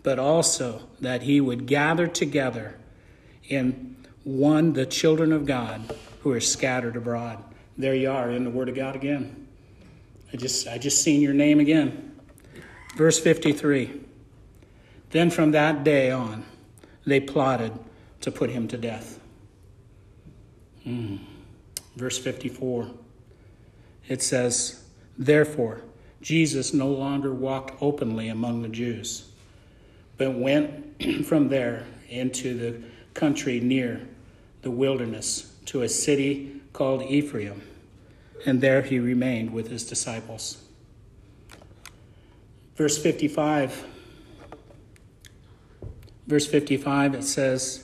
but 0.04 0.20
also 0.20 0.82
that 1.00 1.22
he 1.22 1.40
would 1.40 1.66
gather 1.66 2.06
together 2.06 2.78
in 3.48 3.96
one 4.22 4.74
the 4.74 4.86
children 4.86 5.32
of 5.32 5.44
God 5.44 5.92
who 6.20 6.30
are 6.30 6.40
scattered 6.40 6.94
abroad. 6.94 7.42
There 7.76 7.96
you 7.96 8.12
are 8.12 8.30
in 8.30 8.44
the 8.44 8.50
Word 8.50 8.68
of 8.68 8.76
God 8.76 8.94
again. 8.94 9.48
I 10.32 10.36
just 10.36 10.68
I 10.68 10.78
just 10.78 11.02
seen 11.02 11.20
your 11.20 11.34
name 11.34 11.58
again. 11.58 12.14
Verse 12.94 13.18
53. 13.18 14.02
Then 15.10 15.30
from 15.30 15.50
that 15.50 15.82
day 15.82 16.12
on, 16.12 16.44
they 17.04 17.18
plotted 17.18 17.72
to 18.24 18.32
put 18.32 18.48
him 18.48 18.66
to 18.66 18.78
death. 18.78 19.20
Mm. 20.86 21.18
Verse 21.94 22.18
54 22.18 22.90
it 24.08 24.22
says, 24.22 24.82
Therefore, 25.18 25.82
Jesus 26.22 26.72
no 26.72 26.88
longer 26.88 27.32
walked 27.32 27.82
openly 27.82 28.28
among 28.28 28.62
the 28.62 28.68
Jews, 28.68 29.30
but 30.16 30.34
went 30.34 31.02
from 31.26 31.48
there 31.48 31.84
into 32.08 32.56
the 32.58 32.82
country 33.12 33.60
near 33.60 34.06
the 34.62 34.70
wilderness 34.70 35.54
to 35.66 35.82
a 35.82 35.88
city 35.88 36.60
called 36.72 37.02
Ephraim, 37.02 37.62
and 38.46 38.60
there 38.60 38.80
he 38.80 38.98
remained 38.98 39.52
with 39.52 39.68
his 39.68 39.86
disciples. 39.86 40.62
Verse 42.76 42.96
55. 42.96 43.86
Verse 46.26 46.46
55, 46.46 47.14
it 47.14 47.22
says, 47.22 47.83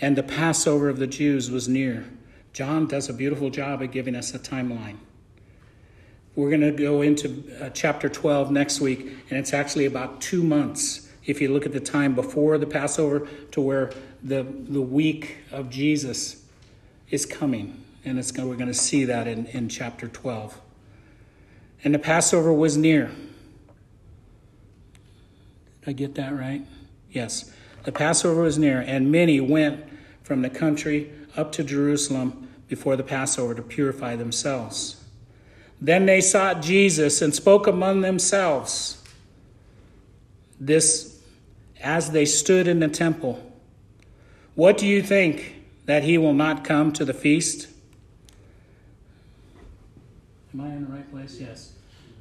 And 0.00 0.16
the 0.16 0.22
Passover 0.22 0.88
of 0.88 0.98
the 0.98 1.06
Jews 1.06 1.50
was 1.50 1.68
near. 1.68 2.06
John 2.52 2.86
does 2.86 3.08
a 3.08 3.12
beautiful 3.12 3.50
job 3.50 3.82
of 3.82 3.92
giving 3.92 4.16
us 4.16 4.34
a 4.34 4.38
timeline. 4.38 4.96
We're 6.34 6.48
going 6.48 6.62
to 6.62 6.72
go 6.72 7.02
into 7.02 7.44
uh, 7.60 7.70
chapter 7.70 8.08
12 8.08 8.50
next 8.50 8.80
week, 8.80 9.00
and 9.28 9.38
it's 9.38 9.52
actually 9.52 9.84
about 9.84 10.20
two 10.20 10.42
months 10.42 11.08
if 11.26 11.40
you 11.40 11.52
look 11.52 11.66
at 11.66 11.72
the 11.72 11.80
time 11.80 12.14
before 12.14 12.56
the 12.56 12.66
Passover 12.66 13.28
to 13.50 13.60
where 13.60 13.92
the, 14.22 14.42
the 14.42 14.80
week 14.80 15.38
of 15.52 15.68
Jesus 15.68 16.44
is 17.10 17.26
coming. 17.26 17.84
And 18.04 18.18
it's 18.18 18.30
going, 18.30 18.48
we're 18.48 18.56
going 18.56 18.68
to 18.68 18.74
see 18.74 19.04
that 19.04 19.26
in, 19.28 19.46
in 19.46 19.68
chapter 19.68 20.08
12. 20.08 20.58
And 21.84 21.94
the 21.94 21.98
Passover 21.98 22.52
was 22.52 22.76
near. 22.76 23.10
Did 25.80 25.88
I 25.88 25.92
get 25.92 26.14
that 26.14 26.34
right? 26.34 26.66
Yes. 27.10 27.52
The 27.84 27.92
Passover 27.92 28.42
was 28.42 28.58
near, 28.58 28.80
and 28.80 29.10
many 29.10 29.40
went 29.40 29.84
from 30.22 30.42
the 30.42 30.50
country 30.50 31.10
up 31.36 31.52
to 31.52 31.64
Jerusalem 31.64 32.48
before 32.68 32.96
the 32.96 33.02
Passover 33.02 33.54
to 33.54 33.62
purify 33.62 34.16
themselves. 34.16 35.02
Then 35.80 36.06
they 36.06 36.20
sought 36.20 36.60
Jesus 36.60 37.22
and 37.22 37.34
spoke 37.34 37.66
among 37.66 38.02
themselves. 38.02 39.02
This, 40.60 41.20
as 41.80 42.10
they 42.10 42.26
stood 42.26 42.68
in 42.68 42.80
the 42.80 42.88
temple, 42.88 43.42
what 44.54 44.76
do 44.76 44.86
you 44.86 45.02
think 45.02 45.54
that 45.86 46.04
he 46.04 46.18
will 46.18 46.34
not 46.34 46.64
come 46.64 46.92
to 46.92 47.04
the 47.04 47.14
feast? 47.14 47.66
Am 50.52 50.60
I 50.60 50.66
in 50.68 50.84
the 50.84 50.92
right 50.92 51.10
place? 51.10 51.38
Yes. 51.40 51.72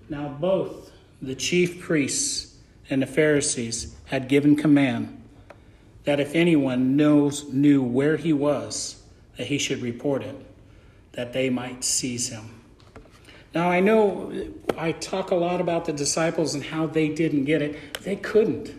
Now, 0.07 0.29
both 0.29 0.91
the 1.21 1.35
chief 1.35 1.81
priests 1.81 2.55
and 2.89 3.01
the 3.01 3.07
Pharisees 3.07 3.93
had 4.05 4.29
given 4.29 4.55
command 4.55 5.18
that 6.09 6.19
if 6.19 6.33
anyone 6.33 6.95
knows 6.95 7.43
knew 7.53 7.83
where 7.83 8.17
he 8.17 8.33
was, 8.33 8.99
that 9.37 9.45
he 9.45 9.59
should 9.59 9.79
report 9.79 10.23
it, 10.23 10.35
that 11.11 11.33
they 11.33 11.51
might 11.51 11.83
seize 11.83 12.29
him. 12.29 12.49
Now, 13.53 13.69
I 13.69 13.79
know 13.79 14.33
I 14.75 14.93
talk 14.93 15.29
a 15.29 15.35
lot 15.35 15.61
about 15.61 15.85
the 15.85 15.93
disciples 15.93 16.55
and 16.55 16.63
how 16.63 16.87
they 16.87 17.09
didn't 17.09 17.45
get 17.45 17.61
it. 17.61 18.01
They 18.01 18.15
couldn't. 18.15 18.73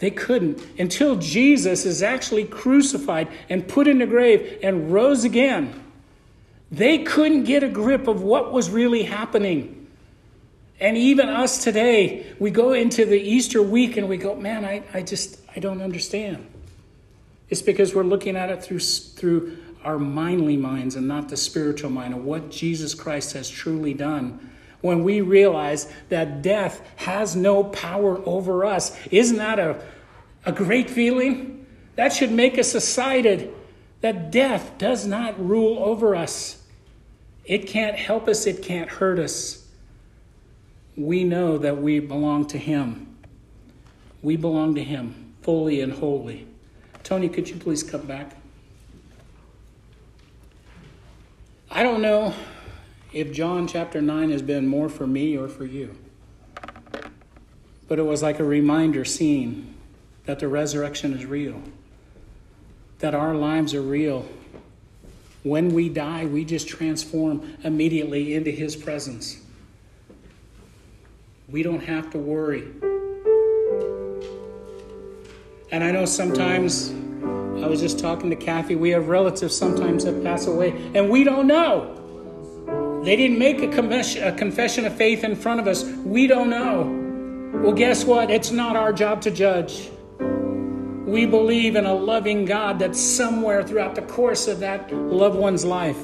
They 0.00 0.10
couldn't 0.10 0.62
until 0.78 1.16
Jesus 1.16 1.86
is 1.86 2.02
actually 2.02 2.44
crucified 2.44 3.28
and 3.48 3.66
put 3.66 3.88
in 3.88 4.00
the 4.00 4.06
grave 4.06 4.58
and 4.62 4.92
rose 4.92 5.24
again. 5.24 5.82
They 6.70 6.98
couldn't 7.04 7.44
get 7.44 7.62
a 7.62 7.70
grip 7.70 8.06
of 8.06 8.22
what 8.22 8.52
was 8.52 8.68
really 8.68 9.04
happening. 9.04 9.80
And 10.78 10.98
even 10.98 11.30
us 11.30 11.64
today, 11.64 12.26
we 12.38 12.50
go 12.50 12.74
into 12.74 13.06
the 13.06 13.18
Easter 13.18 13.62
week 13.62 13.96
and 13.96 14.10
we 14.10 14.18
go, 14.18 14.34
man, 14.34 14.66
I, 14.66 14.82
I 14.92 15.02
just, 15.02 15.39
I 15.54 15.60
don't 15.60 15.82
understand. 15.82 16.46
It's 17.48 17.62
because 17.62 17.94
we're 17.94 18.04
looking 18.04 18.36
at 18.36 18.50
it 18.50 18.62
through, 18.62 18.78
through 18.78 19.58
our 19.82 19.98
mindly 19.98 20.56
minds 20.56 20.94
and 20.94 21.08
not 21.08 21.28
the 21.28 21.36
spiritual 21.36 21.90
mind 21.90 22.14
of 22.14 22.24
what 22.24 22.50
Jesus 22.50 22.94
Christ 22.94 23.32
has 23.32 23.50
truly 23.50 23.92
done. 23.92 24.50
When 24.80 25.02
we 25.02 25.20
realize 25.20 25.92
that 26.08 26.42
death 26.42 26.80
has 26.96 27.34
no 27.34 27.64
power 27.64 28.22
over 28.24 28.64
us, 28.64 28.96
isn't 29.10 29.36
that 29.36 29.58
a, 29.58 29.82
a 30.46 30.52
great 30.52 30.88
feeling? 30.88 31.66
That 31.96 32.12
should 32.12 32.30
make 32.30 32.58
us 32.58 32.74
excited 32.74 33.52
that 34.00 34.30
death 34.30 34.78
does 34.78 35.06
not 35.06 35.44
rule 35.44 35.78
over 35.80 36.14
us. 36.14 36.62
It 37.44 37.66
can't 37.66 37.96
help 37.96 38.28
us, 38.28 38.46
it 38.46 38.62
can't 38.62 38.88
hurt 38.88 39.18
us. 39.18 39.66
We 40.96 41.24
know 41.24 41.58
that 41.58 41.82
we 41.82 41.98
belong 41.98 42.46
to 42.48 42.58
Him. 42.58 43.18
We 44.22 44.36
belong 44.36 44.76
to 44.76 44.84
Him 44.84 45.29
fully 45.42 45.80
and 45.80 45.92
wholly. 45.92 46.46
Tony, 47.02 47.28
could 47.28 47.48
you 47.48 47.56
please 47.56 47.82
come 47.82 48.02
back? 48.02 48.36
I 51.70 51.82
don't 51.82 52.02
know 52.02 52.34
if 53.12 53.32
John 53.32 53.66
chapter 53.66 54.02
9 54.02 54.30
has 54.30 54.42
been 54.42 54.66
more 54.66 54.88
for 54.88 55.06
me 55.06 55.36
or 55.36 55.48
for 55.48 55.64
you. 55.64 55.96
But 57.88 57.98
it 57.98 58.02
was 58.02 58.22
like 58.22 58.38
a 58.38 58.44
reminder 58.44 59.04
seeing 59.04 59.74
that 60.24 60.38
the 60.38 60.48
resurrection 60.48 61.12
is 61.12 61.24
real, 61.26 61.62
that 62.98 63.14
our 63.14 63.34
lives 63.34 63.74
are 63.74 63.82
real. 63.82 64.28
When 65.42 65.72
we 65.72 65.88
die, 65.88 66.26
we 66.26 66.44
just 66.44 66.68
transform 66.68 67.56
immediately 67.64 68.34
into 68.34 68.50
His 68.50 68.76
presence. 68.76 69.40
We 71.48 71.62
don't 71.62 71.84
have 71.84 72.10
to 72.10 72.18
worry. 72.18 72.68
And 75.72 75.84
I 75.84 75.92
know 75.92 76.04
sometimes 76.04 76.90
I 77.62 77.68
was 77.68 77.80
just 77.80 77.98
talking 77.98 78.30
to 78.30 78.36
Kathy. 78.36 78.74
We 78.74 78.90
have 78.90 79.08
relatives 79.08 79.56
sometimes 79.56 80.04
that 80.04 80.22
pass 80.24 80.46
away, 80.46 80.70
and 80.94 81.10
we 81.10 81.22
don't 81.24 81.46
know. 81.46 81.96
They 83.04 83.16
didn't 83.16 83.38
make 83.38 83.62
a, 83.62 83.68
a 83.68 84.32
confession 84.32 84.84
of 84.84 84.96
faith 84.96 85.24
in 85.24 85.36
front 85.36 85.60
of 85.60 85.66
us. 85.66 85.84
We 85.84 86.26
don't 86.26 86.50
know. 86.50 87.60
Well, 87.62 87.72
guess 87.72 88.04
what? 88.04 88.30
It's 88.30 88.50
not 88.50 88.76
our 88.76 88.92
job 88.92 89.22
to 89.22 89.30
judge. 89.30 89.90
We 90.18 91.26
believe 91.26 91.76
in 91.76 91.86
a 91.86 91.94
loving 91.94 92.44
God 92.44 92.78
that's 92.78 93.00
somewhere 93.00 93.62
throughout 93.62 93.94
the 93.94 94.02
course 94.02 94.48
of 94.48 94.60
that 94.60 94.92
loved 94.92 95.36
one's 95.38 95.64
life. 95.64 95.98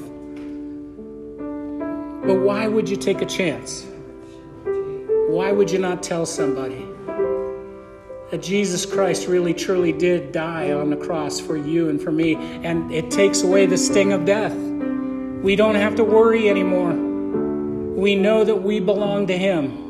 But 2.26 2.40
why 2.40 2.66
would 2.66 2.88
you 2.88 2.96
take 2.96 3.20
a 3.20 3.26
chance? 3.26 3.86
Why 4.64 5.52
would 5.52 5.70
you 5.70 5.78
not 5.78 6.02
tell 6.02 6.24
somebody? 6.24 6.86
That 8.30 8.42
Jesus 8.42 8.84
Christ 8.84 9.28
really 9.28 9.54
truly 9.54 9.92
did 9.92 10.32
die 10.32 10.72
on 10.72 10.90
the 10.90 10.96
cross 10.96 11.38
for 11.38 11.56
you 11.56 11.88
and 11.88 12.02
for 12.02 12.10
me, 12.10 12.34
and 12.34 12.92
it 12.92 13.10
takes 13.10 13.42
away 13.42 13.66
the 13.66 13.78
sting 13.78 14.12
of 14.12 14.24
death. 14.24 14.54
We 14.54 15.54
don't 15.54 15.76
have 15.76 15.94
to 15.96 16.04
worry 16.04 16.48
anymore. 16.48 16.92
We 16.92 18.16
know 18.16 18.42
that 18.42 18.56
we 18.56 18.80
belong 18.80 19.28
to 19.28 19.38
Him. 19.38 19.84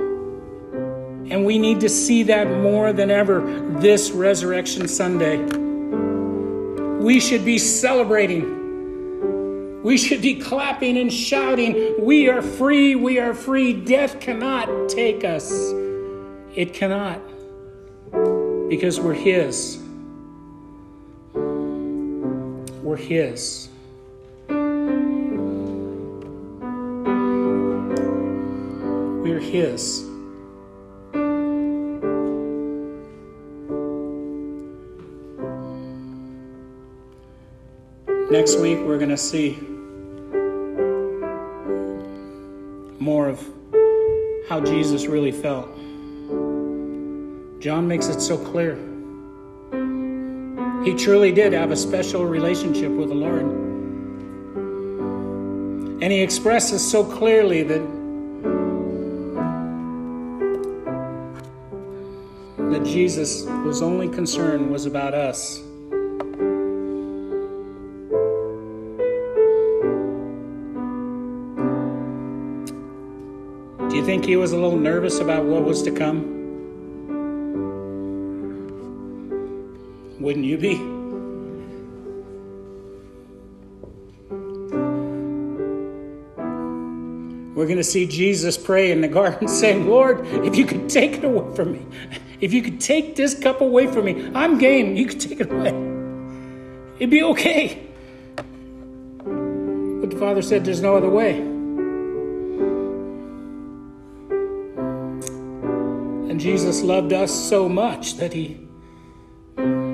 And 1.30 1.44
we 1.44 1.58
need 1.58 1.80
to 1.80 1.88
see 1.88 2.22
that 2.24 2.46
more 2.62 2.92
than 2.92 3.10
ever 3.10 3.40
this 3.80 4.10
Resurrection 4.10 4.86
Sunday. 4.86 5.38
We 7.02 7.20
should 7.20 7.44
be 7.44 7.58
celebrating. 7.58 8.52
We 9.82 9.96
should 9.96 10.20
be 10.20 10.34
clapping 10.34 10.98
and 10.98 11.12
shouting. 11.12 12.04
We 12.04 12.28
are 12.28 12.42
free. 12.42 12.96
We 12.96 13.18
are 13.18 13.34
free. 13.34 13.72
Death 13.72 14.20
cannot 14.20 14.88
take 14.88 15.24
us. 15.24 15.50
It 16.54 16.74
cannot 16.74 17.20
because 18.68 18.98
we're 18.98 19.14
His. 19.14 19.78
We're 22.82 22.96
His. 22.96 23.68
We're 29.22 29.40
His. 29.40 30.02
Next 38.30 38.58
week, 38.58 38.78
we're 38.78 38.98
going 38.98 39.10
to 39.10 39.16
see 39.16 39.56
more 42.98 43.28
of 43.28 43.40
how 44.48 44.60
Jesus 44.60 45.06
really 45.06 45.30
felt. 45.30 45.68
John 47.66 47.88
makes 47.88 48.06
it 48.06 48.20
so 48.20 48.38
clear. 48.38 48.76
He 50.84 50.94
truly 50.94 51.32
did 51.32 51.52
have 51.52 51.72
a 51.72 51.76
special 51.76 52.24
relationship 52.24 52.92
with 52.92 53.08
the 53.08 53.14
Lord. 53.16 53.42
And 56.00 56.12
he 56.12 56.22
expresses 56.22 56.88
so 56.88 57.02
clearly 57.02 57.64
that 57.64 57.82
that 62.70 62.84
Jesus 62.84 63.42
was 63.64 63.82
only 63.82 64.10
concern 64.10 64.70
was 64.70 64.86
about 64.86 65.12
us. 65.12 65.58
Do 73.90 73.96
you 73.96 74.04
think 74.04 74.24
he 74.24 74.36
was 74.36 74.52
a 74.52 74.56
little 74.56 74.78
nervous 74.78 75.18
about 75.18 75.46
what 75.46 75.64
was 75.64 75.82
to 75.82 75.90
come? 75.90 76.35
Wouldn't 80.26 80.44
you 80.44 80.58
be? 80.58 80.74
We're 87.54 87.66
going 87.66 87.76
to 87.76 87.84
see 87.84 88.08
Jesus 88.08 88.58
pray 88.58 88.90
in 88.90 89.02
the 89.02 89.06
garden 89.06 89.46
saying, 89.62 89.88
Lord, 89.88 90.26
if 90.44 90.56
you 90.56 90.66
could 90.66 90.88
take 90.88 91.18
it 91.18 91.24
away 91.24 91.54
from 91.54 91.74
me, 91.74 91.86
if 92.40 92.52
you 92.52 92.60
could 92.60 92.80
take 92.80 93.14
this 93.14 93.38
cup 93.38 93.60
away 93.60 93.86
from 93.86 94.06
me, 94.06 94.28
I'm 94.34 94.58
game. 94.58 94.96
You 94.96 95.06
could 95.06 95.20
take 95.20 95.38
it 95.38 95.48
away. 95.48 95.68
It'd 96.96 97.10
be 97.10 97.22
okay. 97.22 97.86
But 98.34 100.10
the 100.10 100.16
Father 100.18 100.42
said, 100.42 100.64
There's 100.64 100.82
no 100.82 100.96
other 100.96 101.08
way. 101.08 101.38
And 106.28 106.40
Jesus 106.40 106.82
loved 106.82 107.12
us 107.12 107.32
so 107.32 107.68
much 107.68 108.16
that 108.16 108.32
he 108.32 108.65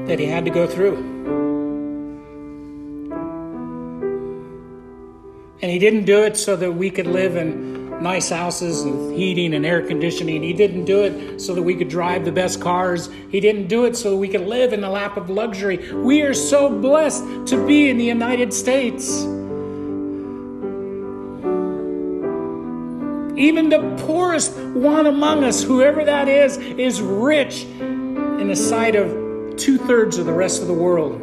that 0.06 0.18
he 0.18 0.26
had 0.26 0.44
to 0.44 0.50
go 0.50 0.66
through. 0.66 0.96
And 5.62 5.70
he 5.70 5.78
didn't 5.78 6.04
do 6.04 6.24
it 6.24 6.36
so 6.36 6.56
that 6.56 6.72
we 6.72 6.90
could 6.90 7.06
live 7.06 7.36
in 7.36 8.00
nice 8.02 8.30
houses 8.30 8.84
with 8.84 9.16
heating 9.16 9.54
and 9.54 9.64
air 9.64 9.80
conditioning. 9.80 10.42
He 10.42 10.52
didn't 10.52 10.86
do 10.86 11.04
it 11.04 11.40
so 11.40 11.54
that 11.54 11.62
we 11.62 11.76
could 11.76 11.88
drive 11.88 12.24
the 12.24 12.32
best 12.32 12.60
cars. 12.60 13.08
He 13.30 13.38
didn't 13.38 13.68
do 13.68 13.84
it 13.84 13.96
so 13.96 14.10
that 14.10 14.16
we 14.16 14.28
could 14.28 14.40
live 14.40 14.72
in 14.72 14.80
the 14.80 14.90
lap 14.90 15.16
of 15.16 15.30
luxury. 15.30 15.92
We 15.92 16.22
are 16.22 16.34
so 16.34 16.68
blessed 16.68 17.46
to 17.46 17.64
be 17.64 17.88
in 17.88 17.98
the 17.98 18.04
United 18.04 18.52
States. 18.52 19.22
Even 23.38 23.68
the 23.68 23.96
poorest 24.04 24.56
one 24.56 25.06
among 25.06 25.44
us, 25.44 25.62
whoever 25.62 26.04
that 26.04 26.28
is, 26.28 26.56
is 26.58 27.00
rich 27.00 27.62
in 27.62 28.48
the 28.48 28.56
sight 28.56 28.96
of 28.96 29.21
two 29.62 29.78
thirds 29.78 30.18
of 30.18 30.26
the 30.26 30.32
rest 30.32 30.60
of 30.60 30.66
the 30.66 30.74
world. 30.74 31.20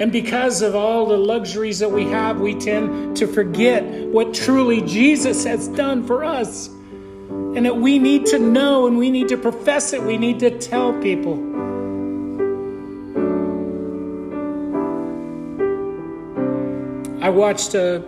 And 0.00 0.10
because 0.10 0.62
of 0.62 0.74
all 0.74 1.04
the 1.06 1.18
luxuries 1.18 1.80
that 1.80 1.90
we 1.90 2.04
have, 2.06 2.40
we 2.40 2.54
tend 2.54 3.16
to 3.18 3.26
forget 3.26 3.84
what 4.08 4.32
truly 4.32 4.80
Jesus 4.80 5.44
has 5.44 5.68
done 5.68 6.06
for 6.06 6.24
us. 6.24 6.68
And 6.68 7.66
that 7.66 7.76
we 7.76 7.98
need 7.98 8.24
to 8.26 8.38
know 8.38 8.86
and 8.86 8.96
we 8.96 9.10
need 9.10 9.28
to 9.28 9.36
profess 9.36 9.92
it. 9.92 10.02
We 10.02 10.16
need 10.16 10.40
to 10.40 10.58
tell 10.58 10.94
people. 11.02 11.34
I 17.22 17.28
watched 17.28 17.74
a 17.74 18.00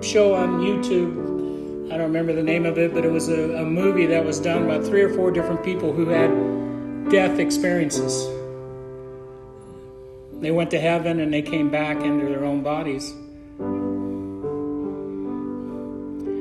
show 0.00 0.34
on 0.34 0.60
YouTube. 0.60 1.25
I 1.86 1.90
don't 1.90 2.08
remember 2.08 2.32
the 2.32 2.42
name 2.42 2.66
of 2.66 2.78
it, 2.78 2.92
but 2.92 3.04
it 3.04 3.12
was 3.12 3.28
a, 3.28 3.58
a 3.58 3.64
movie 3.64 4.06
that 4.06 4.24
was 4.24 4.40
done 4.40 4.66
by 4.66 4.80
three 4.80 5.02
or 5.02 5.14
four 5.14 5.30
different 5.30 5.62
people 5.62 5.92
who 5.92 6.08
had 6.08 7.10
death 7.10 7.38
experiences. 7.38 8.26
They 10.40 10.50
went 10.50 10.72
to 10.72 10.80
heaven 10.80 11.20
and 11.20 11.32
they 11.32 11.42
came 11.42 11.70
back 11.70 12.02
into 12.02 12.26
their 12.26 12.44
own 12.44 12.64
bodies. 12.64 13.12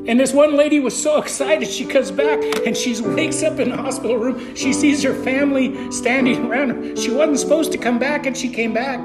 And 0.07 0.19
this 0.19 0.33
one 0.33 0.55
lady 0.55 0.79
was 0.79 0.99
so 0.99 1.17
excited. 1.21 1.67
She 1.67 1.85
comes 1.85 2.09
back 2.09 2.39
and 2.65 2.75
she 2.75 2.99
wakes 3.01 3.43
up 3.43 3.59
in 3.59 3.69
the 3.69 3.77
hospital 3.77 4.17
room. 4.17 4.55
She 4.55 4.73
sees 4.73 5.03
her 5.03 5.13
family 5.13 5.91
standing 5.91 6.47
around 6.47 6.69
her. 6.69 6.95
She 6.95 7.11
wasn't 7.11 7.37
supposed 7.39 7.71
to 7.73 7.77
come 7.77 7.99
back, 7.99 8.25
and 8.25 8.35
she 8.35 8.49
came 8.49 8.73
back. 8.73 8.99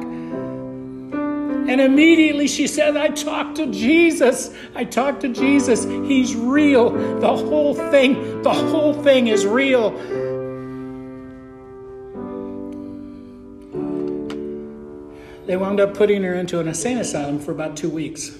And 1.68 1.80
immediately 1.80 2.48
she 2.48 2.66
said, 2.66 2.96
I 2.96 3.08
talked 3.08 3.56
to 3.56 3.66
Jesus. 3.66 4.54
I 4.74 4.84
talked 4.84 5.20
to 5.22 5.28
Jesus. 5.28 5.84
He's 5.84 6.34
real. 6.34 6.90
The 7.20 7.36
whole 7.36 7.74
thing, 7.74 8.42
the 8.42 8.52
whole 8.52 8.94
thing 8.94 9.28
is 9.28 9.46
real. 9.46 9.90
they 15.46 15.56
wound 15.56 15.80
up 15.80 15.94
putting 15.94 16.22
her 16.22 16.34
into 16.34 16.61
an 16.61 16.68
insane 16.68 16.98
asylum 16.98 17.40
for 17.40 17.50
about 17.50 17.76
two 17.76 17.90
weeks 17.90 18.30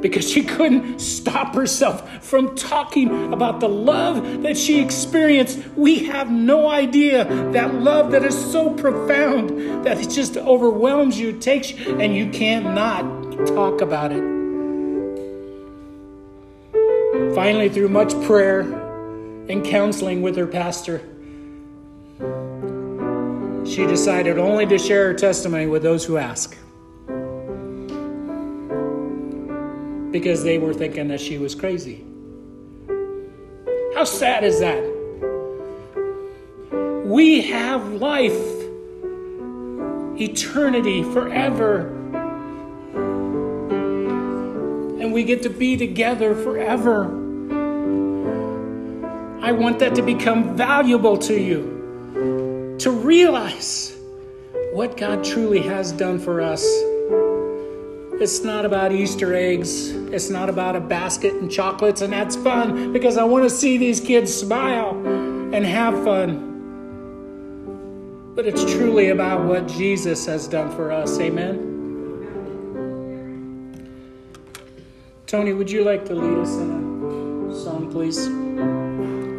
because 0.00 0.28
she 0.28 0.42
couldn't 0.42 1.00
stop 1.00 1.54
herself 1.54 2.24
from 2.24 2.54
talking 2.54 3.32
about 3.32 3.60
the 3.60 3.68
love 3.68 4.42
that 4.42 4.56
she 4.56 4.80
experienced. 4.80 5.58
We 5.76 6.04
have 6.06 6.30
no 6.30 6.68
idea 6.68 7.24
that 7.52 7.74
love 7.74 8.12
that 8.12 8.24
is 8.24 8.36
so 8.52 8.70
profound 8.70 9.84
that 9.84 9.98
it 9.98 10.10
just 10.10 10.36
overwhelms 10.36 11.18
you, 11.18 11.32
takes 11.32 11.72
you, 11.72 11.98
and 12.00 12.14
you 12.14 12.30
can't 12.30 12.74
not 12.74 13.46
talk 13.46 13.80
about 13.80 14.12
it. 14.12 14.22
Finally, 17.34 17.68
through 17.68 17.88
much 17.88 18.12
prayer 18.22 18.60
and 18.60 19.64
counseling 19.64 20.22
with 20.22 20.36
her 20.36 20.46
pastor, 20.46 20.98
she 23.64 23.86
decided 23.86 24.38
only 24.38 24.66
to 24.66 24.78
share 24.78 25.08
her 25.08 25.14
testimony 25.14 25.66
with 25.66 25.82
those 25.82 26.04
who 26.04 26.16
ask. 26.16 26.56
Because 30.10 30.42
they 30.42 30.58
were 30.58 30.72
thinking 30.74 31.08
that 31.08 31.20
she 31.20 31.38
was 31.38 31.54
crazy. 31.54 32.04
How 33.94 34.04
sad 34.04 34.44
is 34.44 34.60
that? 34.60 34.82
We 37.04 37.42
have 37.42 37.94
life, 37.94 38.32
eternity, 40.20 41.02
forever. 41.02 41.88
And 45.00 45.12
we 45.12 45.24
get 45.24 45.42
to 45.42 45.50
be 45.50 45.76
together 45.76 46.34
forever. 46.34 47.06
I 49.40 49.52
want 49.52 49.78
that 49.78 49.94
to 49.94 50.02
become 50.02 50.56
valuable 50.56 51.16
to 51.18 51.34
you 51.34 52.76
to 52.78 52.90
realize 52.90 53.96
what 54.72 54.96
God 54.96 55.24
truly 55.24 55.60
has 55.60 55.90
done 55.92 56.18
for 56.18 56.40
us. 56.40 56.64
It's 58.20 58.42
not 58.42 58.64
about 58.64 58.90
Easter 58.90 59.32
eggs. 59.34 59.90
It's 59.90 60.28
not 60.28 60.48
about 60.48 60.74
a 60.74 60.80
basket 60.80 61.34
and 61.34 61.48
chocolates, 61.48 62.00
and 62.00 62.12
that's 62.12 62.34
fun 62.34 62.92
because 62.92 63.16
I 63.16 63.22
want 63.22 63.44
to 63.44 63.50
see 63.50 63.78
these 63.78 64.00
kids 64.00 64.34
smile 64.34 64.90
and 65.54 65.64
have 65.64 65.94
fun. 66.02 66.46
But 68.34 68.46
it's 68.46 68.64
truly 68.64 69.10
about 69.10 69.46
what 69.46 69.68
Jesus 69.68 70.26
has 70.26 70.48
done 70.48 70.74
for 70.74 70.90
us. 70.90 71.20
Amen. 71.20 71.68
Tony, 75.28 75.52
would 75.52 75.70
you 75.70 75.84
like 75.84 76.04
to 76.06 76.14
lead 76.14 76.38
us 76.38 76.56
in 76.56 77.50
a 77.50 77.54
song, 77.54 77.88
please? 77.92 78.26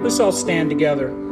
Let's 0.02 0.22
all 0.22 0.32
stand 0.32 0.70
together. 0.70 1.29